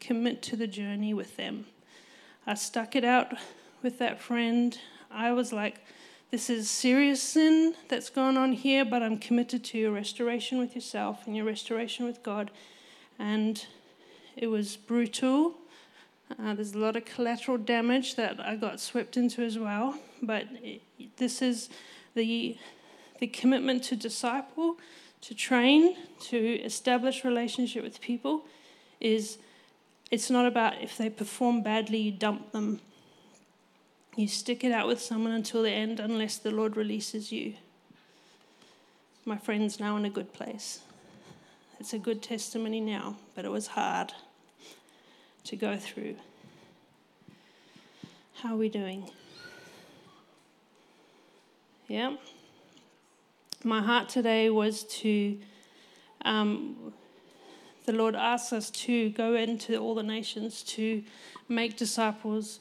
Commit 0.00 0.42
to 0.42 0.56
the 0.56 0.66
journey 0.66 1.14
with 1.14 1.36
them. 1.36 1.66
I 2.46 2.54
stuck 2.54 2.96
it 2.96 3.04
out 3.04 3.34
with 3.82 3.98
that 4.00 4.20
friend. 4.20 4.76
I 5.10 5.32
was 5.32 5.52
like, 5.52 5.80
this 6.30 6.50
is 6.50 6.68
serious 6.68 7.22
sin 7.22 7.74
that's 7.88 8.10
gone 8.10 8.36
on 8.36 8.52
here, 8.52 8.84
but 8.84 9.02
I'm 9.02 9.18
committed 9.18 9.62
to 9.64 9.78
your 9.78 9.92
restoration 9.92 10.58
with 10.58 10.74
yourself 10.74 11.26
and 11.26 11.36
your 11.36 11.46
restoration 11.46 12.04
with 12.04 12.22
God. 12.24 12.50
And 13.18 13.64
it 14.36 14.48
was 14.48 14.76
brutal. 14.76 15.54
Uh, 16.38 16.54
there's 16.54 16.74
a 16.74 16.78
lot 16.78 16.96
of 16.96 17.04
collateral 17.04 17.58
damage 17.58 18.16
that 18.16 18.40
I 18.40 18.56
got 18.56 18.80
swept 18.80 19.16
into 19.16 19.42
as 19.42 19.58
well. 19.58 19.98
But 20.22 20.46
it, 20.62 20.82
this 21.16 21.42
is 21.42 21.68
the 22.14 22.56
the 23.20 23.26
commitment 23.28 23.84
to 23.84 23.96
disciple, 23.96 24.76
to 25.20 25.34
train, 25.34 25.96
to 26.20 26.36
establish 26.36 27.24
relationship 27.24 27.82
with 27.82 28.00
people 28.00 28.44
is 29.00 29.38
it's 30.10 30.30
not 30.30 30.46
about 30.46 30.80
if 30.82 30.96
they 30.96 31.10
perform 31.10 31.62
badly, 31.62 31.98
you 31.98 32.12
dump 32.12 32.52
them. 32.52 32.80
You 34.16 34.28
stick 34.28 34.62
it 34.62 34.72
out 34.72 34.86
with 34.86 35.00
someone 35.00 35.32
until 35.32 35.62
the 35.62 35.70
end 35.70 35.98
unless 35.98 36.36
the 36.36 36.50
Lord 36.50 36.76
releases 36.76 37.32
you. 37.32 37.54
My 39.24 39.36
friend's 39.36 39.80
now 39.80 39.96
in 39.96 40.04
a 40.04 40.10
good 40.10 40.32
place. 40.32 40.80
It's 41.84 41.92
a 41.92 41.98
good 41.98 42.22
testimony 42.22 42.80
now, 42.80 43.18
but 43.34 43.44
it 43.44 43.50
was 43.50 43.66
hard 43.66 44.14
to 45.44 45.54
go 45.54 45.76
through. 45.76 46.16
How 48.36 48.54
are 48.54 48.56
we 48.56 48.70
doing? 48.70 49.10
Yeah? 51.86 52.16
my 53.64 53.82
heart 53.82 54.08
today 54.08 54.48
was 54.48 54.84
to, 54.84 55.36
um, 56.24 56.94
the 57.84 57.92
Lord 57.92 58.14
asks 58.14 58.54
us 58.54 58.70
to 58.70 59.10
go 59.10 59.34
into 59.34 59.76
all 59.76 59.94
the 59.94 60.02
nations 60.02 60.62
to 60.62 61.02
make 61.50 61.76
disciples, 61.76 62.60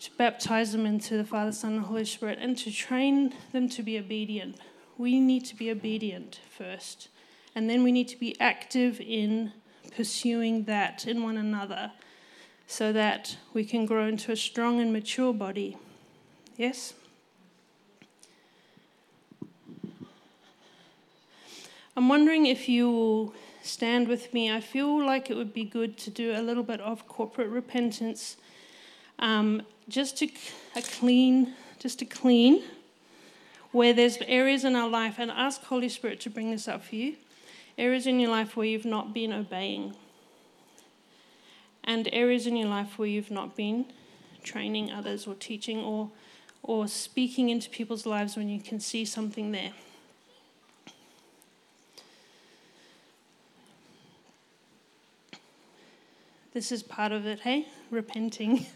to 0.00 0.10
baptize 0.18 0.72
them 0.72 0.84
into 0.84 1.16
the 1.16 1.24
Father, 1.24 1.52
Son, 1.52 1.76
and 1.76 1.86
Holy 1.86 2.04
Spirit, 2.04 2.38
and 2.38 2.58
to 2.58 2.70
train 2.70 3.32
them 3.52 3.70
to 3.70 3.82
be 3.82 3.98
obedient. 3.98 4.58
We 4.98 5.20
need 5.20 5.46
to 5.46 5.56
be 5.56 5.70
obedient 5.70 6.40
first, 6.50 7.08
and 7.54 7.68
then 7.68 7.82
we 7.82 7.92
need 7.92 8.08
to 8.08 8.18
be 8.18 8.38
active 8.40 9.00
in 9.00 9.52
pursuing 9.96 10.64
that 10.64 11.06
in 11.06 11.22
one 11.22 11.36
another 11.36 11.92
so 12.66 12.92
that 12.92 13.36
we 13.52 13.64
can 13.64 13.84
grow 13.84 14.06
into 14.06 14.32
a 14.32 14.36
strong 14.36 14.80
and 14.80 14.92
mature 14.92 15.34
body. 15.34 15.76
Yes? 16.56 16.94
I'm 21.94 22.08
wondering 22.08 22.46
if 22.46 22.68
you 22.68 23.34
stand 23.62 24.08
with 24.08 24.32
me. 24.32 24.50
I 24.50 24.60
feel 24.60 25.04
like 25.04 25.30
it 25.30 25.36
would 25.36 25.52
be 25.52 25.64
good 25.64 25.98
to 25.98 26.10
do 26.10 26.34
a 26.34 26.40
little 26.40 26.62
bit 26.62 26.80
of 26.80 27.06
corporate 27.06 27.48
repentance, 27.48 28.38
um, 29.18 29.62
just 29.88 30.16
to 30.18 30.28
clean, 30.82 31.52
just 31.78 31.98
to 31.98 32.06
clean 32.06 32.62
where 33.72 33.92
there's 33.92 34.16
areas 34.22 34.64
in 34.64 34.74
our 34.74 34.88
life, 34.88 35.16
and 35.18 35.30
ask 35.30 35.62
Holy 35.64 35.88
Spirit 35.88 36.20
to 36.20 36.30
bring 36.30 36.50
this 36.50 36.66
up 36.66 36.82
for 36.84 36.94
you. 36.94 37.16
Areas 37.78 38.06
in 38.06 38.20
your 38.20 38.30
life 38.30 38.56
where 38.56 38.66
you've 38.66 38.84
not 38.84 39.14
been 39.14 39.32
obeying, 39.32 39.94
and 41.84 42.08
areas 42.12 42.46
in 42.46 42.56
your 42.56 42.68
life 42.68 42.98
where 42.98 43.08
you've 43.08 43.30
not 43.30 43.56
been 43.56 43.86
training 44.42 44.90
others 44.90 45.26
or 45.26 45.34
teaching 45.34 45.78
or 45.78 46.10
or 46.62 46.86
speaking 46.86 47.48
into 47.48 47.68
people's 47.68 48.06
lives 48.06 48.36
when 48.36 48.48
you 48.48 48.60
can 48.60 48.78
see 48.78 49.04
something 49.04 49.50
there. 49.50 49.72
This 56.52 56.70
is 56.70 56.82
part 56.82 57.12
of 57.12 57.26
it, 57.26 57.40
hey? 57.40 57.66
Repenting. 57.90 58.66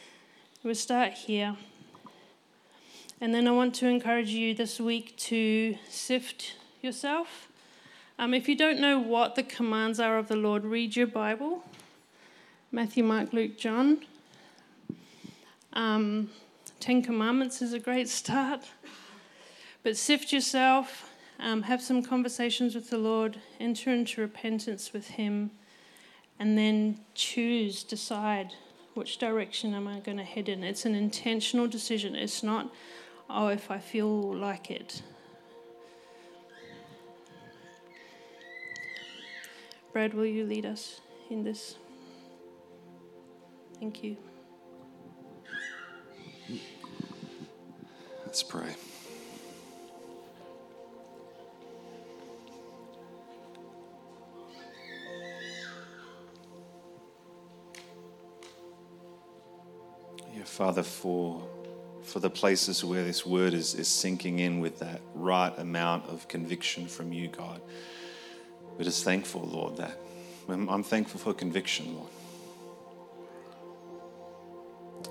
we'll 0.62 0.74
start 0.74 1.14
here. 1.14 1.56
And 3.20 3.34
then 3.34 3.48
I 3.48 3.50
want 3.50 3.74
to 3.76 3.88
encourage 3.88 4.28
you 4.28 4.54
this 4.54 4.78
week 4.78 5.16
to 5.16 5.76
sift 5.88 6.56
yourself. 6.82 7.48
Um, 8.16 8.32
if 8.32 8.48
you 8.48 8.56
don't 8.56 8.78
know 8.78 8.98
what 9.00 9.34
the 9.34 9.42
commands 9.42 9.98
are 9.98 10.18
of 10.18 10.28
the 10.28 10.36
Lord, 10.36 10.64
read 10.64 10.94
your 10.94 11.08
Bible 11.08 11.64
Matthew, 12.70 13.04
Mark, 13.04 13.32
Luke, 13.32 13.56
John. 13.56 13.98
Um, 15.72 16.30
Ten 16.80 17.02
Commandments 17.02 17.62
is 17.62 17.72
a 17.72 17.78
great 17.78 18.08
start. 18.20 18.64
But 19.82 19.96
sift 19.96 20.32
yourself, 20.32 21.10
um, 21.38 21.62
have 21.62 21.82
some 21.82 22.02
conversations 22.02 22.74
with 22.74 22.90
the 22.90 22.98
Lord, 22.98 23.38
enter 23.60 23.92
into 23.92 24.20
repentance 24.20 24.92
with 24.92 25.08
Him, 25.08 25.50
and 26.38 26.56
then 26.56 27.00
choose, 27.14 27.82
decide 27.82 28.54
which 28.94 29.18
direction 29.18 29.74
am 29.74 29.86
I 29.88 29.98
going 30.00 30.18
to 30.18 30.24
head 30.24 30.48
in. 30.48 30.62
It's 30.62 30.86
an 30.86 30.94
intentional 30.94 31.66
decision. 31.66 32.14
It's 32.14 32.42
not, 32.42 32.72
oh, 33.28 33.48
if 33.48 33.70
I 33.70 33.78
feel 33.78 34.34
like 34.34 34.70
it. 34.70 35.02
Brad, 39.94 40.12
will 40.12 40.26
you 40.26 40.44
lead 40.44 40.66
us 40.66 41.00
in 41.30 41.44
this? 41.44 41.76
Thank 43.78 44.02
you. 44.02 44.16
Let's 48.26 48.42
pray. 48.42 48.74
Yeah, 60.34 60.42
Father, 60.42 60.82
for, 60.82 61.40
for 62.02 62.18
the 62.18 62.28
places 62.28 62.82
where 62.82 63.04
this 63.04 63.24
word 63.24 63.54
is, 63.54 63.76
is 63.76 63.86
sinking 63.86 64.40
in 64.40 64.58
with 64.58 64.80
that 64.80 65.00
right 65.14 65.56
amount 65.56 66.08
of 66.10 66.26
conviction 66.26 66.88
from 66.88 67.12
you, 67.12 67.28
God. 67.28 67.60
We're 68.76 68.84
just 68.84 69.04
thankful, 69.04 69.42
Lord, 69.42 69.76
that 69.76 69.96
I'm, 70.48 70.82
thankful 70.82 71.20
for 71.20 71.32
conviction, 71.32 71.94
Lord. 71.94 72.10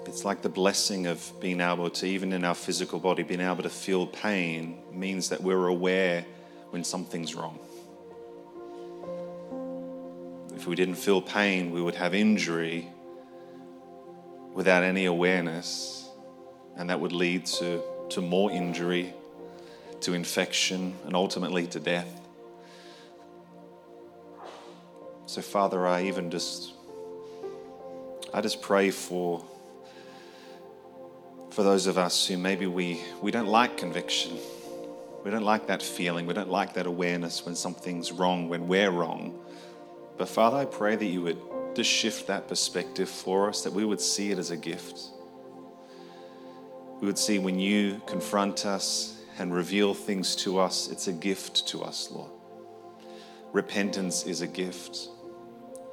It's 0.06 0.26
like 0.26 0.42
the 0.42 0.50
blessing 0.50 1.08
of 1.08 1.32
being 1.40 1.62
able 1.62 1.90
to, 1.90 2.06
even 2.06 2.34
in 2.34 2.44
our 2.44 2.56
physical 2.56 3.00
body, 3.00 3.24
being 3.24 3.40
able 3.40 3.64
to 3.64 3.70
feel 3.70 4.06
pain 4.06 4.80
means 4.92 5.30
that 5.30 5.42
we're 5.42 5.68
aware 5.68 6.26
when 6.72 6.84
something's 6.84 7.36
wrong. 7.36 7.58
If 10.56 10.68
we 10.68 10.76
didn't 10.76 10.96
feel 10.96 11.22
pain, 11.22 11.72
we 11.72 11.82
would 11.82 11.96
have 11.96 12.14
injury 12.14 12.88
without 14.54 14.84
any 14.84 15.06
awareness, 15.06 16.08
and 16.76 16.90
that 16.90 17.00
would 17.00 17.12
lead 17.12 17.46
to, 17.46 17.82
to 18.10 18.22
more 18.22 18.52
injury, 18.52 19.14
to 20.02 20.14
infection, 20.14 20.96
and 21.06 21.16
ultimately 21.16 21.66
to 21.68 21.80
death. 21.80 22.23
So, 25.34 25.42
Father, 25.42 25.88
I 25.88 26.04
even 26.04 26.30
just, 26.30 26.74
I 28.32 28.40
just 28.40 28.62
pray 28.62 28.92
for, 28.92 29.44
for 31.50 31.64
those 31.64 31.88
of 31.88 31.98
us 31.98 32.28
who 32.28 32.38
maybe 32.38 32.68
we, 32.68 33.02
we 33.20 33.32
don't 33.32 33.48
like 33.48 33.76
conviction. 33.76 34.38
We 35.24 35.32
don't 35.32 35.42
like 35.42 35.66
that 35.66 35.82
feeling. 35.82 36.28
We 36.28 36.36
don't 36.36 36.52
like 36.52 36.76
that 36.76 36.86
awareness 36.86 37.48
when 37.48 37.56
something's 37.56 38.12
wrong, 38.12 38.48
when 38.48 38.68
we're 38.68 38.92
wrong. 38.92 39.40
But 40.20 40.30
Father, 40.30 40.58
I 40.58 40.66
pray 40.66 40.96
that 40.96 41.04
you 41.04 41.24
would 41.24 41.40
just 41.74 41.90
shift 41.90 42.28
that 42.28 42.48
perspective 42.48 43.10
for 43.10 43.50
us, 43.50 43.64
that 43.64 43.74
we 43.74 43.86
would 43.86 44.02
see 44.02 44.30
it 44.30 44.38
as 44.38 44.52
a 44.52 44.58
gift. 44.58 45.00
We 47.02 47.08
would 47.08 47.18
see 47.18 47.40
when 47.40 47.58
you 47.58 48.04
confront 48.06 48.68
us 48.68 49.20
and 49.40 49.52
reveal 49.52 49.96
things 49.96 50.36
to 50.36 50.60
us, 50.60 50.90
it's 50.92 51.08
a 51.08 51.12
gift 51.12 51.68
to 51.70 51.82
us, 51.82 52.12
Lord. 52.12 52.30
Repentance 53.52 54.28
is 54.28 54.42
a 54.42 54.48
gift, 54.48 55.10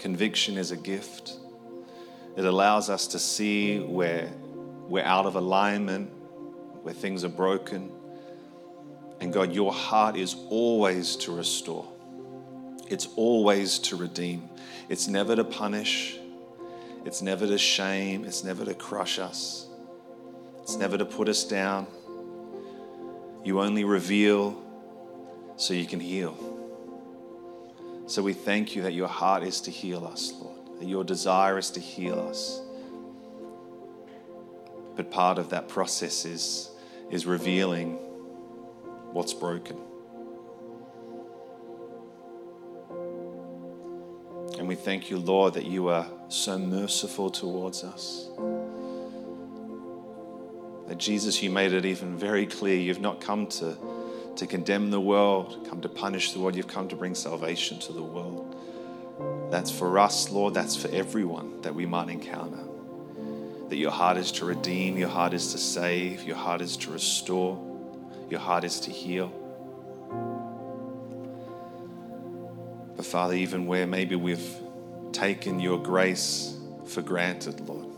conviction 0.01 0.57
is 0.57 0.70
a 0.70 0.76
gift. 0.76 1.34
It 2.36 2.46
allows 2.46 2.88
us 2.88 3.07
to 3.09 3.18
see 3.18 3.80
where 3.80 4.32
we're 4.88 5.05
out 5.05 5.26
of 5.26 5.36
alignment, 5.36 6.11
where 6.82 6.94
things 6.94 7.22
are 7.22 7.28
broken. 7.28 7.92
And 9.20 9.30
God, 9.30 9.53
your 9.53 9.72
heart 9.72 10.16
is 10.16 10.34
always 10.48 11.16
to 11.16 11.36
restore, 11.36 11.86
it's 12.88 13.09
always 13.14 13.78
to 13.80 13.96
redeem. 13.96 14.48
It's 14.88 15.07
never 15.07 15.36
to 15.36 15.44
punish, 15.44 16.18
it's 17.05 17.22
never 17.22 17.46
to 17.46 17.59
shame, 17.59 18.24
it's 18.24 18.42
never 18.42 18.64
to 18.64 18.74
crush 18.74 19.18
us, 19.18 19.68
it's 20.62 20.76
never 20.76 20.96
to 20.96 21.05
put 21.05 21.28
us 21.28 21.44
down. 21.44 21.86
You 23.44 23.61
only 23.61 23.84
reveal 23.84 24.61
so 25.57 25.74
you 25.74 25.86
can 25.86 26.01
heal. 26.01 26.49
So 28.11 28.22
we 28.22 28.32
thank 28.32 28.74
you 28.74 28.82
that 28.82 28.92
your 28.92 29.06
heart 29.06 29.44
is 29.44 29.61
to 29.61 29.70
heal 29.70 30.04
us, 30.04 30.32
Lord, 30.40 30.80
that 30.80 30.88
your 30.88 31.04
desire 31.04 31.58
is 31.58 31.70
to 31.70 31.78
heal 31.78 32.18
us. 32.18 32.61
But 34.96 35.12
part 35.12 35.38
of 35.38 35.50
that 35.50 35.68
process 35.68 36.24
is, 36.24 36.70
is 37.08 37.24
revealing 37.24 37.92
what's 39.12 39.32
broken. 39.32 39.76
And 44.58 44.66
we 44.66 44.74
thank 44.74 45.08
you, 45.08 45.18
Lord, 45.18 45.54
that 45.54 45.66
you 45.66 45.86
are 45.86 46.08
so 46.26 46.58
merciful 46.58 47.30
towards 47.30 47.84
us. 47.84 48.28
That 50.88 50.98
Jesus, 50.98 51.40
you 51.44 51.50
made 51.50 51.72
it 51.72 51.84
even 51.84 52.16
very 52.16 52.46
clear 52.46 52.74
you've 52.74 53.00
not 53.00 53.20
come 53.20 53.46
to, 53.46 53.76
to 54.37 54.47
condemn 54.47 54.91
the 54.91 55.01
world, 55.01 55.66
come 55.68 55.81
to 55.81 55.89
punish 55.89 56.33
the 56.33 56.41
world, 56.41 56.57
you've 56.57 56.68
come 56.68 56.89
to 56.89 56.97
bring 56.97 57.14
salvation 57.14 57.78
to 57.81 57.93
the 57.93 58.03
world. 58.03 58.57
That's 59.51 59.70
for 59.70 59.99
us, 59.99 60.31
Lord, 60.31 60.55
that's 60.55 60.76
for 60.76 60.89
everyone 60.89 61.61
that 61.62 61.74
we 61.74 61.87
might 61.87 62.09
encounter. 62.09 62.64
That 63.68 63.76
your 63.76 63.91
heart 63.91 64.16
is 64.16 64.33
to 64.33 64.45
redeem, 64.45 64.97
your 64.97 65.09
heart 65.09 65.35
is 65.35 65.53
to 65.53 65.59
save, 65.59 66.22
your 66.22 66.37
heart 66.37 66.61
is 66.61 66.76
to 66.78 66.91
restore, 66.91 67.61
your 68.28 68.41
heart 68.41 68.64
is 68.64 68.81
to 68.81 68.91
heal. 68.91 69.33
But 72.97 73.07
Father, 73.07 73.35
even 73.35 73.66
where 73.66 73.87
maybe 73.87 74.16
we've 74.16 74.57
taken 75.12 75.59
your 75.59 75.78
grace 75.78 76.57
for 76.87 77.03
granted, 77.03 77.61
Lord, 77.61 77.89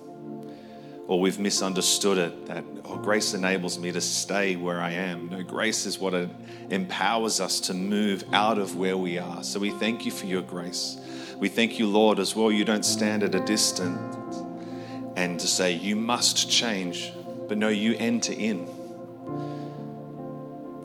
or 1.12 1.20
we've 1.20 1.38
misunderstood 1.38 2.16
it 2.16 2.46
that, 2.46 2.64
oh, 2.86 2.96
grace 2.96 3.34
enables 3.34 3.78
me 3.78 3.92
to 3.92 4.00
stay 4.00 4.56
where 4.56 4.80
I 4.80 4.92
am. 4.92 5.28
No, 5.28 5.42
grace 5.42 5.84
is 5.84 5.98
what 5.98 6.14
empowers 6.70 7.38
us 7.38 7.60
to 7.60 7.74
move 7.74 8.24
out 8.32 8.56
of 8.56 8.76
where 8.76 8.96
we 8.96 9.18
are. 9.18 9.44
So 9.44 9.60
we 9.60 9.72
thank 9.72 10.06
you 10.06 10.10
for 10.10 10.24
your 10.24 10.40
grace. 10.40 10.96
We 11.36 11.50
thank 11.50 11.78
you, 11.78 11.86
Lord, 11.86 12.18
as 12.18 12.34
well. 12.34 12.50
You 12.50 12.64
don't 12.64 12.82
stand 12.82 13.22
at 13.24 13.34
a 13.34 13.40
distance 13.40 14.38
and 15.14 15.38
to 15.38 15.46
say, 15.46 15.72
you 15.72 15.96
must 15.96 16.50
change, 16.50 17.12
but 17.46 17.58
no, 17.58 17.68
you 17.68 17.94
enter 17.98 18.32
in. 18.32 18.66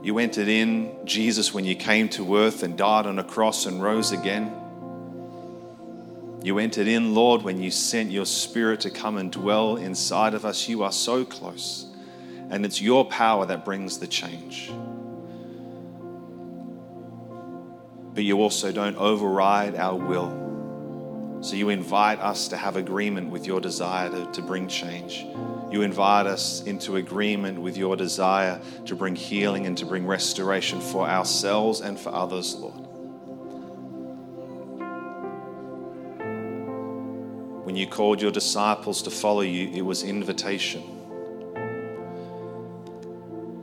You 0.03 0.19
entered 0.19 0.49
in, 0.49 0.93
Jesus, 1.05 1.53
when 1.53 1.63
you 1.63 1.75
came 1.75 2.09
to 2.09 2.35
earth 2.35 2.63
and 2.63 2.77
died 2.77 3.05
on 3.05 3.17
a 3.17 3.23
cross 3.23 3.65
and 3.65 3.81
rose 3.81 4.11
again. 4.11 4.53
You 6.43 6.59
entered 6.59 6.87
in, 6.87 7.15
Lord, 7.15 7.41
when 7.41 7.61
you 7.61 7.71
sent 7.71 8.11
your 8.11 8.25
Spirit 8.25 8.81
to 8.81 8.89
come 8.89 9.17
and 9.17 9.31
dwell 9.31 9.75
inside 9.77 10.33
of 10.33 10.45
us. 10.45 10.67
You 10.69 10.83
are 10.83 10.91
so 10.91 11.25
close. 11.25 11.87
And 12.49 12.65
it's 12.65 12.81
your 12.81 13.05
power 13.05 13.45
that 13.47 13.65
brings 13.65 13.99
the 13.99 14.07
change. 14.07 14.71
But 18.13 18.23
you 18.23 18.39
also 18.39 18.71
don't 18.71 18.95
override 18.97 19.75
our 19.75 19.95
will. 19.95 21.39
So 21.41 21.55
you 21.55 21.69
invite 21.69 22.19
us 22.19 22.47
to 22.49 22.57
have 22.57 22.77
agreement 22.77 23.29
with 23.29 23.45
your 23.45 23.59
desire 23.59 24.09
to, 24.09 24.31
to 24.31 24.41
bring 24.41 24.67
change. 24.67 25.25
You 25.69 25.81
invite 25.81 26.25
us 26.25 26.61
into 26.63 26.95
agreement 26.95 27.59
with 27.59 27.77
your 27.77 27.95
desire 27.95 28.61
to 28.85 28.95
bring 28.95 29.15
healing 29.15 29.65
and 29.65 29.77
to 29.77 29.85
bring 29.85 30.07
restoration 30.07 30.79
for 30.79 31.07
ourselves 31.07 31.81
and 31.81 31.99
for 31.99 32.09
others, 32.09 32.55
Lord. 32.55 32.86
You 37.77 37.87
called 37.87 38.21
your 38.21 38.31
disciples 38.31 39.01
to 39.03 39.11
follow 39.11 39.41
you, 39.41 39.69
it 39.73 39.81
was 39.81 40.03
invitation. 40.03 40.83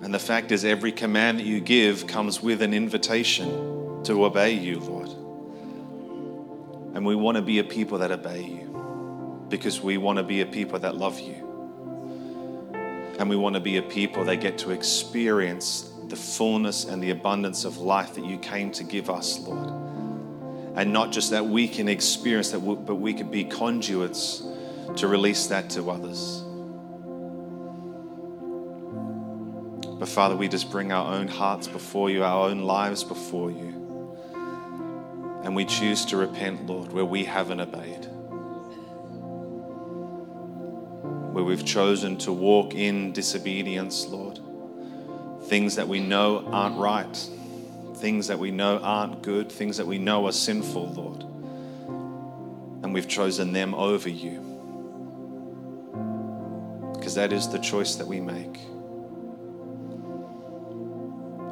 And 0.03 0.13
the 0.13 0.19
fact 0.19 0.53
is, 0.53 0.65
every 0.65 0.93
command 0.93 1.41
that 1.41 1.47
you 1.47 1.61
give 1.61 2.07
comes 2.07 2.43
with 2.43 2.63
an 2.63 2.75
invitation 2.75 4.03
to 4.05 4.25
obey 4.25 4.53
you, 4.53 4.79
Lord. 4.81 5.09
And 6.95 7.05
we 7.05 7.17
want 7.17 7.37
to 7.37 7.43
be 7.43 7.59
a 7.59 7.65
people 7.65 7.99
that 7.99 8.13
obey 8.13 8.43
you 8.43 9.47
because 9.49 9.81
we 9.81 9.97
want 9.97 10.19
to 10.19 10.23
be 10.23 10.41
a 10.43 10.47
people 10.47 10.79
that 10.81 10.97
love 10.97 11.19
you. 11.21 11.35
And 13.19 13.31
we 13.31 13.37
want 13.37 13.55
to 13.55 13.61
be 13.61 13.79
a 13.79 13.83
people 13.83 14.25
that 14.25 14.37
get 14.37 14.59
to 14.59 14.71
experience 14.71 15.91
the 16.09 16.17
fullness 16.17 16.85
and 16.85 17.03
the 17.03 17.11
abundance 17.11 17.65
of 17.65 17.79
life 17.79 18.15
that 18.15 18.25
you 18.25 18.39
came 18.39 18.71
to 18.73 18.85
give 18.85 19.09
us, 19.09 19.39
Lord. 19.41 19.84
And 20.75 20.93
not 20.93 21.13
just 21.13 21.31
that 21.31 21.47
we 21.47 21.69
can 21.69 21.89
experience 21.89 22.51
that, 22.51 22.59
but 22.59 22.97
we 22.97 23.15
can 23.15 23.31
be 23.31 23.45
conduits 23.45 24.43
to 24.97 25.07
release 25.07 25.47
that 25.49 25.71
to 25.71 25.91
others. 25.91 26.43
But 29.99 30.09
Father, 30.09 30.37
we 30.37 30.49
just 30.49 30.71
bring 30.71 30.93
our 30.93 31.15
own 31.15 31.29
hearts 31.29 31.69
before 31.69 32.11
you, 32.11 32.25
our 32.25 32.49
own 32.49 32.61
lives 32.61 33.05
before 33.05 33.51
you. 33.51 33.73
And 35.45 35.55
we 35.55 35.65
choose 35.65 36.05
to 36.07 36.17
repent, 36.17 36.67
Lord, 36.67 36.93
where 36.93 37.05
we 37.05 37.25
haven't 37.25 37.61
obeyed. 37.61 38.07
Where 41.33 41.45
we've 41.45 41.65
chosen 41.65 42.17
to 42.19 42.33
walk 42.33 42.75
in 42.75 43.13
disobedience, 43.13 44.07
Lord. 44.07 44.41
Things 45.45 45.77
that 45.77 45.87
we 45.87 46.01
know 46.01 46.45
aren't 46.51 46.79
right, 46.79 47.31
things 47.97 48.27
that 48.27 48.39
we 48.39 48.51
know 48.51 48.79
aren't 48.79 49.23
good, 49.23 49.51
things 49.51 49.77
that 49.77 49.87
we 49.87 49.99
know 49.99 50.27
are 50.27 50.33
sinful, 50.33 50.93
Lord. 50.93 51.23
And 52.83 52.93
we've 52.93 53.09
chosen 53.09 53.53
them 53.53 53.75
over 53.75 54.09
you. 54.09 54.41
Because 56.95 57.15
that 57.15 57.33
is 57.33 57.49
the 57.49 57.59
choice 57.59 57.95
that 57.97 58.07
we 58.07 58.21
make. 58.21 58.59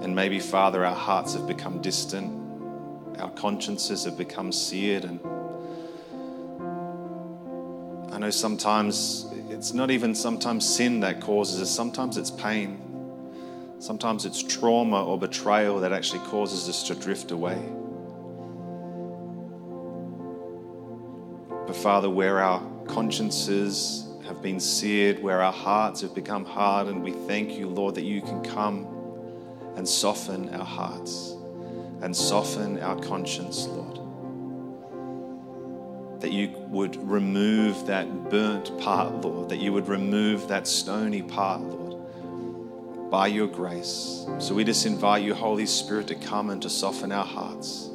And 0.03 0.17
maybe, 0.17 0.41
Father, 0.41 0.85
our 0.85 0.95
hearts 0.95 1.35
have 1.35 1.47
become 1.47 1.81
distant, 1.81 2.41
our 3.21 3.31
consciences 3.31 4.05
have 4.05 4.19
become 4.19 4.51
seared. 4.51 5.05
And 5.05 5.21
I 8.13 8.19
know 8.19 8.31
sometimes 8.31 9.27
it's 9.49 9.73
not 9.73 9.93
even 9.93 10.15
sometimes 10.15 10.69
sin 10.69 11.01
that 11.01 11.21
causes 11.21 11.63
us, 11.63 11.71
sometimes 11.71 12.17
it's 12.17 12.33
pain. 12.33 12.82
Sometimes 13.83 14.25
it's 14.25 14.41
trauma 14.41 15.05
or 15.05 15.19
betrayal 15.19 15.81
that 15.81 15.93
actually 15.93 16.21
causes 16.27 16.69
us 16.69 16.85
to 16.85 16.95
drift 16.95 17.33
away. 17.33 17.61
But 21.67 21.75
Father, 21.75 22.09
where 22.09 22.39
our 22.39 22.63
consciences 22.87 24.07
have 24.25 24.41
been 24.41 24.61
seared, 24.61 25.21
where 25.21 25.43
our 25.43 25.53
hearts 25.53 26.01
have 26.03 26.15
become 26.15 26.45
hardened, 26.45 27.03
we 27.03 27.11
thank 27.27 27.59
you, 27.59 27.69
Lord, 27.69 27.97
that 27.97 28.05
you 28.05 28.23
can 28.23 28.45
come 28.45 28.87
and 29.75 29.89
soften 29.89 30.55
our 30.55 30.65
hearts 30.65 31.35
and 32.03 32.17
soften 32.17 32.79
our 32.79 33.01
conscience, 33.01 33.67
Lord. 33.67 33.99
That 36.21 36.31
you 36.31 36.55
would 36.69 36.95
remove 37.11 37.85
that 37.89 38.31
burnt 38.31 38.79
part, 38.79 39.13
Lord, 39.23 39.49
that 39.49 39.59
you 39.59 39.73
would 39.73 39.89
remove 39.89 40.47
that 40.47 40.69
stony 40.69 41.23
part, 41.23 41.63
Lord, 41.63 41.82
by 43.13 43.29
your 43.29 43.47
grace. 43.47 44.27
So 44.41 44.55
we 44.55 44.65
just 44.65 44.87
invite 44.87 45.23
you, 45.23 45.35
Holy 45.35 45.67
Spirit, 45.67 46.09
to 46.09 46.17
come 46.17 46.51
and 46.51 46.61
to 46.63 46.69
soften 46.69 47.13
our 47.13 47.25
hearts, 47.25 47.89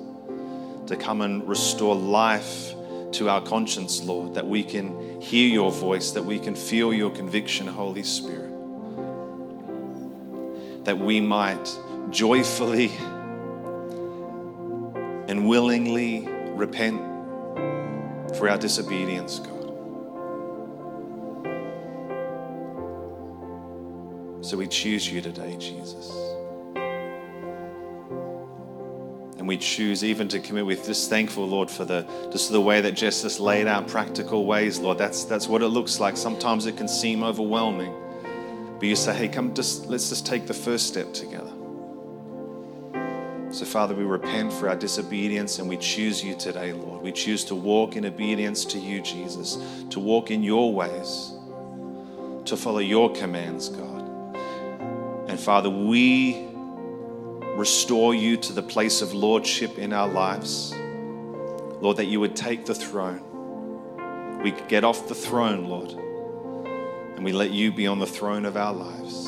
to 0.86 0.96
come 0.96 1.20
and 1.20 1.46
restore 1.46 1.96
life 1.96 2.74
to 3.12 3.28
our 3.28 3.42
conscience, 3.42 4.02
Lord, 4.02 4.36
that 4.36 4.48
we 4.48 4.64
can 4.64 5.20
hear 5.20 5.50
your 5.50 5.74
voice, 5.74 6.12
that 6.12 6.24
we 6.24 6.40
can 6.40 6.56
feel 6.56 6.94
your 6.94 7.10
conviction, 7.10 7.68
Holy 7.68 8.04
Spirit 8.04 8.48
that 10.88 10.98
we 10.98 11.20
might 11.20 11.78
joyfully 12.12 12.88
and 15.28 15.46
willingly 15.46 16.26
repent 16.54 16.98
for 18.38 18.48
our 18.50 18.58
disobedience, 18.58 19.40
God. 19.40 19.57
So 24.48 24.56
we 24.56 24.66
choose 24.66 25.12
you 25.12 25.20
today, 25.20 25.58
Jesus. 25.58 26.10
And 29.38 29.46
we 29.46 29.58
choose 29.58 30.06
even 30.06 30.30
to 30.30 30.40
commit 30.40 30.66
with 30.66 30.86
this 30.86 31.10
thankful, 31.10 31.46
Lord, 31.46 31.70
for 31.70 31.84
the 31.84 32.08
just 32.32 32.50
the 32.50 32.62
way 32.62 32.80
that 32.80 32.94
Jess 32.94 33.24
just 33.24 33.42
laid 33.42 33.68
out 33.68 33.90
practical 33.90 34.46
ways, 34.46 34.80
Lord. 34.80 34.98
That's 34.98 35.26
that's 35.26 35.50
what 35.50 35.62
it 35.62 35.68
looks 35.68 36.00
like. 36.00 36.16
Sometimes 36.16 36.66
it 36.66 36.78
can 36.78 36.88
seem 36.88 37.24
overwhelming. 37.24 37.94
But 38.80 38.88
you 38.88 38.96
say, 38.96 39.14
hey, 39.14 39.28
come, 39.28 39.54
just 39.54 39.88
let's 39.88 40.08
just 40.08 40.26
take 40.26 40.48
the 40.48 40.54
first 40.54 40.88
step 40.88 41.14
together. 41.14 41.52
So, 43.52 43.66
Father, 43.66 43.94
we 43.94 44.06
repent 44.06 44.54
for 44.54 44.70
our 44.70 44.78
disobedience 44.78 45.60
and 45.60 45.68
we 45.68 45.76
choose 45.76 46.24
you 46.24 46.38
today, 46.38 46.72
Lord. 46.72 47.02
We 47.02 47.12
choose 47.12 47.44
to 47.46 47.56
walk 47.56 47.98
in 47.98 48.06
obedience 48.06 48.64
to 48.64 48.80
you, 48.80 49.02
Jesus, 49.02 49.58
to 49.90 50.00
walk 50.00 50.32
in 50.32 50.42
your 50.42 50.74
ways, 50.74 51.34
to 52.46 52.56
follow 52.56 52.80
your 52.80 53.12
commands, 53.12 53.68
God. 53.68 53.97
And 55.38 55.46
Father, 55.46 55.70
we 55.70 56.48
restore 57.56 58.16
you 58.16 58.38
to 58.38 58.54
the 58.54 58.64
place 58.64 59.02
of 59.02 59.14
lordship 59.14 59.78
in 59.78 59.94
our 59.94 60.08
lives. 60.10 60.74
Lord, 61.80 61.98
that 61.98 62.06
you 62.06 62.20
would 62.20 62.36
take 62.36 62.66
the 62.66 62.76
throne. 62.76 64.42
We 64.42 64.52
get 64.68 64.84
off 64.84 65.08
the 65.08 65.16
throne, 65.16 65.66
Lord 65.66 66.08
and 67.18 67.26
we 67.26 67.34
let 67.34 67.50
you 67.50 67.72
be 67.72 67.88
on 67.88 67.98
the 67.98 68.06
throne 68.06 68.46
of 68.46 68.56
our 68.56 68.72
lives. 68.72 69.26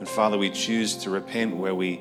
And 0.00 0.08
Father, 0.08 0.36
we 0.36 0.50
choose 0.50 0.96
to 0.96 1.10
repent 1.10 1.56
where 1.56 1.74
we 1.74 2.00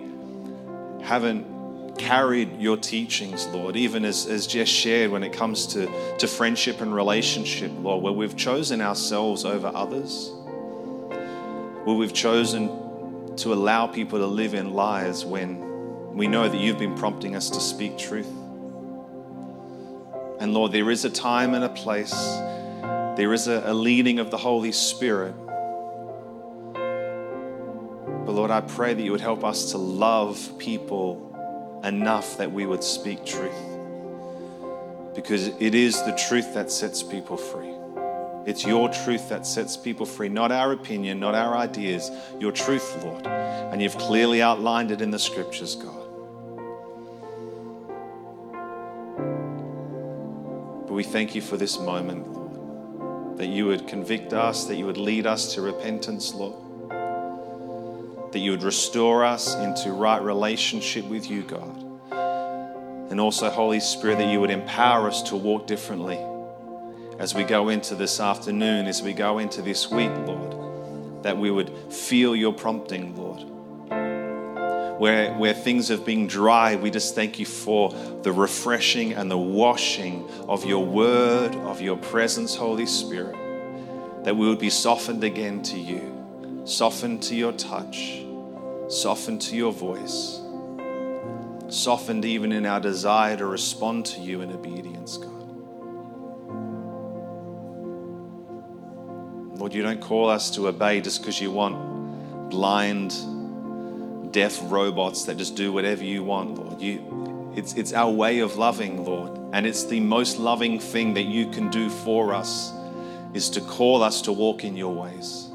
haven't 1.03 1.99
carried 1.99 2.59
your 2.59 2.75
teachings, 2.75 3.45
Lord, 3.49 3.75
even 3.75 4.03
as, 4.03 4.25
as 4.25 4.47
Jess 4.47 4.67
shared 4.67 5.11
when 5.11 5.21
it 5.21 5.31
comes 5.31 5.67
to, 5.67 5.87
to 6.17 6.27
friendship 6.27 6.81
and 6.81 6.91
relationship, 6.93 7.71
Lord, 7.81 8.01
where 8.01 8.13
we've 8.13 8.35
chosen 8.35 8.81
ourselves 8.81 9.45
over 9.45 9.71
others, 9.75 10.31
where 11.85 11.95
we've 11.95 12.13
chosen 12.13 13.35
to 13.37 13.53
allow 13.53 13.87
people 13.87 14.19
to 14.19 14.27
live 14.27 14.53
in 14.53 14.73
lies 14.73 15.25
when 15.25 16.15
we 16.15 16.27
know 16.27 16.47
that 16.47 16.57
you've 16.57 16.79
been 16.79 16.95
prompting 16.95 17.35
us 17.35 17.49
to 17.49 17.59
speak 17.59 17.97
truth. 17.97 18.29
And 20.39 20.53
Lord, 20.53 20.71
there 20.71 20.89
is 20.89 21.05
a 21.05 21.09
time 21.09 21.53
and 21.53 21.63
a 21.63 21.69
place 21.69 22.13
there 23.19 23.33
is 23.33 23.49
a, 23.49 23.63
a 23.65 23.73
leading 23.73 24.19
of 24.19 24.31
the 24.31 24.37
Holy 24.37 24.71
Spirit. 24.71 25.35
But 28.25 28.31
Lord, 28.31 28.49
I 28.49 28.61
pray 28.61 28.93
that 28.93 29.01
you 29.03 29.11
would 29.11 29.19
help 29.19 29.43
us 29.43 29.71
to 29.71 29.77
love 29.77 30.57
people 30.57 31.81
enough 31.83 32.37
that 32.37 32.49
we 32.49 32.65
would 32.65 32.81
speak 32.81 33.25
truth. 33.25 33.51
Because 35.13 35.47
it 35.47 35.75
is 35.75 36.01
the 36.03 36.13
truth 36.29 36.53
that 36.53 36.71
sets 36.71 37.03
people 37.03 37.35
free. 37.35 37.73
It's 38.45 38.65
your 38.65 38.89
truth 38.89 39.29
that 39.29 39.45
sets 39.45 39.75
people 39.75 40.05
free, 40.05 40.29
not 40.29 40.51
our 40.51 40.71
opinion, 40.71 41.19
not 41.19 41.35
our 41.35 41.55
ideas, 41.55 42.09
your 42.39 42.51
truth, 42.51 43.03
Lord. 43.03 43.27
And 43.27 43.81
you've 43.81 43.97
clearly 43.97 44.41
outlined 44.41 44.91
it 44.91 45.01
in 45.01 45.11
the 45.11 45.19
scriptures, 45.19 45.75
God. 45.75 45.95
But 50.87 50.93
we 50.93 51.03
thank 51.03 51.35
you 51.35 51.41
for 51.41 51.57
this 51.57 51.79
moment, 51.79 52.33
Lord, 52.33 53.37
that 53.37 53.47
you 53.47 53.67
would 53.67 53.87
convict 53.87 54.33
us, 54.33 54.65
that 54.65 54.75
you 54.75 54.85
would 54.85 54.97
lead 54.97 55.27
us 55.27 55.53
to 55.53 55.61
repentance, 55.61 56.33
Lord. 56.33 56.55
That 58.31 58.39
you 58.39 58.51
would 58.51 58.63
restore 58.63 59.25
us 59.25 59.53
into 59.55 59.91
right 59.91 60.21
relationship 60.21 61.05
with 61.05 61.29
you, 61.29 61.43
God. 61.43 61.85
And 63.11 63.19
also, 63.19 63.49
Holy 63.49 63.79
Spirit, 63.79 64.19
that 64.19 64.31
you 64.31 64.39
would 64.39 64.51
empower 64.51 65.07
us 65.07 65.23
to 65.23 65.35
walk 65.35 65.67
differently 65.67 66.19
as 67.19 67.35
we 67.35 67.43
go 67.43 67.69
into 67.69 67.93
this 67.93 68.19
afternoon, 68.19 68.87
as 68.87 69.03
we 69.03 69.13
go 69.13 69.37
into 69.37 69.61
this 69.61 69.91
week, 69.91 70.11
Lord. 70.25 70.55
That 71.23 71.37
we 71.37 71.51
would 71.51 71.69
feel 71.93 72.35
your 72.35 72.53
prompting, 72.53 73.15
Lord 73.15 73.45
where, 74.99 75.33
where 75.35 75.53
things 75.53 75.87
have 75.87 76.05
been 76.05 76.27
dry, 76.27 76.75
we 76.75 76.91
just 76.91 77.15
thank 77.15 77.39
you 77.39 77.45
for 77.45 77.91
the 78.23 78.33
refreshing 78.33 79.13
and 79.13 79.31
the 79.31 79.37
washing 79.37 80.29
of 80.49 80.65
your 80.65 80.85
word, 80.85 81.55
of 81.55 81.81
your 81.81 81.95
presence, 81.95 82.53
Holy 82.53 82.85
Spirit. 82.85 83.35
That 84.25 84.35
we 84.35 84.47
would 84.47 84.59
be 84.59 84.69
softened 84.69 85.23
again 85.23 85.63
to 85.63 85.79
you, 85.79 86.61
softened 86.65 87.23
to 87.23 87.35
your 87.35 87.53
touch, 87.53 88.25
softened 88.89 89.41
to 89.43 89.55
your 89.55 89.71
voice, 89.71 90.41
softened 91.69 92.25
even 92.25 92.51
in 92.51 92.65
our 92.65 92.81
desire 92.81 93.37
to 93.37 93.45
respond 93.45 94.05
to 94.07 94.19
you 94.19 94.41
in 94.41 94.51
obedience, 94.51 95.15
God. 95.15 95.38
Lord, 99.59 99.73
you 99.73 99.83
don't 99.83 99.99
call 99.99 100.29
us 100.29 100.51
to 100.51 100.69
obey 100.69 101.01
just 101.01 101.19
because 101.19 101.41
you 101.41 101.51
want 101.51 102.49
blind 102.49 103.13
deaf 104.31 104.57
robots 104.63 105.25
that 105.25 105.35
just 105.35 105.57
do 105.57 105.73
whatever 105.73 106.01
you 106.01 106.23
want, 106.23 106.57
Lord. 106.57 106.81
You, 106.81 107.51
it's, 107.57 107.73
it's 107.73 107.91
our 107.91 108.09
way 108.09 108.39
of 108.39 108.55
loving, 108.55 109.03
Lord. 109.03 109.37
And 109.51 109.67
it's 109.67 109.83
the 109.83 109.99
most 109.99 110.39
loving 110.39 110.79
thing 110.79 111.13
that 111.15 111.23
you 111.23 111.49
can 111.51 111.69
do 111.69 111.89
for 111.89 112.33
us 112.33 112.71
is 113.33 113.49
to 113.49 113.59
call 113.59 114.01
us 114.01 114.21
to 114.21 114.31
walk 114.31 114.63
in 114.63 114.77
your 114.77 114.93
ways. 114.93 115.49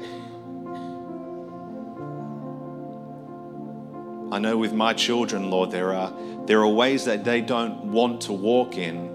I 4.31 4.37
know 4.37 4.55
with 4.55 4.71
my 4.73 4.93
children, 4.93 5.49
Lord, 5.49 5.71
there 5.71 5.95
are, 5.95 6.13
there 6.45 6.59
are 6.59 6.67
ways 6.67 7.05
that 7.05 7.23
they 7.23 7.41
don't 7.41 7.85
want 7.85 8.21
to 8.21 8.33
walk 8.33 8.77
in. 8.77 9.14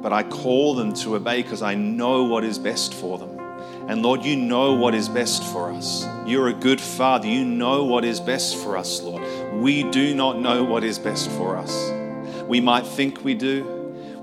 But 0.00 0.12
I 0.12 0.22
call 0.22 0.74
them 0.74 0.92
to 0.94 1.16
obey 1.16 1.42
because 1.42 1.62
I 1.62 1.74
know 1.74 2.24
what 2.24 2.44
is 2.44 2.58
best 2.58 2.94
for 2.94 3.18
them. 3.18 3.38
And 3.88 4.02
Lord, 4.02 4.22
you 4.24 4.36
know 4.36 4.74
what 4.74 4.94
is 4.94 5.08
best 5.08 5.42
for 5.44 5.72
us. 5.72 6.06
You're 6.26 6.48
a 6.48 6.52
good 6.52 6.80
Father. 6.80 7.26
You 7.26 7.44
know 7.44 7.84
what 7.84 8.04
is 8.04 8.20
best 8.20 8.56
for 8.56 8.76
us, 8.76 9.02
Lord. 9.02 9.22
We 9.54 9.82
do 9.90 10.14
not 10.14 10.38
know 10.38 10.62
what 10.62 10.84
is 10.84 10.98
best 10.98 11.30
for 11.30 11.56
us. 11.56 11.90
We 12.46 12.60
might 12.60 12.86
think 12.86 13.24
we 13.24 13.34
do. 13.34 13.64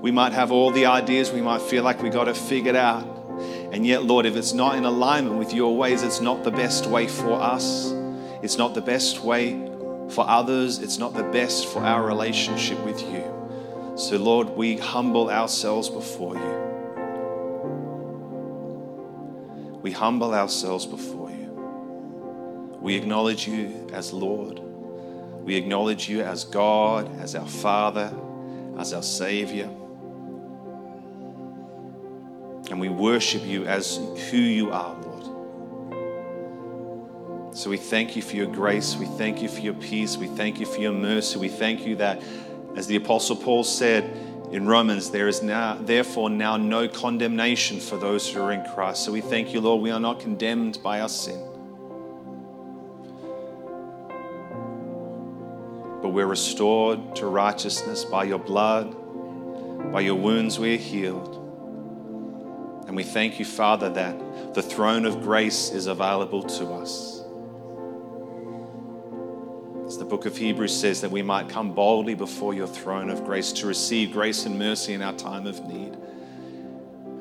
We 0.00 0.12
might 0.12 0.32
have 0.32 0.52
all 0.52 0.70
the 0.70 0.86
ideas. 0.86 1.30
We 1.30 1.42
might 1.42 1.62
feel 1.62 1.82
like 1.82 2.02
we 2.02 2.10
got 2.10 2.28
it 2.28 2.36
figured 2.36 2.76
out. 2.76 3.04
And 3.72 3.84
yet, 3.84 4.04
Lord, 4.04 4.24
if 4.24 4.36
it's 4.36 4.52
not 4.52 4.76
in 4.76 4.84
alignment 4.84 5.36
with 5.36 5.52
your 5.52 5.76
ways, 5.76 6.02
it's 6.02 6.20
not 6.20 6.44
the 6.44 6.52
best 6.52 6.86
way 6.86 7.08
for 7.08 7.32
us. 7.32 7.92
It's 8.42 8.56
not 8.56 8.74
the 8.74 8.80
best 8.80 9.20
way 9.20 9.52
for 10.10 10.26
others. 10.28 10.78
It's 10.78 10.98
not 10.98 11.14
the 11.14 11.24
best 11.24 11.66
for 11.66 11.80
our 11.80 12.06
relationship 12.06 12.82
with 12.84 13.02
you. 13.02 13.35
So, 13.96 14.18
Lord, 14.18 14.50
we 14.50 14.76
humble 14.76 15.30
ourselves 15.30 15.88
before 15.88 16.34
you. 16.34 16.66
We 19.80 19.90
humble 19.90 20.34
ourselves 20.34 20.84
before 20.84 21.30
you. 21.30 21.46
We 22.80 22.94
acknowledge 22.94 23.48
you 23.48 23.88
as 23.94 24.12
Lord. 24.12 24.58
We 24.58 25.56
acknowledge 25.56 26.10
you 26.10 26.20
as 26.20 26.44
God, 26.44 27.10
as 27.20 27.34
our 27.34 27.46
Father, 27.46 28.12
as 28.78 28.92
our 28.92 29.02
Savior. 29.02 29.70
And 32.70 32.78
we 32.78 32.90
worship 32.90 33.44
you 33.46 33.64
as 33.64 33.96
who 34.30 34.36
you 34.36 34.72
are, 34.72 34.94
Lord. 35.02 35.16
So 37.56 37.70
we 37.70 37.78
thank 37.78 38.14
you 38.14 38.20
for 38.20 38.36
your 38.36 38.48
grace. 38.48 38.96
We 38.96 39.06
thank 39.06 39.40
you 39.40 39.48
for 39.48 39.60
your 39.60 39.72
peace. 39.72 40.18
We 40.18 40.26
thank 40.26 40.60
you 40.60 40.66
for 40.66 40.78
your 40.78 40.92
mercy. 40.92 41.38
We 41.38 41.48
thank 41.48 41.86
you 41.86 41.96
that, 41.96 42.20
as 42.76 42.86
the 42.86 42.96
Apostle 42.96 43.36
Paul 43.36 43.64
said, 43.64 44.04
in 44.52 44.66
Romans, 44.66 45.10
there 45.10 45.26
is 45.26 45.42
now, 45.42 45.74
therefore, 45.74 46.30
now 46.30 46.56
no 46.56 46.86
condemnation 46.86 47.80
for 47.80 47.96
those 47.96 48.30
who 48.30 48.40
are 48.40 48.52
in 48.52 48.64
Christ. 48.64 49.04
So 49.04 49.10
we 49.10 49.20
thank 49.20 49.52
you, 49.52 49.60
Lord, 49.60 49.82
we 49.82 49.90
are 49.90 49.98
not 49.98 50.20
condemned 50.20 50.78
by 50.84 51.00
our 51.00 51.08
sin. 51.08 51.40
But 56.00 56.10
we're 56.10 56.26
restored 56.26 57.16
to 57.16 57.26
righteousness 57.26 58.04
by 58.04 58.24
your 58.24 58.38
blood, 58.38 58.94
by 59.90 60.02
your 60.02 60.14
wounds 60.14 60.58
we 60.58 60.74
are 60.74 60.78
healed. 60.78 61.42
And 62.86 62.94
we 62.94 63.02
thank 63.02 63.40
you, 63.40 63.44
Father, 63.44 63.90
that 63.90 64.54
the 64.54 64.62
throne 64.62 65.06
of 65.06 65.22
grace 65.22 65.70
is 65.70 65.86
available 65.88 66.44
to 66.44 66.66
us. 66.74 67.15
As 69.86 69.96
the 69.96 70.04
book 70.04 70.26
of 70.26 70.36
Hebrews 70.36 70.76
says, 70.76 71.00
that 71.02 71.12
we 71.12 71.22
might 71.22 71.48
come 71.48 71.72
boldly 71.72 72.16
before 72.16 72.52
your 72.52 72.66
throne 72.66 73.08
of 73.08 73.24
grace 73.24 73.52
to 73.52 73.68
receive 73.68 74.10
grace 74.10 74.44
and 74.44 74.58
mercy 74.58 74.94
in 74.94 75.00
our 75.00 75.12
time 75.12 75.46
of 75.46 75.64
need. 75.64 75.94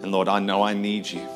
And 0.02 0.12
Lord, 0.12 0.28
I 0.28 0.40
know 0.40 0.64
I 0.64 0.74
need 0.74 1.08
you. 1.08 1.28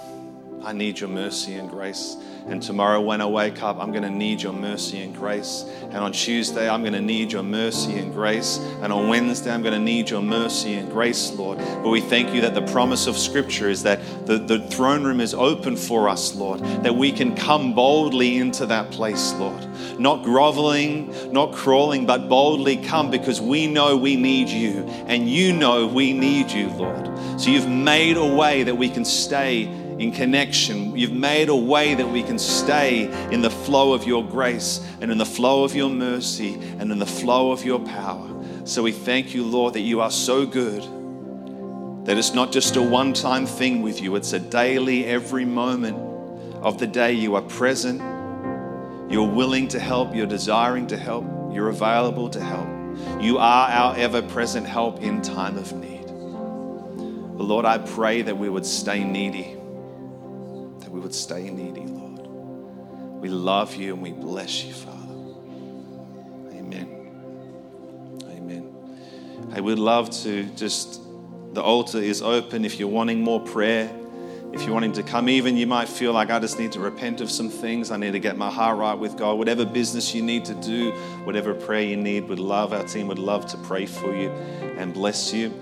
I 0.64 0.74
need 0.74 1.00
your 1.00 1.10
mercy 1.10 1.54
and 1.54 1.70
grace. 1.70 2.18
And 2.48 2.62
tomorrow, 2.62 3.00
when 3.02 3.22
I 3.22 3.26
wake 3.26 3.62
up, 3.62 3.78
I'm 3.80 3.92
going 3.92 4.04
to 4.04 4.10
need 4.10 4.42
your 4.42 4.54
mercy 4.54 5.02
and 5.02 5.16
grace. 5.16 5.66
And 5.84 5.98
on 5.98 6.12
Tuesday, 6.12 6.70
I'm 6.70 6.82
going 6.82 6.94
to 6.94 7.02
need 7.02 7.32
your 7.32 7.44
mercy 7.44 7.98
and 7.98 8.14
grace. 8.14 8.58
And 8.82 8.92
on 8.92 9.08
Wednesday, 9.08 9.54
I'm 9.54 9.62
going 9.62 9.74
to 9.74 9.80
need 9.80 10.10
your 10.10 10.22
mercy 10.22 10.76
and 10.76 10.92
grace, 10.92 11.32
Lord. 11.34 11.58
But 11.58 11.90
we 11.90 12.02
thank 12.02 12.34
you 12.34 12.42
that 12.42 12.54
the 12.54 12.66
promise 12.72 13.08
of 13.08 13.18
Scripture 13.18 13.70
is 13.70 13.84
that 13.84 14.00
the, 14.26 14.38
the 14.38 14.60
throne 14.68 15.04
room 15.04 15.22
is 15.22 15.34
open 15.34 15.76
for 15.76 16.10
us, 16.10 16.36
Lord, 16.36 16.60
that 16.84 16.96
we 16.96 17.12
can 17.12 17.36
come 17.36 17.74
boldly 17.74 18.38
into 18.38 18.66
that 18.68 18.92
place, 18.92 19.34
Lord. 19.34 19.68
Not 20.00 20.24
groveling, 20.24 21.14
not 21.32 21.54
crawling, 21.54 22.06
but 22.06 22.30
boldly 22.30 22.78
come 22.78 23.12
because 23.12 23.40
we 23.42 23.68
know 23.68 23.96
we 23.96 24.16
need 24.16 24.50
you. 24.50 24.84
And 25.08 25.30
you 25.30 25.54
know 25.54 25.88
we 25.88 26.14
need 26.14 26.52
you, 26.52 26.70
Lord. 26.72 27.08
So 27.40 27.52
you've 27.52 27.70
made 27.70 28.18
a 28.18 28.26
way 28.26 28.64
that 28.64 28.76
we 28.76 28.90
can 28.90 29.06
stay 29.06 29.66
in 30.00 30.12
connection. 30.14 30.98
You've 30.98 31.12
made 31.12 31.50
a 31.50 31.56
way 31.56 31.94
that 31.94 32.08
we 32.08 32.24
can 32.24 32.40
stay 32.40 33.04
in 33.32 33.42
the 33.42 33.50
flow 33.50 33.94
of 33.94 34.06
your 34.06 34.26
grace 34.26 34.80
and 35.02 35.12
in 35.12 35.18
the 35.18 35.26
flow 35.26 35.66
of 35.66 35.76
your 35.76 35.90
mercy 35.90 36.54
and 36.80 36.92
in 36.92 37.00
the 37.00 37.06
flow 37.06 37.52
of 37.52 37.66
your 37.66 37.80
power. 37.80 38.28
So 38.64 38.82
we 38.82 38.94
thank 38.94 39.36
you, 39.36 39.44
Lord, 39.44 39.74
that 39.74 39.82
you 39.82 40.00
are 40.00 40.10
so 40.10 40.46
good. 40.46 40.84
That 42.06 42.18
it's 42.18 42.34
not 42.34 42.54
just 42.54 42.78
a 42.78 42.82
one 42.82 43.12
time 43.14 43.46
thing 43.46 43.82
with 43.82 44.02
you, 44.02 44.16
it's 44.16 44.32
a 44.32 44.40
daily, 44.40 45.06
every 45.06 45.46
moment 45.46 45.98
of 46.64 46.80
the 46.80 46.88
day 46.88 47.12
you 47.14 47.36
are 47.36 47.42
present, 47.42 48.00
you're 49.12 49.30
willing 49.30 49.68
to 49.68 49.80
help, 49.80 50.16
you're 50.16 50.26
desiring 50.26 50.88
to 50.88 50.98
help, 50.98 51.26
you're 51.54 51.70
available 51.70 52.30
to 52.30 52.42
help. 52.42 52.68
You 53.22 53.38
are 53.38 53.70
our 53.70 53.98
ever 53.98 54.22
present 54.22 54.66
help 54.66 55.02
in 55.02 55.22
time 55.22 55.58
of 55.58 55.74
need. 55.74 56.06
But 56.08 57.44
Lord, 57.44 57.66
I 57.66 57.80
pray 57.80 58.22
that 58.22 58.38
we 58.38 58.50
would 58.50 58.66
stay 58.66 59.04
needy 59.04 59.59
that 60.90 60.96
we 60.96 61.02
would 61.02 61.14
stay 61.14 61.50
needy, 61.52 61.82
Lord. 61.82 63.22
We 63.22 63.30
love 63.30 63.76
you 63.76 63.94
and 63.94 64.02
we 64.02 64.12
bless 64.12 64.64
you, 64.64 64.74
Father. 64.74 65.14
Amen. 66.52 67.12
Amen. 68.24 68.74
I 69.52 69.62
would 69.62 69.78
love 69.78 70.10
to 70.24 70.46
just, 70.56 71.02
the 71.54 71.62
altar 71.62 72.00
is 72.00 72.24
open 72.24 72.66
if 72.66 72.80
you're 72.80 72.90
wanting 72.90 73.22
more 73.22 73.40
prayer. 73.40 73.96
If 74.52 74.64
you're 74.64 74.74
wanting 74.74 74.94
to 74.94 75.04
come, 75.04 75.30
even 75.30 75.58
you 75.58 75.68
might 75.68 75.88
feel 75.88 76.12
like 76.12 76.32
I 76.32 76.40
just 76.40 76.58
need 76.58 76.72
to 76.72 76.80
repent 76.80 77.22
of 77.22 77.30
some 77.30 77.50
things. 77.50 77.92
I 77.92 77.98
need 77.98 78.14
to 78.14 78.20
get 78.20 78.36
my 78.36 78.50
heart 78.50 78.80
right 78.80 78.96
with 78.96 79.16
God. 79.16 79.38
Whatever 79.38 79.64
business 79.64 80.16
you 80.16 80.24
need 80.24 80.44
to 80.46 80.56
do, 80.56 80.90
whatever 81.24 81.54
prayer 81.54 81.84
you 81.84 81.98
need, 81.98 82.28
would 82.30 82.40
love, 82.40 82.74
our 82.74 82.84
team 82.84 83.08
would 83.10 83.20
love 83.20 83.46
to 83.48 83.58
pray 83.58 83.86
for 83.86 84.16
you 84.16 84.32
and 84.80 84.92
bless 84.92 85.32
you. 85.32 85.54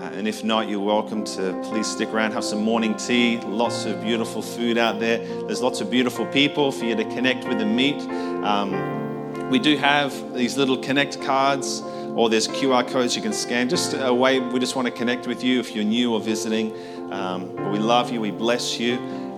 Uh, 0.00 0.10
and 0.14 0.26
if 0.26 0.42
not, 0.42 0.68
you're 0.68 0.80
welcome 0.80 1.24
to 1.24 1.58
please 1.64 1.86
stick 1.86 2.08
around, 2.10 2.32
have 2.32 2.44
some 2.44 2.62
morning 2.62 2.94
tea, 2.96 3.38
lots 3.40 3.84
of 3.84 4.02
beautiful 4.02 4.42
food 4.42 4.76
out 4.76 4.98
there. 4.98 5.18
There's 5.46 5.62
lots 5.62 5.80
of 5.80 5.90
beautiful 5.90 6.26
people 6.26 6.72
for 6.72 6.84
you 6.84 6.96
to 6.96 7.04
connect 7.04 7.46
with 7.46 7.60
and 7.60 7.74
meet. 7.76 8.00
Um, 8.44 9.50
we 9.50 9.58
do 9.58 9.76
have 9.76 10.34
these 10.34 10.56
little 10.56 10.76
connect 10.78 11.22
cards 11.22 11.80
or 12.14 12.28
there's 12.28 12.48
QR 12.48 12.86
codes 12.88 13.14
you 13.16 13.22
can 13.22 13.32
scan. 13.32 13.68
Just 13.68 13.94
a 13.94 14.12
way 14.12 14.40
we 14.40 14.58
just 14.60 14.76
want 14.76 14.86
to 14.86 14.92
connect 14.92 15.26
with 15.26 15.42
you 15.42 15.60
if 15.60 15.74
you're 15.74 15.84
new 15.84 16.14
or 16.14 16.20
visiting. 16.20 16.72
Um, 17.12 17.54
but 17.54 17.70
we 17.70 17.78
love 17.78 18.10
you, 18.10 18.20
we 18.20 18.30
bless 18.30 18.78
you, 18.78 18.94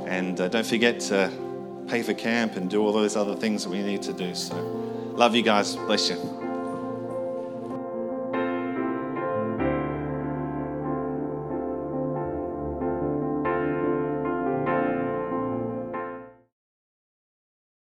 and 0.06 0.40
uh, 0.40 0.48
don't 0.48 0.66
forget 0.66 1.00
to 1.00 1.30
pay 1.88 2.02
for 2.02 2.14
camp 2.14 2.56
and 2.56 2.68
do 2.70 2.82
all 2.82 2.92
those 2.92 3.16
other 3.16 3.34
things 3.34 3.64
that 3.64 3.70
we 3.70 3.82
need 3.82 4.02
to 4.02 4.12
do. 4.12 4.34
So, 4.34 4.54
love 5.14 5.34
you 5.34 5.42
guys. 5.42 5.76
Bless 5.76 6.10
you. 6.10 6.45